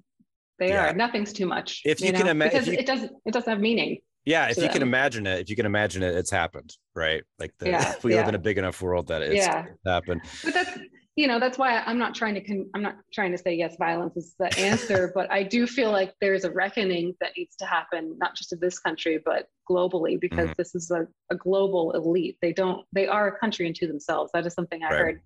they 0.59 0.69
yeah. 0.69 0.91
are. 0.91 0.95
Nothing's 0.95 1.33
too 1.33 1.47
much. 1.47 1.83
If 1.85 2.01
you, 2.01 2.09
you 2.09 2.13
can 2.13 2.29
imagine, 2.29 2.61
because 2.61 2.69
it 2.69 2.87
doesn't 2.87 3.13
it 3.25 3.33
doesn't 3.33 3.51
have 3.51 3.61
meaning. 3.61 3.99
Yeah, 4.25 4.49
if 4.51 4.57
you 4.57 4.65
them. 4.65 4.73
can 4.73 4.83
imagine 4.83 5.27
it, 5.27 5.41
if 5.41 5.49
you 5.49 5.57
can 5.57 5.65
imagine 5.65 6.03
it, 6.03 6.15
it's 6.15 6.31
happened, 6.31 6.77
right? 6.95 7.23
Like 7.39 7.55
the, 7.59 7.71
yeah, 7.71 7.95
we 8.03 8.13
yeah. 8.13 8.19
live 8.19 8.29
in 8.29 8.35
a 8.35 8.39
big 8.39 8.59
enough 8.59 8.83
world 8.83 9.07
that 9.09 9.23
it's, 9.23 9.37
yeah. 9.37 9.65
happened. 9.87 10.21
But 10.45 10.53
that's 10.53 10.79
you 11.19 11.27
know 11.27 11.41
that's 11.41 11.59
why 11.59 11.81
i'm 11.81 11.99
not 11.99 12.15
trying 12.15 12.35
to 12.35 12.41
con- 12.41 12.71
i'm 12.75 12.83
not 12.83 12.95
trying 13.13 13.33
to 13.33 13.39
say 13.39 13.53
yes 13.53 13.77
violence 13.77 14.17
is 14.17 14.35
the 14.39 14.57
answer 14.59 15.11
but 15.17 15.31
i 15.33 15.43
do 15.43 15.67
feel 15.67 15.91
like 15.91 16.15
there's 16.21 16.45
a 16.45 16.51
reckoning 16.51 17.13
that 17.21 17.33
needs 17.37 17.57
to 17.57 17.67
happen 17.67 18.17
not 18.19 18.37
just 18.37 18.53
in 18.53 18.61
this 18.61 18.79
country 18.79 19.21
but 19.25 19.49
globally 19.69 20.19
because 20.19 20.45
mm-hmm. 20.45 20.53
this 20.57 20.75
is 20.77 20.93
a, 20.93 21.07
a, 21.31 21.37
global 21.37 21.91
elite 21.93 22.37
they 22.41 22.53
don't 22.53 22.87
they 22.93 23.09
are 23.09 23.27
a 23.29 23.39
country 23.39 23.67
unto 23.67 23.87
themselves 23.89 24.31
that 24.33 24.47
is 24.47 24.55
something 24.55 24.81
i 24.85 24.87
right. 24.87 24.99
heard 24.99 25.21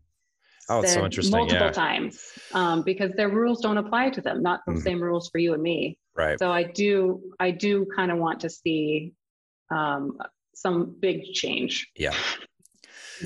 oh 0.71 0.81
it's 0.81 0.95
so 0.95 1.05
interesting 1.05 1.37
multiple 1.37 1.67
yeah. 1.67 1.73
times 1.73 2.23
um, 2.55 2.83
because 2.83 3.13
their 3.13 3.29
rules 3.29 3.61
don't 3.61 3.77
apply 3.77 4.09
to 4.09 4.23
them 4.23 4.43
not 4.43 4.61
the 4.67 4.73
mm-hmm. 4.73 4.81
same 4.81 5.03
rules 5.03 5.29
for 5.29 5.39
you 5.39 5.53
and 5.53 5.63
me 5.63 5.99
right 6.17 6.39
so 6.39 6.51
i 6.51 6.63
do 6.63 7.21
i 7.39 7.51
do 7.51 7.87
kind 7.95 8.11
of 8.11 8.17
want 8.17 8.41
to 8.41 8.49
see 8.49 9.13
um, 9.71 10.17
some 10.55 10.97
big 11.01 11.23
change 11.35 11.89
yeah 11.97 12.15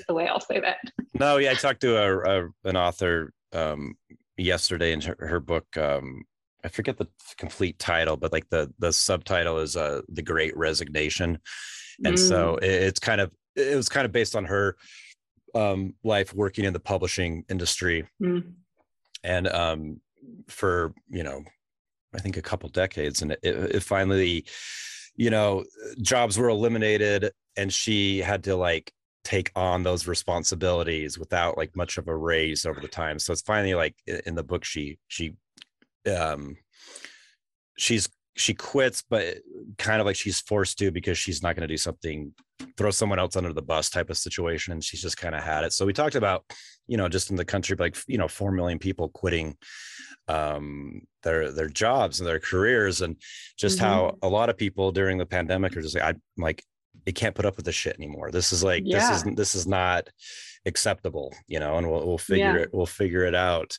the 0.07 0.15
way 0.15 0.27
I'll 0.27 0.41
say 0.41 0.61
that. 0.61 0.79
No, 1.15 1.37
yeah, 1.39 1.53
I 1.53 1.55
talked 1.55 1.81
to 1.83 1.97
a, 1.97 2.45
a 2.45 2.49
an 2.65 2.77
author 2.77 3.33
um, 3.53 3.95
yesterday, 4.37 4.93
and 4.93 5.03
her, 5.05 5.17
her 5.19 5.41
book. 5.41 5.65
Um, 5.77 6.25
I 6.65 6.69
forget 6.69 6.99
the 6.99 7.09
complete 7.37 7.79
title, 7.79 8.17
but 8.17 8.33
like 8.33 8.49
the 8.51 8.73
the 8.79 8.93
subtitle 8.93 9.59
is 9.59 9.77
uh, 9.77 10.03
"The 10.09 10.23
Great 10.23 10.57
Resignation," 10.57 11.39
and 12.05 12.17
mm. 12.17 12.19
so 12.19 12.57
it, 12.57 12.71
it's 12.71 13.01
kind 13.01 13.21
of 13.21 13.33
it 13.55 13.77
was 13.77 13.89
kind 13.89 14.05
of 14.05 14.13
based 14.13 14.37
on 14.37 14.45
her 14.47 14.77
um, 15.55 15.95
life 16.05 16.35
working 16.35 16.65
in 16.65 16.73
the 16.73 16.81
publishing 16.81 17.45
industry, 17.49 18.07
Mm. 18.23 18.53
and 19.23 19.49
um, 19.49 20.01
for 20.49 20.93
you 21.09 21.23
know, 21.23 21.43
I 22.15 22.19
think 22.19 22.37
a 22.37 22.43
couple 22.43 22.69
decades, 22.69 23.23
and 23.23 23.33
it, 23.33 23.39
it 23.43 23.83
finally, 23.83 24.45
you 25.15 25.31
know, 25.31 25.65
jobs 26.01 26.39
were 26.39 26.49
eliminated, 26.49 27.31
and 27.57 27.73
she 27.73 28.19
had 28.19 28.45
to 28.45 28.57
like 28.57 28.93
take 29.27 29.51
on 29.57 29.83
those 29.83 30.07
responsibilities 30.07 31.19
without 31.19 31.59
like 31.59 31.75
much 31.75 31.99
of 31.99 32.07
a 32.07 32.17
raise 32.17 32.65
over 32.65 32.81
the 32.81 32.87
time. 32.87 33.19
So 33.19 33.33
it's 33.33 33.43
finally 33.43 33.75
like 33.75 33.97
in 34.07 34.37
the 34.37 34.45
book 34.45 34.65
she 34.65 34.99
she 35.09 35.35
um 36.07 36.57
she's 37.77 38.09
she 38.37 38.55
quits 38.55 39.03
but 39.11 39.39
kind 39.79 40.01
of 40.01 40.07
like 40.07 40.15
she's 40.15 40.41
forced 40.41 40.79
to 40.79 40.93
because 40.93 41.19
she's 41.19 41.43
not 41.43 41.57
going 41.57 41.67
to 41.67 41.73
do 41.73 41.77
something 41.77 42.33
throw 42.77 42.91
someone 42.91 43.19
else 43.19 43.35
under 43.35 43.53
the 43.53 43.63
bus 43.63 43.91
type 43.91 44.11
of 44.11 44.17
situation 44.17 44.73
and 44.73 44.85
she's 44.85 45.03
just 45.03 45.17
kind 45.17 45.35
of 45.35 45.43
had 45.43 45.65
it 45.65 45.73
so 45.73 45.85
we 45.85 45.93
talked 45.93 46.15
about 46.15 46.45
you 46.87 46.97
know 46.97 47.09
just 47.09 47.31
in 47.31 47.37
the 47.37 47.45
country 47.45 47.75
like 47.79 47.97
you 48.07 48.19
know 48.19 48.29
4 48.29 48.53
million 48.53 48.79
people 48.79 49.09
quitting 49.09 49.57
um 50.29 51.01
their 51.23 51.51
their 51.51 51.69
jobs 51.69 52.21
and 52.21 52.29
their 52.29 52.39
careers 52.39 53.01
and 53.01 53.17
just 53.59 53.79
how 53.79 54.17
a 54.23 54.29
lot 54.29 54.51
of 54.51 54.57
people 54.57 54.93
during 54.93 55.19
the 55.19 55.27
pandemic 55.27 55.75
are 55.77 55.83
just 55.83 55.95
like 55.95 56.05
i'm 56.05 56.21
like 56.37 56.63
it 57.07 57.15
can't 57.15 57.35
put 57.35 57.47
up 57.47 57.57
with 57.57 57.65
this 57.65 57.75
shit 57.75 57.97
anymore 57.97 58.31
this 58.31 58.53
is 58.53 58.63
like 58.65 58.83
Yeah. 58.85 58.99
this 59.11 59.25
is 59.25 59.35
this 59.37 59.55
is 59.55 59.67
not 59.67 60.09
acceptable 60.67 61.33
you 61.47 61.61
know 61.61 61.77
and 61.77 61.91
we'll, 61.91 62.07
we'll 62.07 62.19
figure 62.19 62.57
Yeah. 62.57 62.63
it 62.63 62.71
we'll 62.73 62.87
figure 62.87 63.25
it 63.25 63.35
out 63.35 63.77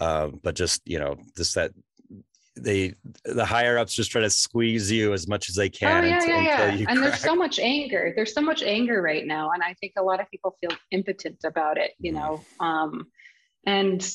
um 0.00 0.40
but 0.42 0.54
just 0.54 0.80
you 0.86 0.98
know 0.98 1.16
just 1.36 1.54
that 1.54 1.72
they 2.56 2.94
the 3.24 3.44
higher 3.44 3.78
ups 3.78 3.94
just 3.94 4.10
try 4.10 4.20
to 4.20 4.28
squeeze 4.30 4.90
you 4.92 5.14
as 5.14 5.26
much 5.26 5.48
as 5.48 5.54
they 5.54 5.70
can. 5.70 6.04
Oh 6.04 6.06
can 6.06 6.10
yeah, 6.10 6.16
until, 6.20 6.28
yeah, 6.42 6.52
until 6.52 6.68
yeah. 6.68 6.74
you 6.80 6.86
And 6.86 7.02
there's 7.02 7.18
so 7.18 7.34
much 7.34 7.58
anger. 7.58 8.12
There's 8.14 8.34
so 8.34 8.42
much 8.42 8.62
anger 8.62 9.00
right 9.00 9.26
now, 9.26 9.52
and 9.52 9.62
I 9.62 9.72
think 9.80 9.94
a 9.96 10.02
lot 10.02 10.20
of 10.20 10.30
people 10.30 10.54
feel 10.60 10.76
impotent 10.90 11.38
about 11.46 11.78
it. 11.78 11.92
You 11.98 12.12
Mhm. 12.12 12.14
know, 12.16 12.44
um, 12.60 13.06
and 13.64 14.06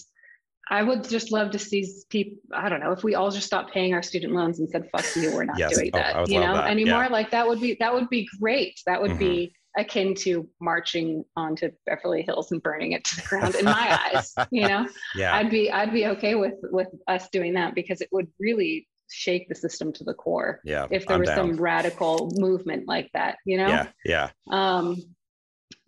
I 0.69 0.83
would 0.83 1.07
just 1.07 1.31
love 1.31 1.51
to 1.51 1.59
see 1.59 1.87
people. 2.09 2.37
I 2.53 2.69
don't 2.69 2.79
know 2.79 2.91
if 2.91 3.03
we 3.03 3.15
all 3.15 3.31
just 3.31 3.47
stopped 3.47 3.73
paying 3.73 3.93
our 3.93 4.03
student 4.03 4.33
loans 4.33 4.59
and 4.59 4.69
said, 4.69 4.89
"Fuck 4.91 5.05
you, 5.15 5.31
we're 5.31 5.45
not 5.45 5.57
Yes. 5.59 5.73
doing 5.75 5.91
Oh, 5.93 5.97
that." 5.99 6.15
would 6.21 6.29
you 6.29 6.39
know, 6.39 6.53
that. 6.55 6.69
anymore. 6.69 7.07
Like 7.09 7.31
that 7.31 7.47
would 7.47 7.61
be 7.61 7.77
that 7.79 7.93
would 7.93 8.09
be 8.09 8.27
great. 8.39 8.79
That 8.85 9.01
would 9.01 9.11
Mhm. 9.11 9.19
be 9.19 9.53
akin 9.77 10.15
to 10.15 10.49
marching 10.59 11.23
onto 11.35 11.69
Beverly 11.85 12.23
Hills 12.23 12.51
and 12.51 12.61
burning 12.63 12.93
it 12.93 13.03
to 13.05 13.15
the 13.17 13.21
ground. 13.29 13.55
In 13.55 13.65
my 13.65 13.99
eyes, 14.11 14.33
you 14.51 14.67
know. 14.67 14.87
yeah 15.15 15.35
I'd 15.35 15.49
be 15.49 15.71
I'd 15.71 15.93
be 15.93 16.07
okay 16.07 16.35
with 16.35 16.55
with 16.63 16.87
us 17.07 17.29
doing 17.29 17.53
that 17.53 17.75
because 17.75 18.01
it 18.01 18.09
would 18.11 18.27
really 18.39 18.87
shake 19.09 19.47
the 19.47 19.55
system 19.55 19.93
to 19.93 20.03
the 20.03 20.13
core 20.13 20.59
yeah 20.65 20.85
if 20.91 21.05
there 21.07 21.15
I'm 21.15 21.21
was 21.21 21.29
down. 21.29 21.37
some 21.37 21.55
radical 21.57 22.33
movement 22.35 22.87
like 22.87 23.09
that, 23.13 23.37
you 23.45 23.57
know? 23.57 23.67
yeah 23.69 23.87
yeah 24.03 24.29
Um, 24.49 24.97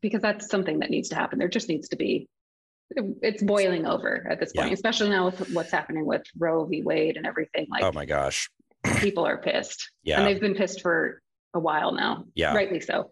because 0.02 0.22
that's 0.22 0.50
something 0.50 0.80
that 0.80 0.90
needs 0.90 1.10
to 1.10 1.16
happen. 1.16 1.38
There 1.40 1.50
just 1.50 1.68
needs 1.68 1.90
to 1.90 1.98
be 1.98 2.30
it's 3.22 3.44
boiling 3.44 3.86
over 3.86 4.28
at 4.30 4.40
this 4.40 4.54
point, 4.54 4.70
Yeah. 4.70 4.74
especially 4.74 5.10
now 5.10 5.26
with 5.26 5.52
what's 5.54 5.72
happening 5.72 6.06
with 6.06 6.24
Roe 6.38 6.66
v. 6.66 6.82
Wade 6.82 7.18
and 7.18 7.26
everything. 7.26 7.68
Like 7.70 7.84
oh 7.84 7.92
my 7.92 8.06
gosh 8.06 8.50
people 9.00 9.26
are 9.26 9.38
pissed. 9.38 9.92
yeah 10.04 10.20
And 10.20 10.28
they've 10.28 10.42
been 10.42 10.56
pissed 10.56 10.82
for 10.82 11.22
a 11.54 11.60
while 11.60 11.92
now. 11.92 12.26
Yeah. 12.36 12.54
Rightly 12.56 12.80
so. 12.80 13.12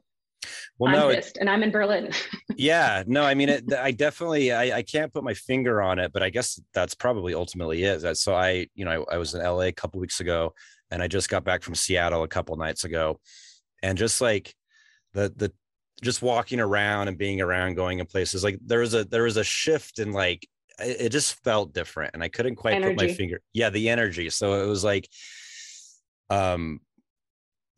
well 0.80 0.94
I'm 0.94 1.00
no 1.00 1.10
it, 1.10 1.38
and 1.40 1.50
I'm 1.50 1.64
in 1.64 1.72
Berlin. 1.72 2.12
yeah 2.60 3.04
no 3.06 3.22
i 3.24 3.34
mean 3.36 3.50
it 3.50 3.72
i 3.74 3.92
definitely 3.92 4.52
I, 4.52 4.78
I 4.78 4.82
can't 4.82 5.14
put 5.14 5.24
my 5.24 5.36
finger 5.36 5.80
on 5.82 6.00
it 6.00 6.12
but 6.12 6.24
i 6.24 6.30
guess 6.32 6.60
that's 6.74 6.96
probably 6.96 7.36
ultimately 7.36 7.84
is 7.84 8.04
so 8.20 8.34
i 8.34 8.68
you 8.74 8.84
know 8.84 9.06
I, 9.12 9.16
I 9.16 9.18
was 9.20 9.36
in 9.36 9.42
la 9.42 9.60
a 9.62 9.72
couple 9.72 10.00
weeks 10.00 10.20
ago 10.22 10.54
and 10.90 11.04
i 11.04 11.08
just 11.08 11.30
got 11.30 11.44
back 11.44 11.62
from 11.62 11.76
seattle 11.76 12.24
a 12.24 12.28
couple 12.28 12.56
nights 12.56 12.84
ago 12.84 13.20
and 13.84 13.96
just 13.98 14.22
like 14.22 14.56
the 15.14 15.32
the 15.36 15.52
just 16.04 16.22
walking 16.22 16.60
around 16.60 17.08
and 17.08 17.18
being 17.18 17.42
around 17.42 17.76
going 17.76 18.00
in 18.00 18.06
places 18.06 18.44
like 18.44 18.60
there 18.66 18.80
was 18.80 18.94
a 18.94 19.04
there 19.06 19.24
was 19.24 19.38
a 19.38 19.44
shift 19.44 20.00
in 20.00 20.12
like 20.12 20.48
it, 20.80 21.10
just 21.10 21.44
felt 21.44 21.74
different 21.74 22.12
and 22.14 22.24
i 22.24 22.28
couldn't 22.28 22.56
quite 22.56 22.82
put 22.82 22.96
my 22.96 23.08
finger 23.08 23.42
yeah 23.54 23.70
the 23.70 23.90
energy. 23.90 24.30
So 24.30 24.64
it 24.64 24.68
was 24.68 24.84
like 24.84 25.10
um 26.30 26.82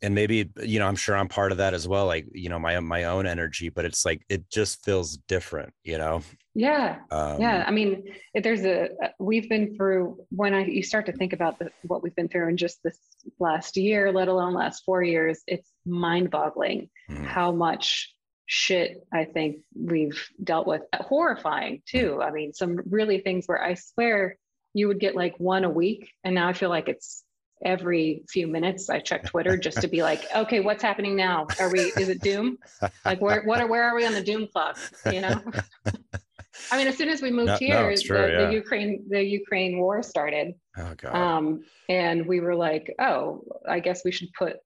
and 0.01 0.15
maybe 0.15 0.49
you 0.63 0.79
know 0.79 0.87
i'm 0.87 0.95
sure 0.95 1.15
i'm 1.15 1.27
part 1.27 1.51
of 1.51 1.59
that 1.59 1.73
as 1.73 1.87
well 1.87 2.05
like 2.05 2.25
you 2.33 2.49
know 2.49 2.59
my 2.59 2.79
my 2.79 3.05
own 3.05 3.27
energy 3.27 3.69
but 3.69 3.85
it's 3.85 4.05
like 4.05 4.23
it 4.29 4.49
just 4.49 4.83
feels 4.83 5.17
different 5.27 5.73
you 5.83 5.97
know 5.97 6.21
yeah. 6.59 6.97
um 7.11 7.39
yeah 7.39 7.63
i 7.65 7.71
mean 7.71 8.03
if 8.33 8.43
there's 8.43 8.65
a 8.65 8.89
we've 9.17 9.47
been 9.47 9.75
through 9.75 10.17
when 10.29 10.53
i 10.53 10.65
you 10.65 10.83
start 10.83 11.05
to 11.05 11.13
think 11.13 11.31
about 11.31 11.57
the, 11.57 11.71
what 11.83 12.03
we've 12.03 12.15
been 12.15 12.27
through 12.27 12.49
in 12.49 12.57
just 12.57 12.83
this 12.83 12.99
last 13.39 13.77
year 13.77 14.11
let 14.11 14.27
alone 14.27 14.53
last 14.53 14.83
four 14.85 15.01
years 15.01 15.41
it's 15.47 15.71
mind 15.85 16.29
boggling 16.29 16.89
mhm, 17.09 17.25
how 17.25 17.51
much 17.51 18.13
shit 18.45 19.07
i 19.13 19.25
think 19.25 19.57
we've 19.75 20.27
dealt 20.43 20.65
with. 20.65 20.81
Horrifying 20.95 21.83
too. 21.85 22.19
I 22.19 22.31
mean 22.31 22.51
some 22.53 22.79
really 22.89 23.19
things 23.19 23.45
where 23.45 23.63
i 23.63 23.75
swear 23.75 24.37
you 24.73 24.87
would 24.87 24.99
get 24.99 25.15
like 25.15 25.39
one 25.39 25.63
a 25.63 25.69
week 25.69 26.11
and 26.23 26.33
now 26.33 26.49
i 26.49 26.53
feel 26.53 26.69
like 26.69 26.89
it's 26.89 27.23
every 27.63 28.23
few 28.29 28.47
minutes 28.47 28.89
i 28.89 28.99
check 28.99 29.25
twitter 29.25 29.55
just 29.55 29.81
to 29.81 29.87
be 29.87 30.01
like 30.01 30.25
okay 30.35 30.61
what's 30.61 30.81
happening 30.81 31.15
now? 31.15 31.45
Are 31.59 31.71
we 31.71 31.79
is 31.97 32.09
it 32.09 32.21
doom? 32.21 32.57
Like 33.05 33.21
where 33.21 33.43
what 33.43 33.61
are 33.61 33.67
where 33.67 33.83
are 33.83 33.95
we 33.95 34.05
on 34.05 34.13
the 34.13 34.23
doom 34.23 34.47
clock? 34.51 34.79
You 35.11 35.21
know 35.21 35.41
i 36.71 36.77
mean 36.77 36.87
as 36.87 36.97
soon 36.97 37.09
as 37.09 37.21
we 37.21 37.31
moved 37.31 37.47
No- 37.47 37.53
no, 37.53 37.57
here 37.59 37.89
it's 37.89 38.03
true, 38.03 38.17
the, 38.17 38.31
yeah. 38.31 38.45
the 38.47 38.53
ukraine 38.53 39.05
the 39.09 39.23
ukraine 39.23 39.79
war 39.79 40.01
started. 40.03 40.53
Oh 40.77 40.93
god. 40.95 41.15
Um, 41.15 41.63
and 41.89 42.25
we 42.25 42.39
were 42.39 42.55
like 42.55 42.93
oh 42.99 43.43
i 43.67 43.79
guess 43.79 44.03
we 44.05 44.11
should 44.11 44.29
put 44.37 44.57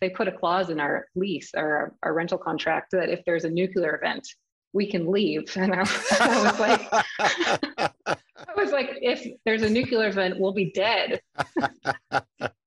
they 0.00 0.10
put 0.10 0.28
a 0.28 0.32
clause 0.32 0.70
in 0.70 0.78
our 0.80 1.06
lease 1.14 1.50
or 1.56 1.68
our, 1.74 1.94
our 2.02 2.14
rental 2.14 2.38
contract 2.38 2.92
that 2.92 3.08
if 3.08 3.24
there's 3.24 3.44
a 3.44 3.50
nuclear 3.50 3.96
event 3.96 4.26
we 4.72 4.86
can 4.90 5.10
leave. 5.10 5.44
And 5.56 5.74
i, 5.74 5.80
I 5.80 6.42
was 6.44 6.58
like 6.60 6.82
i 8.48 8.54
was 8.56 8.70
like 8.72 8.90
if 9.00 9.26
there's 9.44 9.62
a 9.62 9.70
nuclear 9.70 10.08
event 10.08 10.38
we'll 10.38 10.52
be 10.52 10.70
dead 10.72 11.20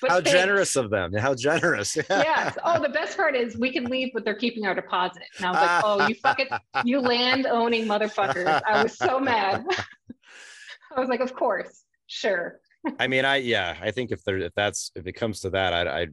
But 0.00 0.10
how 0.10 0.16
thanks. 0.16 0.32
generous 0.32 0.76
of 0.76 0.90
them 0.90 1.14
how 1.14 1.34
generous 1.34 1.96
yes. 2.10 2.58
Oh, 2.64 2.80
the 2.80 2.88
best 2.88 3.16
part 3.16 3.34
is 3.34 3.56
we 3.56 3.72
can 3.72 3.84
leave, 3.84 4.10
but 4.12 4.24
they're 4.24 4.34
keeping 4.34 4.66
our 4.66 4.74
deposit. 4.74 5.22
And 5.38 5.46
I 5.46 5.50
was 5.50 5.60
like, 5.60 5.82
oh, 5.84 6.08
you 6.08 6.14
fucking, 6.16 6.48
you 6.84 7.00
land 7.00 7.46
owning 7.46 7.86
motherfuckers. 7.86 8.62
I 8.66 8.82
was 8.82 8.96
so 8.96 9.18
mad. 9.18 9.64
I 10.96 11.00
was 11.00 11.08
like, 11.08 11.20
of 11.20 11.34
course, 11.34 11.84
sure. 12.06 12.60
i 13.00 13.08
mean 13.08 13.24
i 13.24 13.34
yeah 13.34 13.76
i 13.82 13.90
think 13.90 14.12
if 14.12 14.22
there 14.22 14.38
if 14.38 14.52
that's 14.54 14.92
if 14.94 15.08
it 15.08 15.12
comes 15.14 15.40
to 15.40 15.50
that 15.50 15.72
i 15.72 16.02
i 16.02 16.06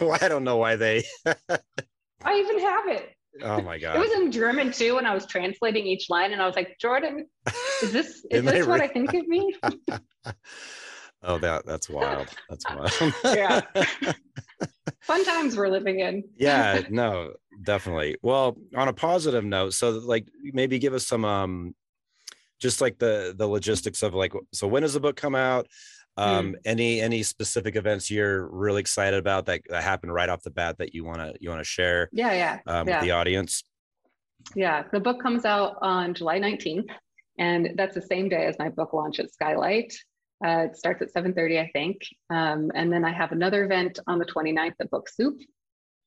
well, 0.00 0.18
i 0.20 0.28
don't 0.28 0.44
know 0.44 0.58
why 0.58 0.76
they 0.76 1.02
I 2.24 2.38
even 2.38 2.60
have 2.60 2.88
it. 2.88 3.14
oh 3.42 3.62
my 3.62 3.78
god! 3.78 3.96
It 3.96 3.98
was 3.98 4.12
in 4.12 4.32
German 4.32 4.72
too, 4.72 4.98
and 4.98 5.06
I 5.06 5.14
was 5.14 5.26
translating 5.26 5.86
each 5.86 6.10
line, 6.10 6.32
and 6.32 6.42
I 6.42 6.46
was 6.46 6.56
like, 6.56 6.76
Jordan, 6.80 7.26
is 7.82 7.92
this 7.92 8.24
is 8.30 8.44
this 8.44 8.66
what 8.66 8.80
re- 8.80 8.86
I 8.86 8.88
think 8.88 9.14
it 9.14 9.26
me? 9.26 9.54
Oh 11.22 11.38
that 11.38 11.64
that's 11.66 11.88
wild 11.88 12.28
that's 12.48 12.64
wild 12.70 12.92
Yeah. 13.24 13.60
Fun 15.02 15.24
times 15.24 15.56
we're 15.56 15.68
living 15.68 16.00
in. 16.00 16.24
yeah 16.36 16.80
no 16.90 17.32
definitely 17.62 18.16
well 18.22 18.56
on 18.76 18.88
a 18.88 18.92
positive 18.92 19.44
note 19.44 19.72
so 19.74 19.90
like 19.90 20.26
maybe 20.42 20.78
give 20.78 20.94
us 20.94 21.06
some 21.06 21.24
um 21.24 21.74
just 22.60 22.80
like 22.80 22.98
the 22.98 23.34
the 23.36 23.46
logistics 23.46 24.02
of 24.02 24.14
like 24.14 24.32
so 24.52 24.66
when 24.66 24.82
does 24.82 24.94
the 24.94 25.00
book 25.00 25.16
come 25.16 25.34
out 25.34 25.66
um 26.16 26.54
any 26.64 27.00
any 27.00 27.22
specific 27.22 27.76
events 27.76 28.10
you're 28.10 28.48
really 28.48 28.80
excited 28.80 29.18
about 29.18 29.46
that, 29.46 29.60
that 29.68 29.82
happened 29.82 30.12
right 30.12 30.28
off 30.28 30.42
the 30.42 30.50
bat 30.50 30.76
that 30.78 30.94
you 30.94 31.04
want 31.04 31.18
to 31.20 31.34
you 31.40 31.48
want 31.48 31.60
to 31.60 31.64
share 31.64 32.08
Yeah, 32.12 32.32
yeah. 32.32 32.58
um, 32.66 32.86
Yeah. 32.88 32.98
with 33.00 33.04
the 33.06 33.12
audience 33.12 33.62
Yeah, 34.54 34.84
the 34.92 35.00
book 35.00 35.20
comes 35.22 35.44
out 35.44 35.76
on 35.82 36.14
July 36.14 36.38
19th, 36.40 36.88
and 37.38 37.70
that's 37.76 37.94
the 37.94 38.02
same 38.02 38.28
day 38.28 38.46
as 38.46 38.56
my 38.58 38.68
book 38.70 38.92
launch 38.94 39.20
at 39.20 39.30
Skylight. 39.32 39.92
Uh, 40.44 40.66
it 40.70 40.76
starts 40.76 41.02
at 41.02 41.12
7:30, 41.12 41.60
I 41.60 41.70
think, 41.72 41.98
um, 42.30 42.70
and 42.74 42.92
then 42.92 43.04
I 43.04 43.12
have 43.12 43.32
another 43.32 43.64
event 43.64 43.98
on 44.06 44.18
the 44.18 44.24
29th 44.24 44.74
at 44.80 44.90
Book 44.90 45.08
Soup. 45.08 45.38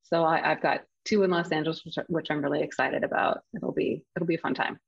So 0.04 0.24
I, 0.24 0.52
I've 0.52 0.62
got 0.62 0.82
two 1.06 1.24
in 1.24 1.30
Los 1.32 1.52
Angeles, 1.52 1.84
which, 1.86 1.96
which 2.08 2.28
I'm 2.32 2.42
really 2.42 2.62
excited 2.62 3.04
about. 3.04 3.42
It'll 3.56 3.72
be 3.74 4.04
it'll 4.16 4.28
be 4.28 4.36
a 4.36 4.40
fun 4.40 4.54
time. 4.54 4.80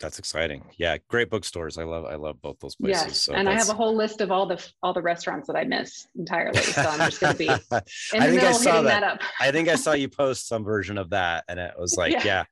that's 0.00 0.18
exciting 0.18 0.60
yeah 0.76 0.96
great 1.08 1.30
bookstores 1.30 1.78
i 1.78 1.84
love 1.84 2.04
i 2.04 2.16
love 2.16 2.36
both 2.42 2.58
those 2.58 2.74
places 2.74 3.06
Yes, 3.06 3.22
so 3.22 3.32
and 3.32 3.48
I 3.48 3.52
have 3.52 3.68
a 3.68 3.74
whole 3.74 3.94
list 3.96 4.20
of 4.20 4.30
all 4.32 4.44
the 4.46 4.58
all 4.82 4.92
the 4.92 5.00
restaurants 5.02 5.46
that 5.46 5.56
I 5.56 5.64
miss 5.64 6.06
entirely. 6.16 6.58
So 6.60 6.82
I'm 6.92 6.98
just 7.10 7.20
going 7.20 7.32
to 7.32 7.38
be 7.38 7.46
in 8.16 8.20
I 8.22 8.26
the 8.26 8.32
think 8.32 8.42
I 8.42 8.52
saw 8.52 8.70
hitting 8.72 8.84
that. 8.84 9.00
that, 9.00 9.12
up. 9.12 9.20
I 9.40 9.50
think 9.52 9.68
I 9.68 9.76
saw 9.76 9.92
you 9.92 10.08
post 10.08 10.48
some 10.48 10.64
version 10.64 10.98
of 10.98 11.10
that, 11.10 11.44
and 11.48 11.58
it 11.60 11.74
was 11.78 11.96
like, 12.02 12.12
Yeah. 12.12 12.24
yeah, 12.24 12.44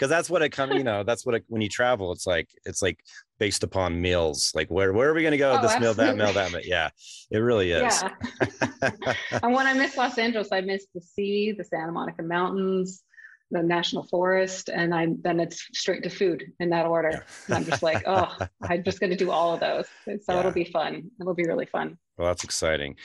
because 0.00 0.08
that's 0.08 0.30
what 0.30 0.40
it 0.40 0.48
comes. 0.48 0.74
You 0.74 0.82
know, 0.82 1.02
that's 1.02 1.26
what 1.26 1.34
it, 1.34 1.44
when 1.48 1.60
you 1.60 1.68
travel, 1.68 2.10
it's 2.10 2.26
like 2.26 2.48
it's 2.64 2.80
like 2.80 3.04
based 3.38 3.62
upon 3.62 4.00
meals. 4.00 4.50
Like 4.54 4.70
where 4.70 4.94
where 4.94 5.10
are 5.10 5.14
we 5.14 5.20
going 5.20 5.32
to 5.32 5.36
go? 5.36 5.52
Oh, 5.52 5.60
this 5.60 5.78
meal, 5.78 5.92
that 5.92 6.16
meal, 6.16 6.32
that 6.32 6.52
meal. 6.52 6.62
Yeah, 6.64 6.88
it 7.30 7.36
really 7.38 7.72
is. 7.72 8.02
Yeah. 8.02 9.12
and 9.42 9.52
when 9.52 9.66
I 9.66 9.74
miss 9.74 9.98
Los 9.98 10.16
Angeles, 10.16 10.48
I 10.52 10.62
miss 10.62 10.86
the 10.94 11.02
sea, 11.02 11.52
the 11.52 11.64
Santa 11.64 11.92
Monica 11.92 12.22
Mountains, 12.22 13.02
the 13.50 13.62
National 13.62 14.04
Forest, 14.04 14.70
and 14.70 14.94
I 14.94 15.08
then 15.20 15.38
it's 15.38 15.68
straight 15.74 16.02
to 16.04 16.08
food 16.08 16.50
in 16.60 16.70
that 16.70 16.86
order. 16.86 17.22
And 17.48 17.54
I'm 17.56 17.64
just 17.66 17.82
like, 17.82 18.02
oh, 18.06 18.38
I'm 18.62 18.82
just 18.82 19.00
going 19.00 19.10
to 19.10 19.16
do 19.16 19.30
all 19.30 19.52
of 19.52 19.60
those. 19.60 19.86
So 20.24 20.32
Yeah. 20.32 20.38
it'll 20.40 20.52
be 20.52 20.64
fun. 20.64 21.10
It'll 21.20 21.34
be 21.34 21.44
really 21.44 21.66
fun. 21.66 21.98
Well, 22.16 22.28
that's 22.28 22.44
exciting. 22.44 22.96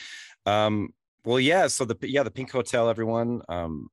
Um, 0.45 0.93
well, 1.25 1.41
yeah. 1.41 1.67
So 1.67 1.83
the 1.83 1.97
yeah 2.03 2.23
the 2.23 2.31
Pink 2.31 2.51
Hotel, 2.51 2.89
everyone. 2.89 3.41
Um, 3.49 3.89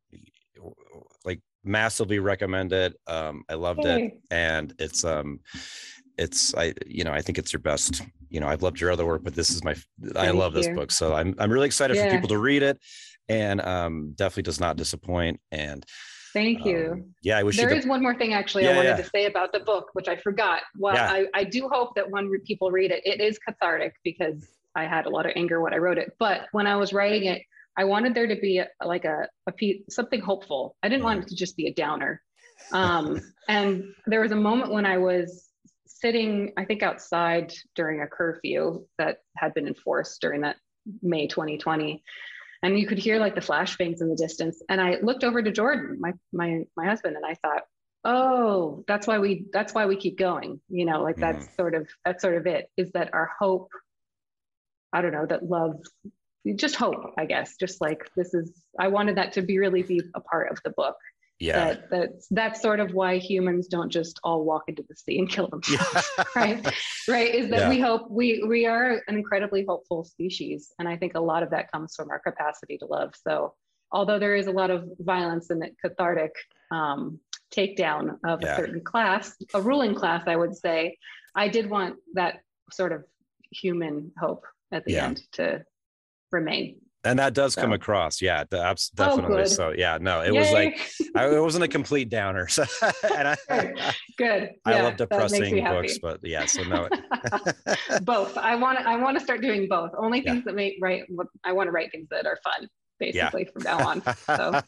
like 1.24 1.40
massively 1.64 2.18
recommend 2.18 2.72
it. 2.72 2.94
Um, 3.06 3.44
I 3.48 3.54
loved 3.54 3.84
it, 3.84 4.20
and 4.30 4.74
it's 4.78 5.04
um, 5.04 5.40
it's 6.18 6.54
I 6.54 6.74
you 6.86 7.04
know 7.04 7.12
I 7.12 7.22
think 7.22 7.38
it's 7.38 7.52
your 7.52 7.60
best. 7.60 8.02
You 8.28 8.40
know, 8.40 8.48
I've 8.48 8.62
loved 8.62 8.80
your 8.80 8.90
other 8.90 9.04
work, 9.04 9.22
but 9.22 9.34
this 9.34 9.50
is 9.50 9.62
my 9.62 9.72
I 9.72 10.26
Thank 10.26 10.34
love 10.36 10.54
this 10.54 10.68
book, 10.68 10.90
so 10.90 11.14
I'm 11.14 11.34
I'm 11.38 11.52
really 11.52 11.66
excited 11.66 11.96
for 11.98 12.08
people 12.08 12.28
to 12.28 12.38
read 12.38 12.62
it, 12.62 12.78
and 13.28 13.60
um, 13.60 14.12
definitely 14.16 14.44
does 14.44 14.60
not 14.60 14.76
disappoint. 14.76 15.40
And 15.50 15.84
Thank 16.32 16.64
you. 16.64 16.92
um, 16.92 17.14
yeah, 17.22 17.36
I 17.36 17.42
wish 17.42 17.58
There 17.58 17.70
you 17.70 17.76
is 17.76 17.86
one 17.86 18.02
more 18.02 18.14
thing 18.14 18.32
actually 18.32 18.64
Yeah, 18.64 18.70
I 18.70 18.76
wanted 18.76 18.88
yeah. 18.88 18.96
to 18.96 19.04
say 19.04 19.26
about 19.26 19.52
the 19.52 19.60
book, 19.60 19.90
which 19.92 20.08
I 20.08 20.16
forgot. 20.16 20.62
Well, 20.78 20.94
Yeah. 20.94 21.10
I, 21.12 21.26
I 21.34 21.44
do 21.44 21.68
hope 21.70 21.94
that 21.96 22.10
when 22.10 22.30
people 22.46 22.70
read 22.70 22.90
it, 22.90 23.02
it 23.04 23.20
is 23.20 23.38
cathartic 23.38 23.92
because 24.02 24.48
I 24.74 24.84
had 24.84 25.04
a 25.04 25.10
lot 25.10 25.26
of 25.26 25.32
anger 25.36 25.60
when 25.60 25.74
I 25.74 25.76
wrote 25.76 25.98
it. 25.98 26.12
But 26.18 26.46
when 26.52 26.66
I 26.66 26.76
was 26.76 26.94
writing 26.94 27.24
it, 27.26 27.42
I 27.76 27.84
wanted 27.84 28.14
there 28.14 28.26
to 28.26 28.36
be 28.36 28.58
a, 28.58 28.68
like 28.84 29.04
a, 29.04 29.28
a 29.46 29.52
piece, 29.52 29.82
something 29.90 30.20
hopeful. 30.20 30.76
I 30.82 30.88
didn't 30.88 31.04
want 31.04 31.24
it 31.24 31.28
to 31.28 31.36
just 31.36 31.56
be 31.56 31.66
a 31.66 31.74
downer. 31.74 32.22
Um, 32.72 33.20
and 33.48 33.94
there 34.06 34.20
was 34.20 34.32
a 34.32 34.36
moment 34.36 34.72
when 34.72 34.86
I 34.86 34.98
was 34.98 35.48
sitting, 35.86 36.52
I 36.56 36.64
think 36.64 36.82
outside 36.82 37.52
during 37.74 38.02
a 38.02 38.06
curfew 38.06 38.86
that 38.98 39.18
had 39.36 39.54
been 39.54 39.66
enforced 39.66 40.20
during 40.20 40.42
that 40.42 40.56
May 41.00 41.28
2020 41.28 42.02
and 42.62 42.78
you 42.78 42.86
could 42.86 42.98
hear 42.98 43.18
like 43.18 43.34
the 43.34 43.40
flashbangs 43.40 44.00
in 44.00 44.08
the 44.08 44.16
distance 44.16 44.62
and 44.68 44.80
i 44.80 44.96
looked 45.02 45.24
over 45.24 45.42
to 45.42 45.50
jordan 45.50 45.98
my 46.00 46.12
my 46.32 46.64
my 46.76 46.86
husband 46.86 47.16
and 47.16 47.26
i 47.26 47.34
thought 47.34 47.62
oh 48.04 48.84
that's 48.88 49.06
why 49.06 49.18
we 49.18 49.46
that's 49.52 49.74
why 49.74 49.86
we 49.86 49.96
keep 49.96 50.18
going 50.18 50.60
you 50.68 50.84
know 50.84 51.02
like 51.02 51.16
that's 51.16 51.54
sort 51.56 51.74
of 51.74 51.88
that's 52.04 52.22
sort 52.22 52.36
of 52.36 52.46
it 52.46 52.68
is 52.76 52.90
that 52.92 53.10
our 53.12 53.30
hope 53.38 53.68
i 54.92 55.00
don't 55.00 55.12
know 55.12 55.26
that 55.26 55.44
love 55.44 55.76
just 56.56 56.74
hope 56.74 57.14
i 57.18 57.24
guess 57.24 57.56
just 57.56 57.80
like 57.80 58.08
this 58.16 58.34
is 58.34 58.52
i 58.80 58.88
wanted 58.88 59.16
that 59.16 59.32
to 59.32 59.42
be 59.42 59.58
really 59.58 59.82
be 59.82 60.00
a 60.14 60.20
part 60.20 60.50
of 60.50 60.58
the 60.64 60.70
book 60.70 60.96
Yeah, 61.38 61.74
that 61.74 61.90
that's 61.90 62.26
that's 62.30 62.60
sort 62.62 62.80
of 62.80 62.94
why 62.94 63.18
humans 63.18 63.68
don't 63.68 63.90
just 63.90 64.18
all 64.24 64.44
walk 64.44 64.64
into 64.68 64.84
the 64.88 64.94
sea 64.96 65.18
and 65.18 65.28
kill 65.30 65.48
themselves 65.48 66.06
right 66.36 66.64
right 67.08 67.34
is 67.34 67.48
that 67.50 67.60
Yeah. 67.60 67.68
we 67.68 67.80
hope 67.80 68.10
we 68.10 68.42
we 68.54 68.66
are 68.66 69.00
an 69.08 69.14
incredibly 69.16 69.64
hopeful 69.68 70.04
species 70.04 70.72
and 70.78 70.88
i 70.88 70.96
think 70.96 71.12
a 71.14 71.20
lot 71.20 71.42
of 71.42 71.50
that 71.50 71.70
comes 71.72 71.94
from 71.96 72.10
our 72.10 72.18
capacity 72.20 72.76
to 72.78 72.86
love 72.86 73.12
so 73.26 73.54
although 73.92 74.18
there 74.18 74.36
is 74.36 74.46
a 74.46 74.52
lot 74.52 74.70
of 74.70 74.84
violence 75.00 75.50
and 75.50 75.62
cathartic 75.80 76.32
um, 76.70 77.20
takedown 77.54 78.18
of 78.24 78.40
Yeah. 78.42 78.52
a 78.54 78.56
certain 78.56 78.80
class 78.82 79.36
a 79.54 79.60
ruling 79.62 79.94
class 79.94 80.22
i 80.26 80.36
would 80.36 80.56
say 80.56 80.96
i 81.36 81.46
did 81.48 81.68
want 81.70 81.96
that 82.14 82.40
sort 82.72 82.92
of 82.92 83.04
human 83.52 84.10
hope 84.18 84.44
at 84.72 84.84
the 84.86 84.92
Yeah. 84.92 85.06
end 85.08 85.22
to 85.32 85.64
remain 86.32 86.80
and 87.04 87.18
that 87.18 87.34
does 87.34 87.54
come 87.56 87.72
across. 87.72 88.22
Yeah, 88.22 88.44
Oh, 88.52 88.74
definitely. 88.94 89.36
good. 89.38 89.48
so 89.48 89.70
yeah, 89.76 89.98
no, 90.00 90.22
it 90.22 90.30
was 90.34 90.52
like 90.52 90.78
I, 91.16 91.26
it 91.34 91.40
wasn't 91.40 91.64
a 91.64 91.68
complete 91.68 92.08
downer. 92.08 92.46
So, 92.48 92.64
and 93.16 93.28
I, 93.28 93.36
good 94.16 94.50
I 94.64 94.70
Yeah, 94.72 94.82
love 94.84 94.92
me 94.92 94.96
depressing 94.98 95.64
books, 95.64 95.98
but 95.98 96.20
yeah, 96.22 96.46
so 96.46 96.62
no. 96.62 96.88
both. 98.02 98.36
I 98.36 98.54
want 98.54 98.78
to. 98.78 98.88
I 98.88 98.96
want 98.96 99.18
to 99.18 99.24
start 99.24 99.40
doing 99.42 99.68
both. 99.68 99.90
Only 99.98 100.20
Yeah. 100.20 100.32
things 100.34 100.44
that 100.44 100.54
make 100.54 100.74
write. 100.80 101.04
I 101.44 101.52
want 101.52 101.66
to 101.68 101.72
write 101.72 101.90
things 101.90 102.08
that 102.10 102.26
are 102.26 102.38
fun, 102.44 102.68
basically 103.00 103.48
from 103.52 103.62
now 103.64 103.80
on. 103.80 104.02
So 104.36 104.60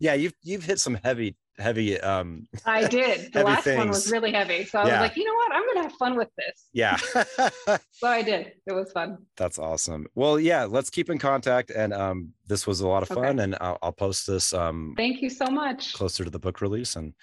yeah, 0.00 0.14
you've 0.14 0.34
you've 0.42 0.64
hit 0.64 0.80
some 0.80 0.98
heavy 1.04 1.36
heavy 1.58 2.00
um 2.00 2.48
I 2.66 2.86
did. 2.88 3.32
The 3.32 3.42
last 3.42 3.66
one 3.66 3.88
was 3.88 4.10
really 4.10 4.32
heavy, 4.32 4.64
so 4.64 4.78
I 4.78 4.86
Yeah. 4.86 5.00
was 5.00 5.08
like, 5.08 5.16
you 5.16 5.24
know 5.24 5.34
what? 5.34 5.52
I'm 5.54 5.66
gonna 5.66 5.82
have 5.82 5.92
fun 5.98 6.16
with 6.16 6.28
this. 6.36 6.68
yeah. 6.72 6.98
So 7.92 8.08
I 8.08 8.22
did. 8.22 8.52
It 8.66 8.72
was 8.72 8.92
fun. 8.92 9.18
That's 9.36 9.58
awesome. 9.58 10.06
Well, 10.14 10.38
yeah, 10.38 10.64
let's 10.64 10.90
keep 10.90 11.08
in 11.10 11.18
contact 11.18 11.70
and 11.70 11.92
um 11.94 12.34
this 12.46 12.66
was 12.66 12.80
a 12.80 12.88
lot 12.88 13.02
of 13.02 13.10
Okay. 13.10 13.20
fun 13.20 13.38
and 13.38 13.56
I'll, 13.60 13.78
I'll 13.82 13.92
post 13.92 14.26
this 14.26 14.52
um 14.52 14.94
Thank 14.96 15.22
you 15.22 15.30
so 15.30 15.46
much. 15.46 15.92
closer 15.94 16.24
to 16.24 16.30
the 16.30 16.38
book 16.38 16.60
release 16.60 16.96
and 16.96 17.14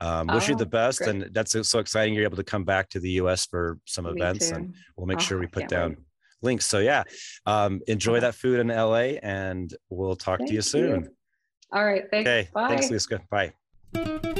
um 0.00 0.26
wish 0.28 0.48
you 0.48 0.54
Oh, 0.54 0.58
the 0.58 0.66
best 0.66 0.98
great. 1.00 1.10
and 1.10 1.34
that's 1.34 1.54
so 1.68 1.78
exciting 1.78 2.14
you're 2.14 2.24
able 2.24 2.36
to 2.38 2.44
come 2.44 2.64
back 2.64 2.88
to 2.90 3.00
the 3.00 3.10
US 3.22 3.46
for 3.46 3.78
some 3.84 4.06
Me 4.06 4.12
events 4.12 4.48
too. 4.50 4.56
and 4.56 4.74
we'll 4.96 5.06
make 5.06 5.18
Oh, 5.20 5.22
sure 5.22 5.38
we 5.38 5.46
put 5.46 5.68
down 5.68 5.90
wait. 5.90 5.98
links. 6.42 6.66
So 6.66 6.78
yeah, 6.80 7.04
um 7.46 7.80
enjoy 7.86 8.18
that 8.20 8.34
food 8.34 8.58
in 8.60 8.68
LA 8.68 9.20
and 9.22 9.72
we'll 9.90 10.16
talk 10.16 10.38
to 10.40 10.52
you 10.52 10.62
Thank 10.62 10.64
soon. 10.64 11.08
All 11.70 11.84
right. 11.84 12.04
Thanks. 12.10 12.28
Okay. 12.28 12.48
Bye. 12.52 12.68
Thanks, 12.68 12.90
Lisa. 12.90 13.20
Bye. 13.30 13.52
Thank 13.94 14.24
you. 14.24 14.33